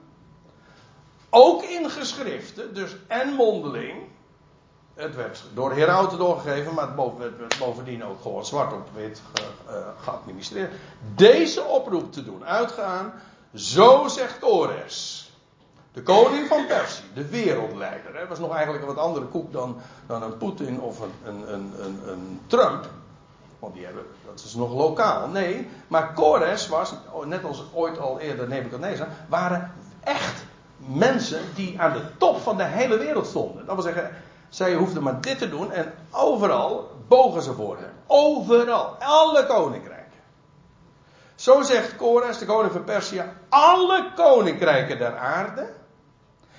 Ook 1.31 1.62
in 1.62 1.91
geschriften, 1.91 2.75
dus 2.75 2.97
en 3.07 3.33
mondeling 3.33 4.03
het 4.95 5.15
werd 5.15 5.43
door 5.55 5.73
herauten 5.73 6.19
doorgegeven, 6.19 6.75
maar 6.75 6.89
het 6.89 7.39
werd 7.39 7.59
bovendien 7.59 8.05
ook 8.05 8.23
gewoon 8.23 8.45
zwart 8.45 8.73
op 8.73 8.89
wit 8.95 9.23
ge, 9.35 9.43
uh, 9.69 9.77
geadministreerd. 10.03 10.73
Deze 11.15 11.65
oproep 11.65 12.13
te 12.13 12.25
doen 12.25 12.45
uitgaan, 12.45 13.13
zo 13.55 14.09
zegt 14.09 14.39
Kores. 14.39 15.29
De 15.93 16.03
koning 16.03 16.49
van 16.49 16.67
Persie, 16.67 17.05
de 17.15 17.29
wereldleider. 17.29 18.19
Het 18.19 18.29
was 18.29 18.39
nog 18.39 18.55
eigenlijk 18.55 18.83
een 18.85 18.95
wat 18.95 19.05
andere 19.05 19.27
koek 19.27 19.53
dan, 19.53 19.77
dan 20.07 20.23
een 20.23 20.37
Poetin 20.37 20.81
of 20.81 21.01
een, 21.01 21.53
een, 21.53 21.85
een, 21.85 22.01
een, 22.09 22.41
Trump. 22.47 22.89
Want 23.59 23.75
die 23.75 23.85
hebben, 23.85 24.05
dat 24.27 24.45
is 24.45 24.55
nog 24.55 24.73
lokaal. 24.73 25.29
Nee, 25.29 25.69
maar 25.89 26.13
Kores 26.13 26.69
was, 26.69 26.95
net 27.25 27.45
als 27.45 27.65
ooit 27.73 27.99
al 27.99 28.21
eerder 28.21 28.49
Nebuchadnezzar, 28.49 29.09
waren 29.29 29.73
echt 30.01 30.45
mensen 30.77 31.41
die 31.55 31.81
aan 31.81 31.93
de 31.93 32.03
top 32.19 32.41
van 32.41 32.57
de 32.57 32.65
hele 32.65 32.99
wereld 32.99 33.27
stonden. 33.27 33.67
Dat 33.67 33.75
wil 33.75 33.85
zeggen, 33.85 34.11
zij 34.55 34.75
hoefden 34.75 35.03
maar 35.03 35.21
dit 35.21 35.39
te 35.39 35.49
doen 35.49 35.73
en 35.73 35.95
overal 36.11 36.91
bogen 37.09 37.43
ze 37.43 37.53
voor 37.53 37.77
hem. 37.77 37.91
Overal. 38.07 38.97
Alle 38.99 39.47
koninkrijken. 39.47 40.21
Zo 41.35 41.63
zegt 41.63 41.97
Kores, 41.97 42.39
de 42.39 42.47
koning 42.47 42.73
van 42.73 42.85
Perzië. 42.85 43.25
Alle 43.49 44.13
koninkrijken 44.17 44.99
der 44.99 45.17
aarde 45.17 45.73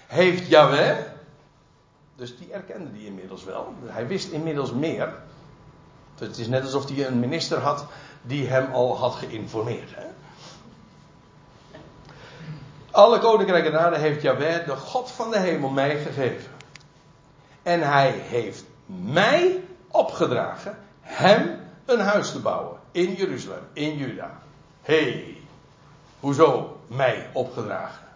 heeft 0.08 0.48
Yahweh. 0.48 0.98
Dus 2.16 2.38
die 2.38 2.52
erkende 2.52 2.92
die 2.92 3.06
inmiddels 3.06 3.44
wel. 3.44 3.74
Hij 3.86 4.08
wist 4.08 4.32
inmiddels 4.32 4.72
meer. 4.72 5.14
Het 6.20 6.38
is 6.38 6.48
net 6.48 6.64
alsof 6.64 6.90
hij 6.90 7.08
een 7.08 7.20
minister 7.20 7.60
had 7.60 7.86
die 8.22 8.48
hem 8.48 8.74
al 8.74 8.98
had 8.98 9.14
geïnformeerd. 9.14 9.96
Hè? 9.96 10.06
Alle 12.92 13.20
koninkrijken 13.20 13.72
der 13.72 13.80
aarde 13.80 13.98
heeft 13.98 14.22
Yahweh, 14.22 14.66
de 14.66 14.76
God 14.76 15.12
van 15.12 15.32
de 15.32 15.40
hemel, 15.40 15.70
mij 15.70 15.98
gegeven. 15.98 16.54
En 17.66 17.82
hij 17.82 18.10
heeft 18.12 18.64
mij 18.86 19.64
opgedragen 19.88 20.78
hem 21.02 21.60
een 21.86 22.00
huis 22.00 22.32
te 22.32 22.40
bouwen 22.40 22.80
in 22.92 23.14
Jeruzalem, 23.14 23.68
in 23.74 23.98
Juda. 23.98 24.40
hey, 24.82 25.38
hoezo 26.20 26.78
mij 26.88 27.30
opgedragen? 27.34 28.08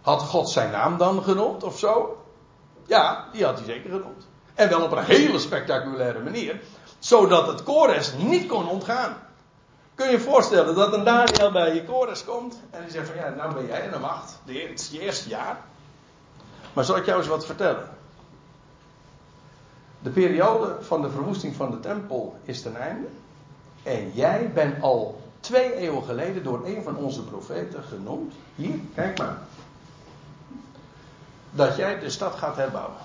Had 0.00 0.22
God 0.22 0.50
zijn 0.50 0.70
naam 0.70 0.98
dan 0.98 1.22
genoemd 1.22 1.62
of 1.62 1.78
zo? 1.78 2.22
Ja, 2.86 3.28
die 3.32 3.44
had 3.44 3.56
hij 3.56 3.64
zeker 3.64 3.90
genoemd. 3.90 4.26
En 4.54 4.68
wel 4.68 4.82
op 4.82 4.92
een 4.92 5.04
hele 5.04 5.38
spectaculaire 5.38 6.20
manier, 6.20 6.60
zodat 6.98 7.46
het 7.46 7.62
Kores 7.62 8.12
niet 8.12 8.46
kon 8.46 8.68
ontgaan. 8.68 9.16
Kun 9.94 10.06
je 10.06 10.12
je 10.12 10.20
voorstellen 10.20 10.74
dat 10.74 10.92
een 10.92 11.04
Daniel 11.04 11.52
bij 11.52 11.74
je 11.74 11.84
Kores 11.84 12.24
komt 12.24 12.60
en 12.70 12.82
die 12.82 12.90
zegt 12.90 13.06
van 13.06 13.16
ja, 13.16 13.28
nou 13.28 13.54
ben 13.54 13.66
jij 13.66 13.84
in 13.84 13.90
de 13.90 13.98
macht. 13.98 14.38
Het 14.44 14.80
is 14.80 14.88
je 14.90 15.00
eerste 15.00 15.28
jaar. 15.28 15.60
Maar 16.72 16.84
zal 16.84 16.96
ik 16.96 17.06
jou 17.06 17.18
eens 17.18 17.28
wat 17.28 17.46
vertellen? 17.46 17.93
De 20.04 20.10
periode 20.10 20.76
van 20.80 21.02
de 21.02 21.10
verwoesting 21.10 21.56
van 21.56 21.70
de 21.70 21.80
tempel 21.80 22.36
is 22.42 22.62
ten 22.62 22.76
einde. 22.76 23.06
En 23.82 24.10
jij 24.14 24.50
bent 24.52 24.82
al 24.82 25.20
twee 25.40 25.74
eeuwen 25.74 26.02
geleden 26.02 26.42
door 26.42 26.66
een 26.66 26.82
van 26.82 26.96
onze 26.96 27.22
profeten 27.22 27.82
genoemd. 27.82 28.34
Hier, 28.54 28.78
kijk 28.94 29.18
maar. 29.18 29.38
Dat 31.50 31.76
jij 31.76 31.98
de 31.98 32.10
stad 32.10 32.34
gaat 32.34 32.56
herbouwen. 32.56 32.96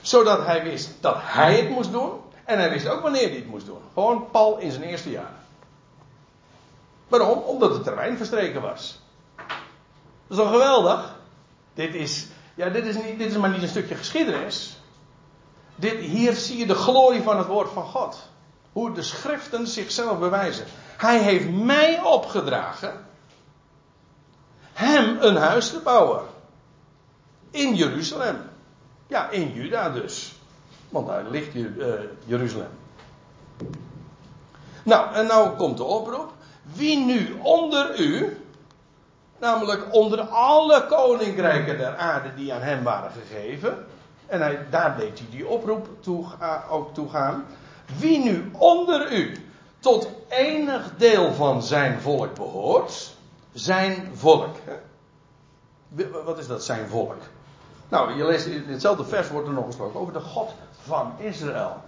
Zodat 0.00 0.46
hij 0.46 0.62
wist 0.62 0.90
dat 1.00 1.16
hij 1.18 1.56
het 1.56 1.68
moest 1.68 1.92
doen. 1.92 2.10
En 2.44 2.58
hij 2.58 2.70
wist 2.70 2.88
ook 2.88 3.02
wanneer 3.02 3.28
hij 3.28 3.36
het 3.36 3.46
moest 3.46 3.66
doen. 3.66 3.80
Gewoon 3.92 4.30
pal 4.30 4.58
in 4.58 4.70
zijn 4.70 4.84
eerste 4.84 5.10
jaar. 5.10 5.34
Waarom? 7.08 7.38
Omdat 7.38 7.74
de 7.74 7.80
termijn 7.80 8.16
verstreken 8.16 8.62
was. 8.62 9.00
Dat 9.36 9.46
is 10.28 10.36
toch 10.36 10.50
geweldig? 10.50 11.14
Dit 11.74 11.94
is, 11.94 12.26
ja, 12.54 12.68
dit 12.68 12.86
is, 12.86 12.94
niet, 12.94 13.18
dit 13.18 13.30
is 13.30 13.36
maar 13.36 13.50
niet 13.50 13.62
een 13.62 13.68
stukje 13.68 13.94
geschiedenis. 13.94 14.76
Dit, 15.82 15.98
hier 15.98 16.32
zie 16.32 16.58
je 16.58 16.66
de 16.66 16.74
glorie 16.74 17.22
van 17.22 17.38
het 17.38 17.46
woord 17.46 17.70
van 17.70 17.84
God. 17.84 18.16
Hoe 18.72 18.92
de 18.92 19.02
schriften 19.02 19.66
zichzelf 19.66 20.18
bewijzen. 20.18 20.64
Hij 20.96 21.18
heeft 21.18 21.50
mij 21.50 22.02
opgedragen 22.02 23.04
hem 24.72 25.16
een 25.20 25.36
huis 25.36 25.70
te 25.70 25.80
bouwen. 25.80 26.22
In 27.50 27.74
Jeruzalem. 27.74 28.36
Ja, 29.06 29.30
in 29.30 29.52
Juda 29.52 29.90
dus. 29.90 30.34
Want 30.88 31.06
daar 31.06 31.24
ligt 31.30 31.54
uh, 31.54 31.86
Jeruzalem. 32.24 32.70
Nou, 34.82 35.14
en 35.14 35.26
nou 35.26 35.56
komt 35.56 35.76
de 35.76 35.84
oproep. 35.84 36.32
Wie 36.62 36.98
nu 37.04 37.36
onder 37.42 38.00
u, 38.00 38.40
namelijk 39.38 39.94
onder 39.94 40.20
alle 40.20 40.86
koninkrijken 40.86 41.78
der 41.78 41.96
aarde 41.96 42.34
die 42.34 42.52
aan 42.52 42.60
hem 42.60 42.82
waren 42.82 43.10
gegeven, 43.10 43.86
en 44.32 44.66
daar 44.70 44.96
deed 44.96 45.18
hij 45.18 45.28
die 45.30 45.46
oproep 45.46 45.88
toe, 46.00 46.24
ook 46.70 46.94
toe 46.94 47.08
gaan. 47.10 47.44
Wie 47.98 48.18
nu 48.18 48.50
onder 48.58 49.12
u 49.12 49.36
tot 49.78 50.08
enig 50.28 50.96
deel 50.96 51.32
van 51.32 51.62
zijn 51.62 52.00
volk 52.00 52.34
behoort, 52.34 53.14
zijn 53.52 54.10
volk. 54.14 54.56
Wat 56.24 56.38
is 56.38 56.46
dat, 56.46 56.64
zijn 56.64 56.88
volk? 56.88 57.16
Nou, 57.88 58.16
je 58.16 58.24
leest 58.24 58.46
in 58.46 58.64
hetzelfde 58.66 59.04
vers 59.04 59.28
wordt 59.28 59.46
er 59.46 59.54
nog 59.54 59.66
gesproken 59.66 60.00
over 60.00 60.12
de 60.12 60.20
God 60.20 60.50
van 60.82 61.12
Israël. 61.18 61.82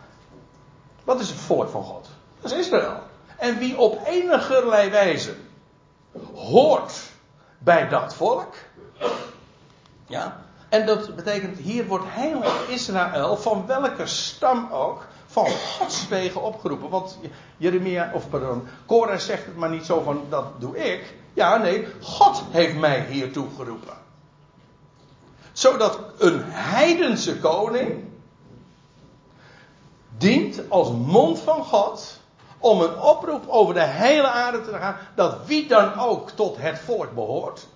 Wat 1.04 1.20
is 1.20 1.28
het 1.28 1.38
volk 1.38 1.68
van 1.68 1.82
God? 1.82 2.08
Dat 2.40 2.52
is 2.52 2.58
Israël. 2.58 2.98
En 3.36 3.58
wie 3.58 3.78
op 3.78 4.00
enige 4.06 4.88
wijze 4.90 5.34
hoort 6.34 7.10
bij 7.58 7.88
dat 7.88 8.14
volk, 8.14 8.54
ja, 10.06 10.43
en 10.74 10.86
dat 10.86 11.16
betekent, 11.16 11.58
hier 11.58 11.86
wordt 11.86 12.04
heel 12.08 12.42
Israël, 12.68 13.36
van 13.36 13.66
welke 13.66 14.06
stam 14.06 14.68
ook, 14.72 15.06
van 15.26 15.46
Gods 15.46 16.08
wegen 16.08 16.42
opgeroepen. 16.42 16.88
Want 16.88 17.18
Jeremia, 17.56 18.10
of 18.14 18.28
pardon, 18.28 18.68
Korah 18.86 19.18
zegt 19.18 19.46
het 19.46 19.56
maar 19.56 19.70
niet 19.70 19.84
zo 19.84 20.00
van, 20.00 20.24
dat 20.28 20.44
doe 20.58 20.76
ik. 20.76 21.14
Ja, 21.32 21.56
nee, 21.56 21.86
God 22.00 22.42
heeft 22.50 22.76
mij 22.76 23.06
hiertoe 23.10 23.46
geroepen. 23.56 23.94
Zodat 25.52 25.98
een 26.18 26.42
heidense 26.46 27.38
koning 27.38 28.04
dient 30.18 30.70
als 30.70 30.90
mond 30.90 31.38
van 31.38 31.64
God 31.64 32.20
om 32.58 32.80
een 32.80 33.00
oproep 33.00 33.48
over 33.48 33.74
de 33.74 33.86
hele 33.86 34.28
aarde 34.28 34.62
te 34.62 34.72
gaan 34.72 34.96
dat 35.14 35.36
wie 35.46 35.68
dan 35.68 35.98
ook 35.98 36.30
tot 36.30 36.56
het 36.56 36.78
volk 36.78 37.14
behoort, 37.14 37.66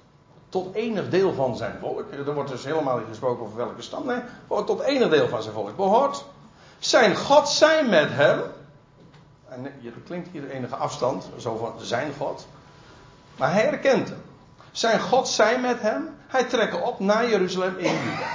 tot 0.49 0.75
enig 0.75 1.09
deel 1.09 1.33
van 1.33 1.57
zijn 1.57 1.77
volk, 1.81 2.13
er 2.13 2.35
wordt 2.35 2.51
dus 2.51 2.65
helemaal 2.65 2.97
niet 2.97 3.09
gesproken 3.09 3.45
over 3.45 3.57
welke 3.57 3.83
stam, 3.83 4.07
nee, 4.07 4.21
tot 4.49 4.81
enig 4.81 5.09
deel 5.09 5.29
van 5.29 5.43
zijn 5.43 5.55
volk 5.55 5.77
behoort, 5.77 6.25
zijn 6.79 7.17
God 7.17 7.49
zijn 7.49 7.89
met 7.89 8.09
hem, 8.11 8.43
en 9.49 9.65
er 9.65 9.93
klinkt 10.05 10.29
hier 10.33 10.51
enige 10.51 10.77
afstand, 10.77 11.29
zo 11.37 11.57
van 11.57 11.73
zijn 11.81 12.13
God, 12.19 12.47
maar 13.37 13.53
hij 13.53 13.63
herkent 13.63 14.09
hem. 14.09 14.23
Zijn 14.73 15.01
God 15.01 15.29
zijn 15.29 15.61
met 15.61 15.81
hem, 15.81 16.17
hij 16.27 16.45
trekt 16.45 16.83
op 16.83 16.99
naar 16.99 17.29
Jeruzalem 17.29 17.77
in 17.77 17.93
Juda. 17.93 18.27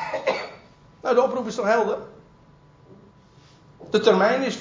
Nou, 1.01 1.15
de 1.15 1.21
oproep 1.21 1.47
is 1.47 1.55
toch 1.55 1.65
helder? 1.65 1.97
De 3.89 3.99
termijn 3.99 4.41
is 4.41 4.59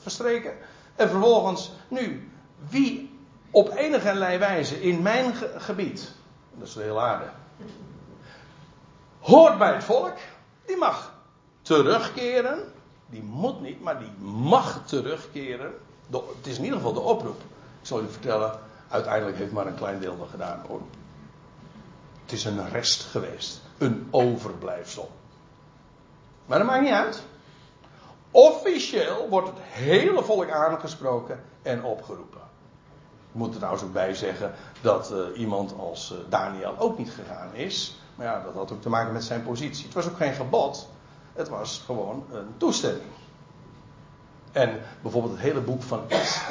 verstreken. 0.00 0.52
En 0.96 1.08
vervolgens, 1.08 1.72
nu, 1.88 2.30
wie 2.68 3.18
op 3.50 3.76
enige 3.76 4.38
wijze 4.38 4.82
in 4.82 5.02
mijn 5.02 5.34
gebied, 5.56 6.12
dat 6.58 6.68
is 6.68 6.74
de 6.74 6.82
hele 6.82 7.00
aarde, 7.00 7.30
hoort 9.20 9.58
bij 9.58 9.72
het 9.74 9.84
volk, 9.84 10.16
die 10.66 10.76
mag 10.76 11.12
terugkeren. 11.62 12.72
Die 13.06 13.22
moet 13.22 13.60
niet, 13.60 13.82
maar 13.82 13.98
die 13.98 14.12
mag 14.28 14.82
terugkeren. 14.84 15.74
het 16.10 16.46
is 16.46 16.58
in 16.58 16.64
ieder 16.64 16.78
geval 16.78 16.92
de 16.92 17.00
oproep. 17.00 17.40
Ik 17.80 17.86
zal 17.86 18.00
u 18.02 18.08
vertellen, 18.10 18.58
uiteindelijk 18.88 19.36
heeft 19.36 19.52
maar 19.52 19.66
een 19.66 19.74
klein 19.74 20.00
deel 20.00 20.18
dat 20.18 20.28
gedaan. 20.28 20.62
Het 22.22 22.32
is 22.32 22.44
een 22.44 22.68
rest 22.68 23.02
geweest. 23.02 23.60
Een 23.78 24.08
overblijfsel. 24.10 25.10
Maar 26.46 26.58
dat 26.58 26.66
maakt 26.66 26.82
niet 26.82 26.92
uit. 26.92 27.22
Officieel 28.30 29.28
wordt 29.28 29.48
het 29.48 29.58
hele 29.60 30.22
volk 30.22 30.50
aangesproken 30.50 31.44
en 31.62 31.84
opgeroepen. 31.84 32.40
Moet 33.36 33.50
er 33.50 33.56
trouwens 33.56 33.84
ook 33.84 33.92
bij 33.92 34.14
zeggen 34.14 34.52
dat 34.80 35.12
uh, 35.12 35.38
iemand 35.38 35.74
als 35.78 36.12
uh, 36.12 36.18
Daniel 36.28 36.74
ook 36.78 36.98
niet 36.98 37.10
gegaan 37.10 37.54
is. 37.54 37.98
Maar 38.14 38.26
ja, 38.26 38.42
dat 38.44 38.54
had 38.54 38.72
ook 38.72 38.82
te 38.82 38.88
maken 38.88 39.12
met 39.12 39.24
zijn 39.24 39.42
positie. 39.42 39.84
Het 39.84 39.94
was 39.94 40.08
ook 40.08 40.16
geen 40.16 40.32
gebod. 40.32 40.88
Het 41.32 41.48
was 41.48 41.82
gewoon 41.86 42.24
een 42.32 42.54
toestemming. 42.56 43.10
En 44.52 44.80
bijvoorbeeld 45.02 45.32
het 45.32 45.42
hele 45.42 45.60
boek 45.60 45.82
van 45.82 46.00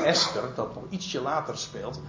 Esther, 0.04 0.44
dat 0.56 0.74
nog 0.74 0.84
ietsje 0.90 1.22
later 1.22 1.58
speelt. 1.58 2.00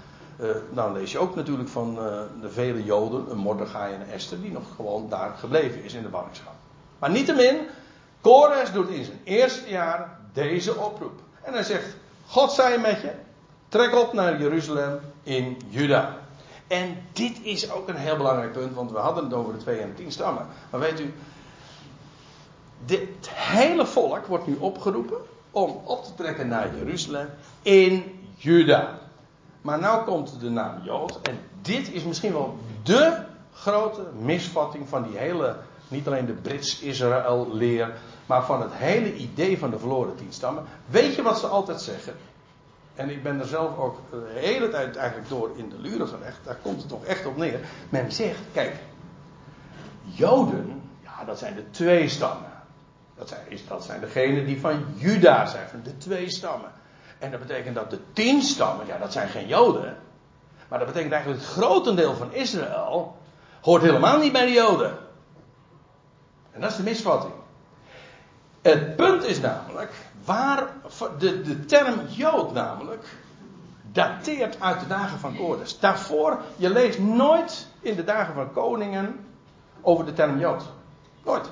Uh, 0.41 0.51
dan 0.72 0.93
lees 0.93 1.12
je 1.12 1.18
ook 1.18 1.35
natuurlijk 1.35 1.68
van 1.68 1.95
de 2.41 2.51
vele 2.51 2.85
Joden, 2.85 3.31
een 3.31 3.39
Mordechai 3.39 3.95
en 3.95 4.11
Esther, 4.12 4.41
die 4.41 4.53
nog 4.53 4.64
gewoon 4.77 5.09
daar 5.09 5.37
gebleven 5.39 5.83
is 5.83 5.95
in 5.95 6.03
de 6.03 6.09
ballingschap. 6.09 6.55
Maar 6.99 7.11
niettemin, 7.11 7.57
Kores 8.20 8.72
doet 8.72 8.89
in 8.89 9.05
zijn 9.05 9.20
eerste 9.24 9.68
jaar 9.68 10.18
deze 10.33 10.77
oproep. 10.77 11.20
En 11.43 11.53
hij 11.53 11.62
zegt: 11.62 11.97
God 12.27 12.53
zij 12.53 12.79
met 12.79 13.01
je. 13.01 13.26
Trek 13.77 13.95
op 13.95 14.12
naar 14.12 14.41
Jeruzalem 14.41 15.01
in 15.22 15.57
Juda. 15.68 16.16
En 16.66 16.97
dit 17.12 17.39
is 17.43 17.70
ook 17.70 17.89
een 17.89 17.97
heel 17.97 18.16
belangrijk 18.16 18.53
punt, 18.53 18.74
want 18.74 18.91
we 18.91 18.99
hadden 18.99 19.24
het 19.24 19.33
over 19.33 19.53
de 19.53 19.59
twee 19.59 19.79
en 19.79 19.95
tien 19.95 20.12
stammen. 20.12 20.47
Maar 20.70 20.81
weet 20.81 21.01
u, 21.01 21.14
dit 22.85 23.29
hele 23.31 23.87
volk 23.87 24.27
wordt 24.27 24.47
nu 24.47 24.57
opgeroepen 24.59 25.16
om 25.51 25.81
op 25.85 26.05
te 26.05 26.14
trekken 26.14 26.49
naar 26.49 26.77
Jeruzalem 26.77 27.29
in 27.62 28.20
Juda. 28.37 28.99
Maar 29.62 29.79
nou 29.79 30.05
komt 30.05 30.41
de 30.41 30.51
naam 30.51 30.83
Jood 30.83 31.18
en 31.22 31.39
dit 31.62 31.93
is 31.93 32.05
misschien 32.05 32.33
wel 32.33 32.59
de 32.83 33.24
grote 33.53 34.03
misvatting 34.18 34.89
van 34.89 35.03
die 35.03 35.18
hele 35.18 35.57
niet 35.89 36.07
alleen 36.07 36.27
de 36.27 36.33
Brits-Israël-leer, 36.33 37.95
maar 38.27 38.45
van 38.45 38.62
het 38.62 38.72
hele 38.72 39.14
idee 39.14 39.59
van 39.59 39.70
de 39.70 39.79
verloren 39.79 40.16
tien 40.16 40.33
stammen. 40.33 40.64
Weet 40.87 41.14
je 41.14 41.22
wat 41.22 41.39
ze 41.39 41.47
altijd 41.47 41.81
zeggen? 41.81 42.14
En 42.97 43.11
ik 43.11 43.23
ben 43.23 43.41
er 43.41 43.47
zelf 43.47 43.79
ook 43.79 43.99
de 44.11 44.33
hele 44.35 44.69
tijd 44.69 44.97
eigenlijk 44.97 45.29
door 45.29 45.51
in 45.57 45.69
de 45.69 45.79
luren 45.79 46.09
gelegd. 46.09 46.39
Daar 46.45 46.57
komt 46.63 46.79
het 46.79 46.89
toch 46.89 47.05
echt 47.05 47.27
op 47.27 47.37
neer. 47.37 47.61
Men 47.89 48.13
zegt, 48.13 48.41
kijk, 48.53 48.75
Joden, 50.03 50.83
ja, 51.03 51.25
dat 51.25 51.39
zijn 51.39 51.55
de 51.55 51.71
twee 51.71 52.09
stammen. 52.09 52.51
Dat 53.17 53.29
zijn, 53.29 53.41
dat 53.69 53.85
zijn 53.85 54.01
degenen 54.01 54.47
die 54.47 54.61
van 54.61 54.85
Juda 54.95 55.47
zijn, 55.47 55.69
van 55.69 55.83
de 55.83 55.97
twee 55.97 56.31
stammen. 56.31 56.71
En 57.19 57.31
dat 57.31 57.41
betekent 57.41 57.75
dat 57.75 57.91
de 57.91 57.99
tien 58.13 58.43
stammen, 58.43 58.87
ja, 58.87 58.99
dat 58.99 59.13
zijn 59.13 59.29
geen 59.29 59.47
Joden. 59.47 59.97
Maar 60.69 60.79
dat 60.79 60.89
betekent 60.89 61.13
eigenlijk 61.13 61.43
het 61.43 61.53
grotendeel 61.53 62.15
van 62.15 62.33
Israël 62.33 63.17
hoort 63.61 63.83
helemaal 63.83 64.19
niet 64.19 64.33
bij 64.33 64.47
de 64.47 64.53
Joden. 64.53 64.99
En 66.53 66.61
dat 66.61 66.71
is 66.71 66.77
de 66.77 66.83
misvatting. 66.83 67.35
Het 68.63 68.97
punt 68.97 69.25
is 69.25 69.41
namelijk, 69.41 69.93
waar 70.27 70.68
de, 71.18 71.43
de 71.43 71.64
term 71.64 72.07
Jood 72.09 72.53
namelijk 72.53 73.05
dateert 73.93 74.61
uit 74.61 74.81
de 74.81 74.87
dagen 74.87 75.18
van 75.18 75.37
Kores. 75.37 75.79
Daarvoor, 75.79 76.39
je 76.57 76.70
leest 76.70 76.99
nooit 76.99 77.66
in 77.81 77.97
de 77.97 78.05
dagen 78.05 78.35
van 78.35 78.53
koningen 78.53 79.27
over 79.81 80.05
de 80.05 80.12
term 80.12 80.39
Jood. 80.39 80.62
Nooit. 81.24 81.51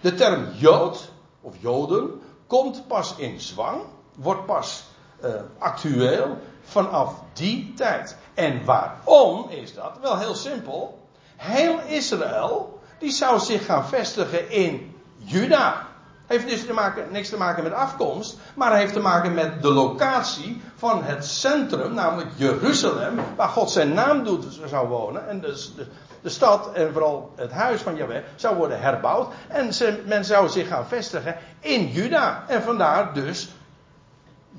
De 0.00 0.14
term 0.14 0.48
Jood, 0.52 1.12
of 1.40 1.54
Joden, 1.60 2.20
komt 2.46 2.86
pas 2.86 3.14
in 3.16 3.40
zwang, 3.40 3.82
wordt 4.16 4.46
pas 4.46 4.84
uh, 5.24 5.30
actueel 5.58 6.38
vanaf 6.62 7.14
die 7.32 7.74
tijd. 7.74 8.16
En 8.34 8.64
waarom 8.64 9.48
is 9.48 9.74
dat? 9.74 9.98
Wel 10.00 10.18
heel 10.18 10.34
simpel. 10.34 11.08
Heel 11.36 11.80
Israël 11.80 12.80
die 12.98 13.10
zou 13.10 13.40
zich 13.40 13.64
gaan 13.64 13.86
vestigen 13.86 14.50
in 14.50 14.96
Juda. 15.16 15.86
Heeft 16.26 16.48
dus 16.48 16.66
te 16.66 16.72
maken, 16.72 17.06
niks 17.10 17.28
te 17.28 17.36
maken 17.36 17.62
met 17.62 17.72
afkomst, 17.72 18.38
maar 18.54 18.76
heeft 18.76 18.92
te 18.92 19.00
maken 19.00 19.34
met 19.34 19.62
de 19.62 19.70
locatie 19.70 20.62
van 20.76 21.04
het 21.04 21.24
centrum, 21.24 21.94
namelijk 21.94 22.30
Jeruzalem, 22.36 23.20
waar 23.36 23.48
God 23.48 23.70
zijn 23.70 23.92
naam 23.92 24.24
doet 24.24 24.44
zou 24.66 24.88
wonen. 24.88 25.28
En 25.28 25.40
dus 25.40 25.74
de, 25.76 25.86
de 26.22 26.28
stad 26.28 26.72
en 26.72 26.92
vooral 26.92 27.32
het 27.36 27.50
huis 27.50 27.80
van 27.80 27.96
Jahweh 27.96 28.22
zou 28.36 28.56
worden 28.56 28.80
herbouwd. 28.80 29.32
En 29.48 29.70
men 30.06 30.24
zou 30.24 30.48
zich 30.48 30.68
gaan 30.68 30.86
vestigen 30.86 31.36
in 31.60 31.86
Juda. 31.86 32.44
En 32.48 32.62
vandaar 32.62 33.14
dus 33.14 33.48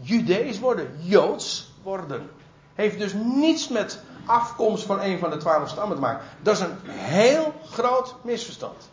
Judees 0.01 0.59
worden, 0.59 0.87
Joods 0.99 1.71
worden. 1.83 2.29
Heeft 2.75 2.97
dus 2.97 3.13
niets 3.13 3.67
met 3.67 3.99
afkomst 4.25 4.85
van 4.85 5.01
een 5.01 5.19
van 5.19 5.29
de 5.29 5.37
twaalf 5.37 5.69
stammen 5.69 5.95
te 5.95 6.01
maken. 6.01 6.25
Dat 6.41 6.55
is 6.55 6.59
een 6.59 6.77
heel 6.89 7.53
groot 7.71 8.15
misverstand. 8.21 8.89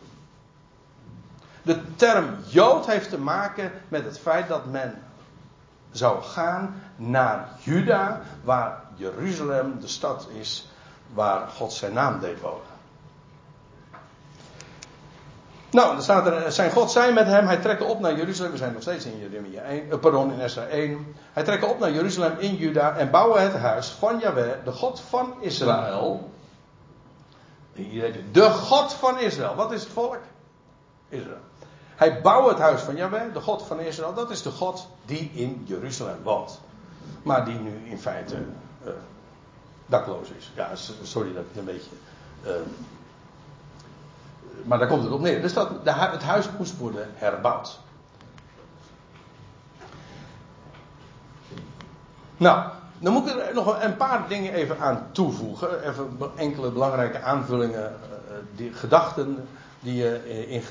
De 1.63 1.95
term 1.95 2.35
Jood 2.47 2.85
heeft 2.85 3.09
te 3.09 3.17
maken 3.17 3.71
met 3.87 4.05
het 4.05 4.19
feit 4.19 4.47
dat 4.47 4.65
men 4.65 5.03
zou 5.91 6.21
gaan 6.21 6.81
naar 6.95 7.49
Juda, 7.59 8.21
waar 8.43 8.83
Jeruzalem 8.95 9.79
de 9.79 9.87
stad 9.87 10.27
is 10.39 10.69
waar 11.13 11.47
God 11.47 11.73
zijn 11.73 11.93
naam 11.93 12.19
deed 12.19 12.41
wonen. 12.41 12.69
Nou, 15.71 15.93
dan 15.93 16.03
staat 16.03 16.25
er, 16.25 16.51
zijn 16.51 16.71
God 16.71 16.91
zijn 16.91 17.13
met 17.13 17.25
hem, 17.25 17.45
hij 17.45 17.57
trekt 17.57 17.81
op 17.81 17.99
naar 17.99 18.15
Jeruzalem, 18.15 18.51
we 18.51 18.57
zijn 18.57 18.73
nog 18.73 18.81
steeds 18.81 19.05
in 19.05 19.19
Jeremia 19.19 19.61
1, 19.61 19.91
eh, 19.91 20.13
in 20.13 20.39
Esra 20.39 20.65
1. 20.65 21.15
Hij 21.33 21.43
trekt 21.43 21.63
op 21.63 21.79
naar 21.79 21.91
Jeruzalem 21.91 22.37
in 22.37 22.55
Juda 22.55 22.95
en 22.95 23.11
bouwen 23.11 23.41
het 23.41 23.53
huis 23.53 23.89
van 23.89 24.19
Yahweh, 24.19 24.51
de 24.63 24.71
God 24.71 24.99
van 24.99 25.33
Israël. 25.39 26.31
De 28.31 28.49
God 28.49 28.93
van 28.93 29.19
Israël, 29.19 29.55
wat 29.55 29.71
is 29.71 29.83
het 29.83 29.91
volk? 29.91 30.19
Israël. 31.09 31.49
Hij 32.01 32.21
bouwt 32.21 32.49
het 32.49 32.59
huis 32.59 32.81
van 32.81 32.95
Yahweh, 32.95 33.33
de 33.33 33.39
God 33.39 33.63
van 33.63 33.79
Israël, 33.79 34.13
dat 34.13 34.29
is 34.29 34.41
de 34.41 34.51
God 34.51 34.87
die 35.05 35.31
in 35.33 35.63
Jeruzalem 35.65 36.23
woont. 36.23 36.59
Maar 37.23 37.45
die 37.45 37.59
nu 37.59 37.89
in 37.89 37.99
feite 37.99 38.35
uh, 38.35 38.91
dakloos 39.85 40.29
is. 40.29 40.51
Ja, 40.55 40.69
sorry 41.01 41.33
dat 41.33 41.43
ik 41.51 41.55
een 41.55 41.65
beetje... 41.65 41.89
Uh, 42.45 42.51
maar 44.63 44.79
daar 44.79 44.87
komt 44.87 45.03
het 45.03 45.11
op 45.11 45.19
neer. 45.19 45.41
Dus 45.41 45.53
dat, 45.53 45.69
het 45.83 46.23
huis 46.23 46.49
moest 46.57 46.77
worden 46.77 47.07
herbouwd. 47.13 47.79
Nou, 52.37 52.69
dan 52.99 53.13
moet 53.13 53.29
ik 53.29 53.35
er 53.35 53.53
nog 53.53 53.83
een 53.83 53.97
paar 53.97 54.27
dingen 54.27 54.53
even 54.53 54.79
aan 54.79 55.07
toevoegen. 55.11 55.89
Even 55.89 56.17
enkele 56.35 56.71
belangrijke 56.71 57.21
aanvullingen, 57.21 57.95
uh, 58.29 58.35
die, 58.55 58.73
gedachten 58.73 59.47
die 59.79 59.95
je, 59.95 60.15
eh, 60.15 60.51
in, 60.51 60.63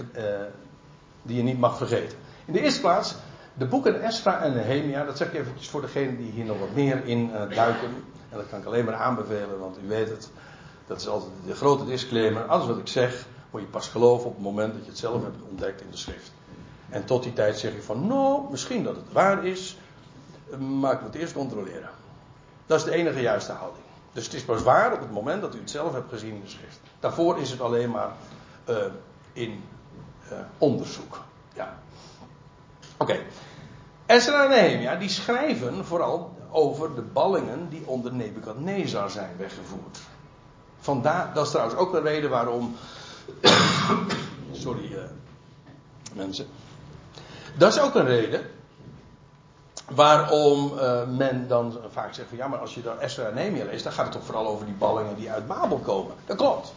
die 1.22 1.36
je 1.36 1.42
niet 1.42 1.58
mag 1.58 1.76
vergeten. 1.76 2.18
In 2.44 2.52
de 2.52 2.60
eerste 2.60 2.80
plaats, 2.80 3.14
de 3.54 3.66
boeken 3.66 4.02
Esra 4.02 4.42
en 4.42 4.52
Nehemia, 4.52 5.04
dat 5.04 5.16
zeg 5.16 5.28
ik 5.28 5.34
eventjes 5.34 5.68
voor 5.68 5.80
degenen 5.80 6.16
die 6.16 6.30
hier 6.30 6.44
nog 6.44 6.58
wat 6.58 6.74
meer 6.74 7.04
in 7.04 7.30
uh, 7.30 7.56
duiken. 7.56 7.88
En 8.30 8.36
dat 8.36 8.48
kan 8.48 8.58
ik 8.58 8.64
alleen 8.64 8.84
maar 8.84 8.94
aanbevelen, 8.94 9.58
want 9.58 9.78
u 9.84 9.88
weet 9.88 10.08
het, 10.08 10.30
dat 10.86 11.00
is 11.00 11.08
altijd 11.08 11.30
de 11.46 11.54
grote 11.54 11.84
disclaimer. 11.84 12.42
Alles 12.42 12.66
wat 12.66 12.78
ik 12.78 12.88
zeg, 12.88 13.26
moet 13.50 13.60
je 13.60 13.66
pas 13.66 13.88
geloven 13.88 14.26
op 14.26 14.34
het 14.34 14.42
moment 14.42 14.72
dat 14.72 14.84
je 14.84 14.90
het 14.90 14.98
zelf 14.98 15.22
hebt 15.22 15.36
ontdekt 15.48 15.80
in 15.80 15.90
de 15.90 15.96
schrift. 15.96 16.32
En 16.88 17.04
tot 17.04 17.22
die 17.22 17.32
tijd 17.32 17.58
zeg 17.58 17.72
je 17.72 17.82
van, 17.82 18.06
nou, 18.06 18.50
misschien 18.50 18.84
dat 18.84 18.96
het 18.96 19.12
waar 19.12 19.44
is, 19.44 19.78
maar 20.58 20.92
ik 20.92 21.00
moet 21.00 21.14
eerst 21.14 21.32
controleren. 21.32 21.90
Dat 22.66 22.78
is 22.78 22.84
de 22.84 22.90
enige 22.90 23.20
juiste 23.20 23.52
houding. 23.52 23.84
Dus 24.12 24.24
het 24.24 24.34
is 24.34 24.44
pas 24.44 24.62
waar 24.62 24.92
op 24.92 25.00
het 25.00 25.10
moment 25.10 25.40
dat 25.40 25.54
u 25.54 25.58
het 25.58 25.70
zelf 25.70 25.92
hebt 25.92 26.08
gezien 26.08 26.34
in 26.34 26.40
de 26.40 26.48
schrift. 26.48 26.80
Daarvoor 27.00 27.38
is 27.38 27.50
het 27.50 27.60
alleen 27.60 27.90
maar 27.90 28.12
uh, 28.68 28.76
in 29.32 29.62
uh, 30.32 30.38
onderzoek. 30.58 31.20
Ja. 31.54 31.78
Oké. 32.96 33.12
Okay. 33.12 33.26
En 34.06 34.48
Nehemia 34.48 34.96
die 34.96 35.08
schrijven 35.08 35.84
vooral 35.84 36.36
over 36.50 36.94
de 36.94 37.02
ballingen 37.02 37.68
die 37.68 37.82
onder 37.86 38.12
Nebukadnezar 38.12 39.10
zijn 39.10 39.36
weggevoerd. 39.36 39.98
Vandaar, 40.80 41.34
dat 41.34 41.44
is 41.44 41.50
trouwens 41.50 41.78
ook 41.78 41.94
een 41.94 42.02
reden 42.02 42.30
waarom. 42.30 42.76
Sorry, 44.52 44.92
uh, 44.92 44.98
mensen. 46.14 46.46
Dat 47.56 47.74
is 47.74 47.80
ook 47.80 47.94
een 47.94 48.06
reden 48.06 48.40
waarom 49.90 50.72
uh, 50.72 51.06
men 51.08 51.48
dan 51.48 51.78
vaak 51.90 52.14
zegt 52.14 52.28
van 52.28 52.38
ja, 52.38 52.48
maar 52.48 52.58
als 52.58 52.74
je 52.74 52.82
dan 52.82 53.00
Esther 53.00 53.26
en 53.26 53.34
Nehemia 53.34 53.64
leest, 53.64 53.84
dan 53.84 53.92
gaat 53.92 54.04
het 54.04 54.14
toch 54.14 54.24
vooral 54.24 54.46
over 54.46 54.66
die 54.66 54.74
ballingen 54.74 55.16
die 55.16 55.30
uit 55.30 55.46
Babel 55.46 55.78
komen. 55.78 56.14
Dat 56.26 56.36
klopt. 56.36 56.72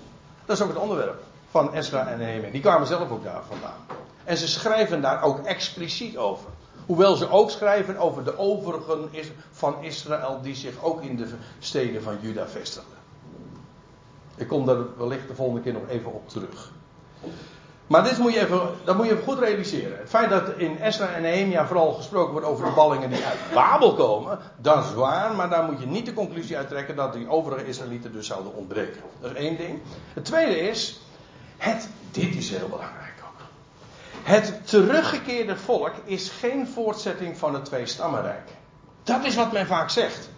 Dat 0.46 0.56
is 0.56 0.64
ook 0.64 0.70
het 0.70 0.82
onderwerp 0.82 1.22
van 1.54 1.74
Esra 1.74 2.08
en 2.08 2.18
Nehemia. 2.18 2.50
Die 2.50 2.62
kwamen 2.62 2.88
zelf 2.88 3.12
ook 3.12 3.24
daar 3.24 3.44
vandaan. 3.48 3.86
En 4.24 4.38
ze 4.38 4.48
schrijven 4.48 5.02
daar 5.02 5.24
ook 5.24 5.46
expliciet 5.46 6.18
over. 6.18 6.50
Hoewel 6.86 7.16
ze 7.16 7.30
ook 7.30 7.50
schrijven 7.50 7.98
over 7.98 8.24
de 8.24 8.38
overigen 8.38 9.10
van 9.52 9.76
Israël 9.84 10.40
die 10.42 10.56
zich 10.56 10.84
ook 10.84 11.02
in 11.02 11.16
de 11.16 11.28
steden 11.60 12.04
van 12.04 12.18
Juda 12.22 12.48
vestigden. 12.48 12.98
Ik 14.36 14.48
kom 14.48 14.66
daar 14.66 14.98
wellicht 14.98 15.28
de 15.28 15.36
volgende 15.36 15.62
keer 15.62 15.74
nog 15.74 15.90
even 15.90 16.14
op 16.14 16.30
terug. 16.30 16.72
Maar 17.88 18.04
dit 18.04 18.18
moet 18.18 18.34
je 18.34 18.40
even, 18.40 18.60
dat 18.84 18.96
moet 18.96 19.06
je 19.06 19.12
even 19.12 19.24
goed 19.24 19.40
realiseren. 19.40 19.98
Het 19.98 20.10
feit 20.10 20.30
dat 20.30 20.50
in 20.58 20.80
Esra 20.80 21.08
en 21.08 21.22
Nehemia 21.22 21.66
vooral 21.66 21.94
gesproken 21.94 22.32
wordt 22.32 22.48
over 22.48 22.66
de 22.66 22.72
ballingen 22.72 23.10
die 23.10 23.26
uit 23.26 23.40
Babel 23.54 23.94
komen, 23.94 24.40
dat 24.58 24.84
is 24.84 24.94
waar, 24.94 25.36
maar 25.36 25.50
daar 25.50 25.64
moet 25.64 25.80
je 25.80 25.86
niet 25.86 26.06
de 26.06 26.14
conclusie 26.14 26.58
uit 26.58 26.68
trekken 26.68 26.96
dat 26.96 27.14
die 27.14 27.30
overige 27.30 27.66
Israëlieten 27.66 28.12
dus 28.12 28.28
zouden 28.28 28.56
ontbreken. 28.56 29.02
Dat 29.22 29.32
is 29.32 29.38
één 29.38 29.58
ding. 29.58 29.82
Het 30.14 30.26
tweede 30.26 30.60
is, 30.60 31.02
het, 31.64 31.88
dit 32.12 32.36
is 32.36 32.50
heel 32.50 32.70
belangrijk 32.70 33.14
ook. 33.24 33.42
Het 34.24 34.68
teruggekeerde 34.68 35.58
volk 35.58 35.94
is 36.04 36.30
geen 36.30 36.68
voortzetting 36.68 37.38
van 37.38 37.54
het 37.54 37.66
twee-stammenrijk. 37.66 38.50
Dat 39.04 39.26
is 39.26 39.36
wat 39.36 39.52
men 39.52 39.68
vaak 39.68 39.90
zegt. 39.90 40.30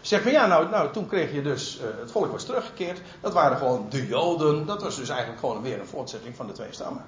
Zeg 0.00 0.22
van 0.22 0.32
ja, 0.32 0.46
nou, 0.46 0.70
nou 0.70 0.92
toen 0.92 1.06
kreeg 1.06 1.32
je 1.32 1.42
dus, 1.42 1.80
uh, 1.80 2.00
het 2.00 2.10
volk 2.10 2.32
was 2.32 2.44
teruggekeerd. 2.44 3.00
Dat 3.20 3.32
waren 3.32 3.56
gewoon 3.56 3.86
de 3.90 4.06
Joden. 4.06 4.66
Dat 4.66 4.82
was 4.82 4.96
dus 4.96 5.08
eigenlijk 5.08 5.40
gewoon 5.40 5.62
weer 5.62 5.80
een 5.80 5.86
voortzetting 5.86 6.36
van 6.36 6.46
de 6.46 6.52
twee 6.52 6.72
stammen. 6.72 7.04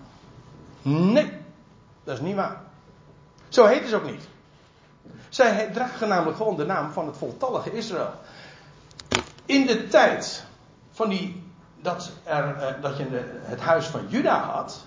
Nee, 0.83 1.33
dat 2.05 2.17
is 2.17 2.23
niet 2.23 2.35
waar. 2.35 2.61
Zo 3.49 3.67
heet 3.67 3.85
het 3.85 3.95
ook 3.95 4.11
niet. 4.11 4.29
Zij 5.29 5.71
dragen 5.73 6.09
namelijk 6.09 6.37
gewoon 6.37 6.57
de 6.57 6.65
naam 6.65 6.93
van 6.93 7.07
het 7.07 7.17
voltallige 7.17 7.73
Israël. 7.73 8.13
In 9.47 9.67
de 9.67 9.89
tijd 9.89 10.45
van 10.91 11.09
die, 11.09 11.50
dat, 11.83 12.11
er, 12.25 12.57
uh, 12.57 12.83
dat 12.83 12.97
je 12.97 13.07
het 13.43 13.61
huis 13.61 13.87
van 13.87 14.09
Juda 14.09 14.39
had, 14.39 14.87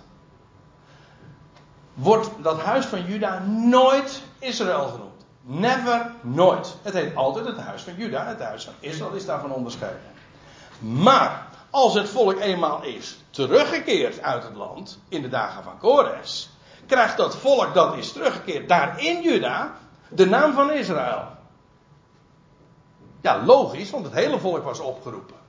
wordt 1.94 2.30
dat 2.42 2.62
huis 2.62 2.86
van 2.86 3.06
Juda 3.06 3.40
nooit 3.48 4.24
Israël 4.40 4.88
genoemd. 4.88 5.12
Never, 5.42 6.12
nooit. 6.22 6.76
Het 6.82 6.94
heet 6.94 7.16
altijd 7.16 7.46
het 7.46 7.58
huis 7.58 7.82
van 7.82 7.96
Juda. 7.96 8.26
Het 8.26 8.42
huis 8.42 8.64
van 8.64 8.74
Israël 8.80 9.12
is 9.12 9.26
daarvan 9.26 9.52
onderscheiden. 9.52 10.02
Maar 10.80 11.48
als 11.70 11.94
het 11.94 12.10
volk 12.10 12.40
eenmaal 12.40 12.84
is 12.84 13.18
teruggekeerd 13.30 14.22
uit 14.22 14.44
het 14.44 14.56
land 14.56 15.00
in 15.10 15.22
de 15.22 15.30
dagen 15.30 15.64
van 15.64 15.78
Kores, 15.78 16.50
krijgt 16.86 17.18
dat 17.18 17.36
volk 17.36 17.74
dat 17.74 17.98
is 17.98 18.12
teruggekeerd 18.12 18.70
daar 18.70 19.02
in 19.02 19.22
Juda 19.22 19.74
de 20.10 20.26
naam 20.26 20.54
van 20.54 20.72
Israël. 20.72 21.28
Ja, 23.22 23.44
logisch, 23.44 23.90
want 23.90 24.06
het 24.06 24.14
hele 24.14 24.40
volk 24.40 24.64
was 24.64 24.80
opgeroepen. 24.80 25.43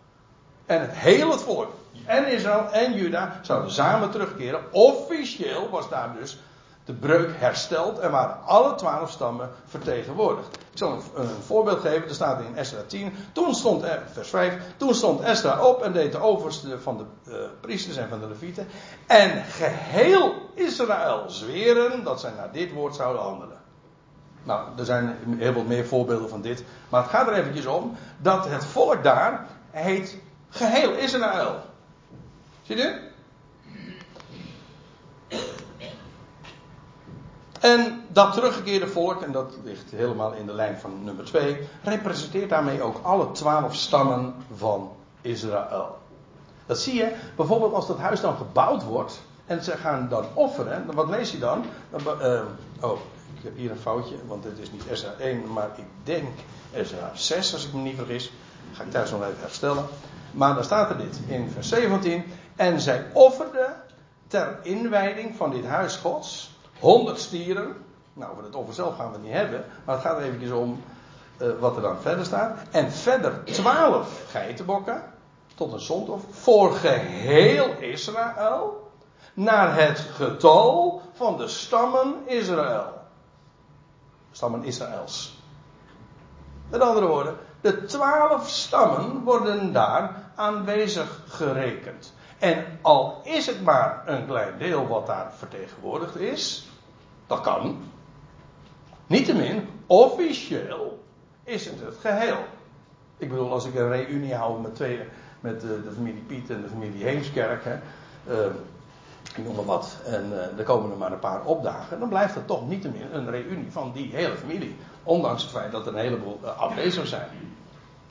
En 0.66 0.80
het 0.80 0.92
hele 0.94 1.38
volk, 1.38 1.72
en 2.06 2.26
Israël 2.26 2.70
en 2.72 2.92
Juda, 2.92 3.38
zouden 3.42 3.70
samen 3.72 4.10
terugkeren. 4.10 4.60
Officieel 4.72 5.68
was 5.70 5.88
daar 5.88 6.16
dus 6.20 6.38
de 6.84 6.92
breuk 6.92 7.30
hersteld 7.34 7.98
en 7.98 8.10
waren 8.10 8.36
alle 8.44 8.74
twaalf 8.74 9.10
stammen 9.10 9.50
vertegenwoordigd. 9.64 10.56
Ik 10.56 10.78
zal 10.78 11.02
een, 11.14 11.28
voorbeeld 11.28 11.80
geven, 11.80 12.08
er 12.08 12.14
staat 12.14 12.40
in 12.40 12.56
Esra 12.56 12.82
10. 12.86 13.14
Toen 13.32 13.54
stond, 13.54 13.82
er, 13.82 14.02
vers 14.12 14.28
5, 14.28 14.56
toen 14.76 14.94
stond 14.94 15.20
Esra 15.20 15.64
op 15.64 15.82
en 15.82 15.92
deed 15.92 16.12
de 16.12 16.20
overste 16.20 16.80
van 16.80 16.96
de 16.96 17.32
uh, 17.32 17.36
priesters 17.60 17.96
en 17.96 18.08
van 18.08 18.20
de 18.20 18.26
levieten. 18.26 18.66
En 19.06 19.44
geheel 19.44 20.34
Israël 20.54 21.24
zweren 21.26 22.04
dat 22.04 22.20
zij 22.20 22.32
naar 22.36 22.52
dit 22.52 22.72
woord 22.72 22.94
zouden 22.94 23.22
handelen. 23.22 23.62
Nou, 24.42 24.68
er 24.78 24.84
zijn 24.84 25.18
heel 25.38 25.52
wat 25.52 25.66
meer 25.66 25.86
voorbeelden 25.86 26.28
van 26.28 26.40
dit. 26.40 26.64
Maar 26.88 27.02
het 27.02 27.10
gaat 27.10 27.26
er 27.26 27.34
eventjes 27.34 27.66
om 27.66 27.96
dat 28.18 28.48
het 28.48 28.64
volk 28.64 29.02
daar 29.02 29.46
heet 29.70 30.16
geheel 30.54 30.92
Israël. 30.92 31.62
Zie 32.62 32.76
je? 32.76 33.12
En 37.60 38.04
dat 38.08 38.32
teruggekeerde 38.32 38.86
volk, 38.86 39.22
en 39.22 39.32
dat 39.32 39.52
ligt 39.62 39.90
helemaal 39.90 40.32
in 40.32 40.46
de 40.46 40.52
lijn 40.52 40.78
van 40.78 41.04
nummer 41.04 41.24
2, 41.24 41.68
representeert 41.82 42.48
daarmee 42.48 42.82
ook 42.82 43.00
alle 43.02 43.32
twaalf 43.32 43.74
stammen 43.74 44.34
van 44.56 44.92
Israël. 45.20 45.98
Dat 46.66 46.78
zie 46.78 46.94
je 46.94 47.12
bijvoorbeeld 47.36 47.72
als 47.72 47.86
dat 47.86 47.98
huis 47.98 48.20
dan 48.20 48.36
gebouwd 48.36 48.82
wordt 48.82 49.20
en 49.46 49.64
ze 49.64 49.76
gaan 49.76 50.08
dan 50.08 50.24
offeren. 50.34 50.94
Wat 50.94 51.08
lees 51.08 51.30
je 51.30 51.38
dan? 51.38 51.64
Uh, 52.22 52.40
oh, 52.80 52.98
ik 53.36 53.42
heb 53.42 53.56
hier 53.56 53.70
een 53.70 53.78
foutje, 53.78 54.14
want 54.26 54.44
het 54.44 54.58
is 54.58 54.72
niet 54.72 54.86
Ezra 54.90 55.12
1, 55.18 55.52
maar 55.52 55.68
ik 55.76 55.84
denk 56.02 56.28
Ezra 56.72 57.10
6, 57.14 57.52
als 57.52 57.66
ik 57.66 57.72
me 57.72 57.80
niet 57.80 57.96
vergis. 57.96 58.32
Ga 58.72 58.82
ik 58.82 58.90
thuis 58.90 59.10
nog 59.10 59.22
even 59.22 59.40
herstellen. 59.40 59.84
Maar 60.34 60.54
dan 60.54 60.64
staat 60.64 60.90
er 60.90 60.98
dit 60.98 61.20
in 61.26 61.50
vers 61.50 61.68
17. 61.68 62.24
En 62.56 62.80
zij 62.80 63.06
offerden 63.12 63.74
ter 64.26 64.58
inwijding 64.62 65.36
van 65.36 65.50
dit 65.50 65.66
huis 65.66 65.96
Gods 65.96 66.56
100 66.78 67.20
stieren. 67.20 67.76
Nou, 68.12 68.32
over 68.32 68.44
het 68.44 68.54
offer 68.54 68.74
zelf 68.74 68.96
gaan 68.96 69.06
we 69.06 69.12
het 69.12 69.22
niet 69.22 69.32
hebben. 69.32 69.64
Maar 69.84 69.94
het 69.94 70.04
gaat 70.04 70.20
eventjes 70.20 70.50
om 70.50 70.82
uh, 71.38 71.48
wat 71.60 71.76
er 71.76 71.82
dan 71.82 72.00
verder 72.00 72.24
staat. 72.24 72.58
En 72.70 72.90
verder 72.90 73.44
12 73.44 74.24
geitenbokken. 74.30 75.02
Tot 75.54 75.72
een 75.72 75.80
zondoffer. 75.80 76.34
Voor 76.34 76.72
geheel 76.72 77.74
Israël. 77.78 78.90
Naar 79.34 79.76
het 79.76 79.98
getal 79.98 81.02
van 81.12 81.36
de 81.36 81.48
stammen 81.48 82.14
Israël. 82.24 82.92
Stammen 84.30 84.64
Israëls. 84.64 85.38
Met 86.70 86.80
andere 86.80 87.06
woorden, 87.06 87.36
de 87.60 87.84
twaalf 87.84 88.48
stammen 88.48 89.22
worden 89.22 89.72
daar 89.72 90.23
aanwezig 90.34 91.20
gerekend. 91.28 92.12
En 92.38 92.64
al 92.82 93.20
is 93.24 93.46
het 93.46 93.62
maar 93.62 94.02
een 94.06 94.26
klein 94.26 94.58
deel 94.58 94.86
wat 94.86 95.06
daar 95.06 95.32
vertegenwoordigd 95.32 96.16
is, 96.16 96.68
dat 97.26 97.40
kan. 97.40 97.82
Niettemin, 99.06 99.68
officieel 99.86 101.04
is 101.44 101.64
het 101.64 101.80
het 101.80 101.96
geheel. 102.00 102.44
Ik 103.16 103.28
bedoel, 103.28 103.52
als 103.52 103.66
ik 103.66 103.74
een 103.74 103.88
reunie 103.88 104.34
hou 104.34 104.60
met, 104.60 104.74
twee, 104.74 105.00
met 105.40 105.60
de, 105.60 105.90
familie 105.94 106.22
Piet 106.22 106.50
en 106.50 106.62
de 106.62 106.68
familie 106.68 107.04
Heemskerk, 107.04 107.64
hè, 107.64 107.74
uh, 108.28 108.50
noem 109.44 109.54
maar 109.54 109.64
wat, 109.64 109.96
en 110.06 110.30
uh, 110.32 110.58
er 110.58 110.64
komen 110.64 110.90
er 110.90 110.96
maar 110.96 111.12
een 111.12 111.18
paar 111.18 111.44
opdagen, 111.44 111.98
dan 111.98 112.08
blijft 112.08 112.34
het 112.34 112.46
toch 112.46 112.68
niettemin 112.68 113.06
een 113.12 113.30
reunie 113.30 113.72
van 113.72 113.92
die 113.92 114.10
hele 114.12 114.36
familie. 114.36 114.76
Ondanks 115.02 115.42
het 115.42 115.50
feit 115.50 115.72
dat 115.72 115.86
er 115.86 115.92
een 115.92 116.00
heleboel 116.00 116.40
uh, 116.42 116.60
afwezig 116.60 117.06
zijn. 117.06 117.28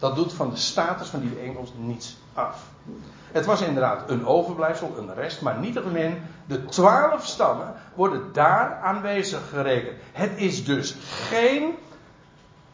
Dat 0.04 0.16
doet 0.16 0.34
van 0.34 0.50
de 0.50 0.56
status 0.56 1.08
van 1.08 1.20
die 1.20 1.30
bijeenkomst 1.30 1.74
niets 1.78 2.18
af. 2.34 2.64
Het 3.32 3.46
was 3.46 3.62
inderdaad 3.62 4.10
een 4.10 4.26
overblijfsel, 4.26 4.98
een 4.98 5.14
rest, 5.14 5.42
maar 5.42 5.60
niettemin 5.60 6.22
de 6.46 6.66
twaalf 6.66 7.26
stammen 7.26 7.74
worden 7.96 8.34
daar 8.34 8.80
aanwezig 8.84 9.50
gerekend. 9.50 9.98
Het 10.12 10.32
is 10.36 10.66
dus 10.66 10.96
geen 11.02 11.76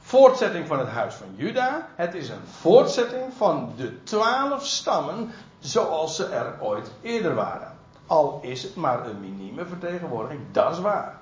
voortzetting 0.01 0.67
van 0.67 0.79
het 0.79 0.87
huis 0.87 1.13
van 1.13 1.27
Juda. 1.35 1.87
Het 1.95 2.13
is 2.13 2.29
een 2.29 2.45
voortzetting 2.59 3.33
van 3.37 3.73
de 3.77 4.03
twaalf 4.03 4.65
stammen 4.65 5.31
zoals 5.59 6.15
ze 6.15 6.25
er 6.25 6.55
ooit 6.59 6.91
eerder 7.01 7.35
waren. 7.35 7.77
Al 8.07 8.39
is 8.43 8.63
het 8.63 8.75
maar 8.75 9.07
een 9.07 9.19
minieme 9.19 9.65
vertegenwoordiging, 9.65 10.41
dat 10.51 10.71
is 10.71 10.79
waar. 10.79 11.19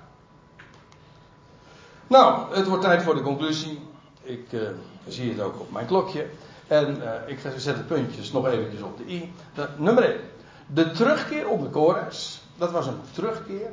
Nou, 2.06 2.54
het 2.56 2.66
wordt 2.66 2.84
tijd 2.84 3.02
voor 3.02 3.14
de 3.14 3.22
conclusie. 3.22 3.86
Ik 4.22 4.52
uh, 4.52 4.68
zie 5.12 5.30
het 5.30 5.40
ook 5.40 5.60
op 5.60 5.72
mijn 5.72 5.86
klokje. 5.86 6.26
En 6.66 6.96
uh, 6.96 7.12
ik 7.26 7.38
zet 7.56 7.76
de 7.76 7.82
puntjes 7.82 8.32
nog 8.32 8.46
eventjes 8.46 8.82
op 8.82 8.98
de 8.98 9.04
i. 9.12 9.32
Nummer 9.76 10.04
1. 10.04 10.20
De 10.66 10.90
terugkeer 10.90 11.48
op 11.48 11.62
de 11.62 11.68
Kores. 11.68 12.40
Dat 12.56 12.70
was 12.70 12.86
een 12.86 13.00
terugkeer 13.12 13.70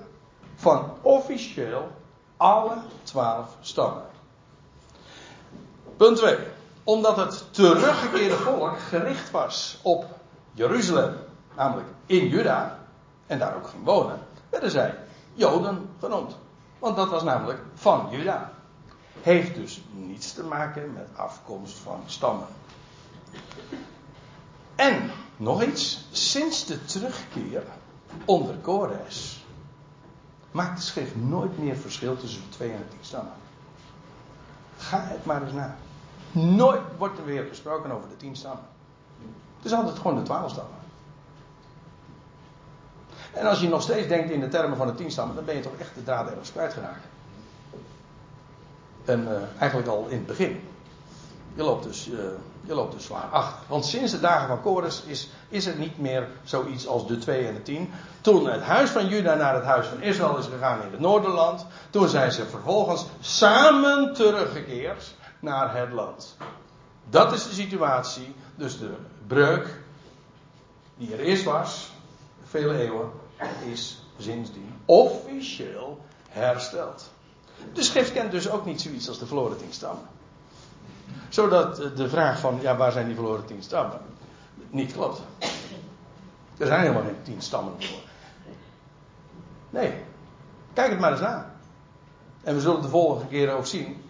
van 0.55 0.93
officieel 1.01 1.91
alle 2.37 2.77
twaalf 3.03 3.57
stammen. 3.61 4.03
Punt 5.97 6.17
2. 6.17 6.37
Omdat 6.83 7.17
het 7.17 7.53
teruggekeerde 7.53 8.35
volk 8.35 8.79
gericht 8.79 9.31
was 9.31 9.79
op 9.81 10.05
Jeruzalem, 10.51 11.15
namelijk 11.55 11.87
in 12.05 12.27
Juda, 12.27 12.79
en 13.27 13.39
daar 13.39 13.55
ook 13.55 13.67
ging 13.67 13.83
wonen, 13.85 14.19
werden 14.49 14.71
zij 14.71 14.97
Joden 15.33 15.89
genoemd. 15.99 16.37
Want 16.79 16.95
dat 16.95 17.09
was 17.09 17.23
namelijk 17.23 17.59
van 17.73 18.07
Juda. 18.11 18.51
Heeft 19.21 19.55
dus 19.55 19.83
niets 19.93 20.33
te 20.33 20.43
maken 20.43 20.93
met 20.93 21.07
afkomst 21.15 21.77
van 21.77 22.01
stammen. 22.05 22.47
En 24.75 25.11
Nog 25.37 25.63
iets, 25.63 26.05
sinds 26.11 26.65
de 26.65 26.85
terugkeer 26.85 27.63
onder 28.25 28.55
Kores 28.55 29.45
maakt 30.51 30.77
de 30.77 30.83
schrift 30.83 31.15
nooit 31.15 31.57
meer 31.57 31.75
verschil 31.75 32.17
tussen 32.17 32.41
de 32.41 32.49
twee 32.49 32.71
en 32.71 32.77
de 32.77 32.87
tien 32.87 33.05
stammen. 33.05 33.33
Ga 34.77 34.99
het 35.01 35.25
maar 35.25 35.43
eens 35.43 35.53
na. 35.53 35.75
Nooit 36.31 36.81
wordt 36.97 37.17
er 37.17 37.25
weer 37.25 37.45
gesproken 37.45 37.91
over 37.91 38.09
de 38.09 38.17
tien 38.17 38.35
stammen. 38.35 38.65
Het 39.57 39.65
is 39.65 39.73
altijd 39.73 39.97
gewoon 39.97 40.15
de 40.15 40.23
twaalf 40.23 40.51
stammen. 40.51 40.73
En 43.33 43.45
als 43.45 43.59
je 43.59 43.69
nog 43.69 43.81
steeds 43.81 44.07
denkt 44.07 44.31
in 44.31 44.39
de 44.39 44.47
termen 44.47 44.77
van 44.77 44.87
de 44.87 44.95
tien 44.95 45.11
stammen, 45.11 45.35
dan 45.35 45.45
ben 45.45 45.55
je 45.55 45.61
toch 45.61 45.75
echt 45.79 45.95
de 45.95 46.03
draad 46.03 46.29
ergens 46.29 46.51
kwijtgeraakt. 46.51 47.05
En 49.05 49.21
uh, 49.21 49.31
eigenlijk 49.59 49.89
al 49.89 50.05
in 50.09 50.17
het 50.17 50.25
begin. 50.25 50.63
Je 51.55 51.63
loopt 51.63 51.83
dus, 51.83 52.07
uh, 52.07 52.17
je 52.61 52.73
loopt 52.73 52.93
dus 52.93 53.05
zwaar 53.05 53.29
achter. 53.31 53.59
Want 53.67 53.85
sinds 53.85 54.11
de 54.11 54.19
dagen 54.19 54.47
van 54.47 54.61
Kores 54.61 55.03
is, 55.05 55.29
is 55.49 55.65
er 55.65 55.75
niet 55.75 55.99
meer 55.99 56.27
zoiets 56.43 56.87
als 56.87 57.07
de 57.07 57.17
2 57.17 57.47
en 57.47 57.53
de 57.53 57.61
10. 57.61 57.91
Toen 58.21 58.47
het 58.47 58.61
huis 58.61 58.89
van 58.89 59.07
Juda 59.07 59.35
naar 59.35 59.55
het 59.55 59.63
huis 59.63 59.87
van 59.87 60.01
Israël 60.01 60.37
is 60.37 60.45
gegaan 60.45 60.81
in 60.81 60.91
het 60.91 60.99
Noorderland. 60.99 61.65
Toen 61.89 62.07
zijn 62.07 62.31
ze 62.31 62.45
vervolgens 62.45 63.05
samen 63.19 64.13
teruggekeerd 64.13 65.15
naar 65.39 65.77
het 65.77 65.91
land. 65.91 66.37
Dat 67.09 67.33
is 67.33 67.43
de 67.43 67.53
situatie. 67.53 68.35
Dus 68.55 68.79
de 68.79 68.93
breuk 69.27 69.79
die 70.97 71.13
er 71.13 71.19
eerst 71.19 71.43
was, 71.43 71.91
vele 72.43 72.77
eeuwen, 72.77 73.09
is 73.71 74.03
sindsdien 74.17 74.81
officieel 74.85 76.05
hersteld. 76.29 77.13
De 77.73 77.83
schrift 77.83 78.11
kent 78.11 78.31
dus 78.31 78.49
ook 78.49 78.65
niet 78.65 78.81
zoiets 78.81 79.07
als 79.07 79.19
de 79.19 79.25
verloren 79.25 79.57
tien 79.57 79.73
stammen. 79.73 80.03
Zodat 81.29 81.75
de 81.75 82.09
vraag 82.09 82.39
van, 82.39 82.59
ja, 82.61 82.75
waar 82.75 82.91
zijn 82.91 83.05
die 83.05 83.15
verloren 83.15 83.45
tien 83.45 83.63
stammen? 83.63 83.99
Niet 84.69 84.93
klopt. 84.93 85.21
Er 86.57 86.67
zijn 86.67 86.79
helemaal 86.79 87.03
geen 87.03 87.21
tien 87.23 87.41
stammen 87.41 87.73
voor. 87.77 87.99
Nee. 89.69 89.93
Kijk 90.73 90.89
het 90.89 90.99
maar 90.99 91.11
eens 91.11 91.21
na. 91.21 91.53
En 92.43 92.55
we 92.55 92.61
zullen 92.61 92.81
de 92.81 92.87
volgende 92.87 93.27
keer 93.27 93.53
ook 93.53 93.65
zien. 93.65 94.03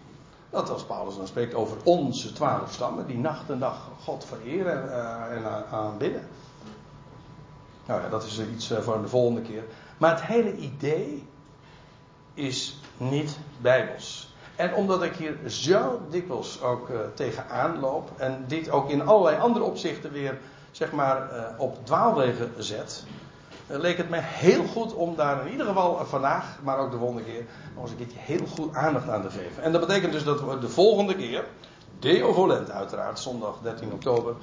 Dat 0.50 0.70
als 0.70 0.84
Paulus 0.84 1.16
dan 1.16 1.26
spreekt 1.26 1.54
over 1.54 1.76
onze 1.84 2.32
twaalf 2.32 2.72
stammen. 2.72 3.06
Die 3.06 3.18
nacht 3.18 3.50
en 3.50 3.58
dag 3.58 3.90
God 4.02 4.24
vereren 4.24 4.84
uh, 4.84 5.36
en 5.36 5.66
aanbidden. 5.70 6.28
Nou 7.86 8.02
ja, 8.02 8.08
dat 8.08 8.24
is 8.24 8.40
iets 8.40 8.72
uh, 8.72 8.78
voor 8.78 9.02
de 9.02 9.08
volgende 9.08 9.40
keer. 9.40 9.64
Maar 9.98 10.10
het 10.10 10.22
hele 10.22 10.56
idee 10.56 11.28
is 12.34 12.80
niet 12.96 13.38
bijbels. 13.60 14.34
En 14.56 14.74
omdat 14.74 15.02
ik 15.02 15.16
hier 15.16 15.36
zo 15.46 16.00
dikwijls 16.10 16.62
ook 16.62 16.88
uh, 16.88 16.98
tegenaan 17.14 17.80
loop. 17.80 18.10
En 18.16 18.44
dit 18.46 18.70
ook 18.70 18.90
in 18.90 19.06
allerlei 19.06 19.38
andere 19.38 19.64
opzichten 19.64 20.12
weer 20.12 20.38
zeg 20.70 20.92
maar 20.92 21.30
uh, 21.32 21.60
op 21.60 21.86
dwaalwegen 21.86 22.52
zet. 22.58 23.04
Uh, 23.70 23.78
leek 23.78 23.96
het 23.96 24.08
me 24.08 24.18
heel 24.20 24.64
goed 24.64 24.94
om 24.94 25.16
daar 25.16 25.46
in 25.46 25.52
ieder 25.52 25.66
geval 25.66 26.06
vandaag, 26.06 26.58
maar 26.62 26.78
ook 26.78 26.90
de 26.90 26.98
volgende 26.98 27.22
keer, 27.22 27.44
nog 27.74 27.82
eens 27.82 27.90
een 27.90 27.96
keertje 27.96 28.18
heel 28.18 28.46
goed 28.46 28.74
aandacht 28.74 29.08
aan 29.08 29.22
te 29.22 29.30
geven. 29.30 29.62
En 29.62 29.72
dat 29.72 29.86
betekent 29.86 30.12
dus 30.12 30.24
dat 30.24 30.40
we 30.40 30.58
de 30.58 30.68
volgende 30.68 31.16
keer, 31.16 31.44
Deo 31.98 32.32
Volent 32.32 32.70
uiteraard, 32.70 33.18
zondag 33.18 33.54
13 33.62 33.92
oktober, 33.92 34.34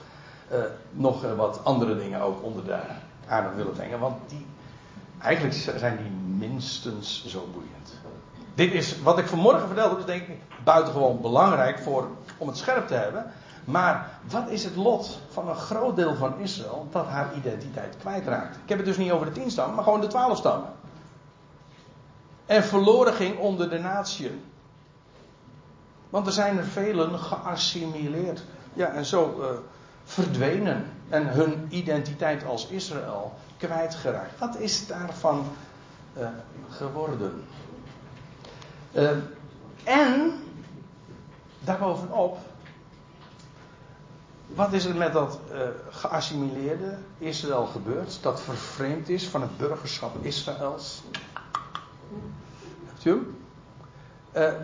nog 0.92 1.36
wat 1.36 1.60
andere 1.64 1.98
dingen 1.98 2.22
ook 2.22 2.44
onder 2.44 2.66
de 2.66 2.78
aandacht 3.28 3.56
willen 3.56 3.74
brengen. 3.74 4.00
Want 4.00 4.16
die, 4.28 4.46
eigenlijk 5.24 5.56
zijn 5.78 5.98
die 5.98 6.12
minstens 6.48 7.26
zo 7.28 7.48
boeiend. 7.54 7.94
Dit 8.56 8.74
is 8.74 9.02
wat 9.02 9.18
ik 9.18 9.28
vanmorgen 9.28 9.68
vertelde, 9.68 10.00
is 10.00 10.06
denk 10.06 10.28
ik 10.28 10.40
buitengewoon 10.64 11.22
belangrijk 11.22 11.80
voor, 11.80 12.08
om 12.38 12.48
het 12.48 12.58
scherp 12.58 12.88
te 12.88 12.94
hebben. 12.94 13.32
Maar 13.66 14.10
wat 14.30 14.50
is 14.50 14.64
het 14.64 14.76
lot 14.76 15.20
van 15.30 15.50
een 15.50 15.56
groot 15.56 15.96
deel 15.96 16.16
van 16.16 16.40
Israël 16.40 16.88
dat 16.92 17.06
haar 17.06 17.36
identiteit 17.36 17.98
kwijtraakt? 18.00 18.56
Ik 18.56 18.70
heb 18.70 18.78
het 18.78 18.88
dus 18.88 18.98
niet 18.98 19.12
over 19.12 19.26
de 19.26 19.32
tien 19.32 19.52
stammen, 19.52 19.76
maar 19.76 19.84
gewoon 19.84 20.02
de 20.02 20.08
twaalf 20.08 20.38
stammen. 20.38 20.70
En 22.46 22.64
verloren 22.64 23.14
ging 23.14 23.38
onder 23.38 23.70
de 23.70 23.80
natieën. 23.80 24.44
Want 26.10 26.28
er 26.28 26.34
zijn 26.34 26.58
er 26.58 26.66
velen 26.66 27.20
geassimileerd. 27.20 28.44
Ja, 28.74 28.88
en 28.88 29.06
zo 29.06 29.38
uh, 29.40 29.46
verdwenen. 30.04 30.93
En 31.10 31.28
hun 31.28 31.68
identiteit 31.70 32.46
als 32.46 32.68
Israël 32.68 33.34
kwijtgeraakt. 33.58 34.40
Wat 34.40 34.60
is 34.60 34.88
daarvan 34.88 35.46
uh, 36.18 36.28
geworden? 36.70 37.44
Uh, 38.92 39.10
en 39.84 40.34
daarbovenop, 41.60 42.38
wat 44.48 44.74
is 44.74 44.86
er 44.86 44.96
met 44.96 45.14
dat 45.14 45.40
uh, 45.52 45.60
geassimileerde 45.90 46.98
Israël 47.18 47.66
gebeurd? 47.66 48.18
Dat 48.22 48.42
vervreemd 48.42 49.10
is 49.10 49.28
van 49.28 49.42
het 49.42 49.58
burgerschap 49.58 50.26
Israëls. 50.26 51.04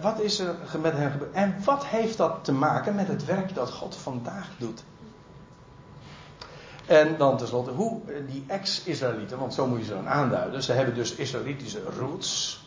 Wat 0.02 0.20
is 0.20 0.40
er 0.40 0.56
met 0.82 0.94
hen 0.94 1.12
gebeurd? 1.12 1.32
En 1.34 1.64
wat 1.64 1.86
heeft 1.86 2.18
dat 2.18 2.44
te 2.44 2.52
maken 2.52 2.96
met 2.96 3.08
het 3.08 3.26
werk 3.26 3.56
dat 3.56 3.72
God 3.72 3.96
vandaag 3.96 4.48
doet? 4.58 4.84
En 6.90 7.18
dan 7.18 7.38
tenslotte, 7.38 7.72
hoe 7.72 8.02
die 8.28 8.44
ex-Israëlieten, 8.48 9.40
want 9.40 9.54
zo 9.54 9.68
moet 9.68 9.80
je 9.80 9.86
ze 9.86 9.94
dan 9.94 10.08
aanduiden. 10.08 10.64
Ze 10.64 10.74
hebben 10.74 10.96
dus 10.96 11.16
Israëlitische 11.16 11.84
roots. 11.98 12.62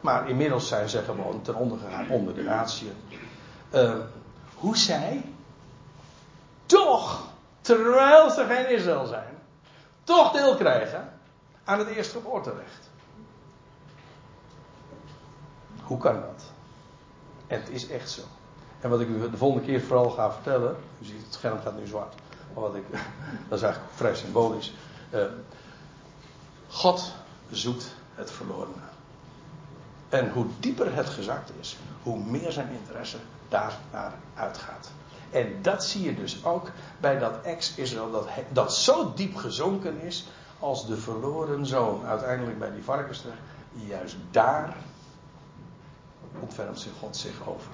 Maar 0.00 0.28
inmiddels 0.28 0.68
zijn 0.68 0.88
ze 0.88 1.02
gewoon 1.02 1.42
ten 1.42 1.54
onder 1.54 1.78
gegaan 1.78 2.08
onder 2.08 2.34
de 2.34 2.42
natie. 2.42 2.92
Uh, 3.74 3.92
hoe 4.54 4.76
zij 4.76 5.24
toch, 6.66 7.28
terwijl 7.60 8.30
ze 8.30 8.44
geen 8.44 8.70
Israël 8.70 9.06
zijn, 9.06 9.38
toch 10.04 10.32
deel 10.32 10.56
krijgen 10.56 11.12
aan 11.64 11.78
het 11.78 11.88
eerstgeboorterecht. 11.88 12.90
Hoe 15.82 15.98
kan 15.98 16.20
dat? 16.20 16.42
Het 17.46 17.68
is 17.68 17.88
echt 17.88 18.10
zo. 18.10 18.22
En 18.80 18.90
wat 18.90 19.00
ik 19.00 19.08
u 19.08 19.30
de 19.30 19.36
volgende 19.36 19.64
keer 19.64 19.80
vooral 19.80 20.10
ga 20.10 20.32
vertellen, 20.32 20.76
u 21.00 21.04
ziet 21.04 21.22
het 21.22 21.34
scherm 21.34 21.58
gaat 21.60 21.78
nu 21.78 21.86
zwart, 21.86 22.14
wat 22.60 22.74
ik, 22.74 22.84
dat 23.48 23.58
is 23.58 23.64
eigenlijk 23.64 23.94
vrij 23.94 24.14
symbolisch. 24.14 24.72
Uh, 25.10 25.24
God 26.68 27.12
zoekt 27.50 27.94
het 28.14 28.30
verlorene. 28.30 28.86
En 30.08 30.32
hoe 30.32 30.46
dieper 30.60 30.94
het 30.94 31.08
gezakt 31.08 31.50
is, 31.60 31.76
hoe 32.02 32.18
meer 32.18 32.52
zijn 32.52 32.68
interesse 32.80 33.18
daar 33.48 33.78
naar 33.92 34.12
uitgaat. 34.34 34.90
En 35.30 35.62
dat 35.62 35.84
zie 35.84 36.02
je 36.02 36.14
dus 36.14 36.44
ook 36.44 36.70
bij 37.00 37.18
dat 37.18 37.42
ex-Israël, 37.42 38.10
dat, 38.10 38.28
dat 38.52 38.74
zo 38.74 39.12
diep 39.14 39.36
gezonken 39.36 40.00
is 40.00 40.26
als 40.58 40.86
de 40.86 40.96
verloren 40.96 41.66
zoon 41.66 42.06
uiteindelijk 42.06 42.58
bij 42.58 42.70
die 42.70 42.84
varkens. 42.84 43.24
Juist 43.72 44.16
daar 44.30 44.76
ontfermt 46.40 46.80
zich 46.80 46.92
God 46.98 47.16
zich 47.16 47.48
over. 47.48 47.70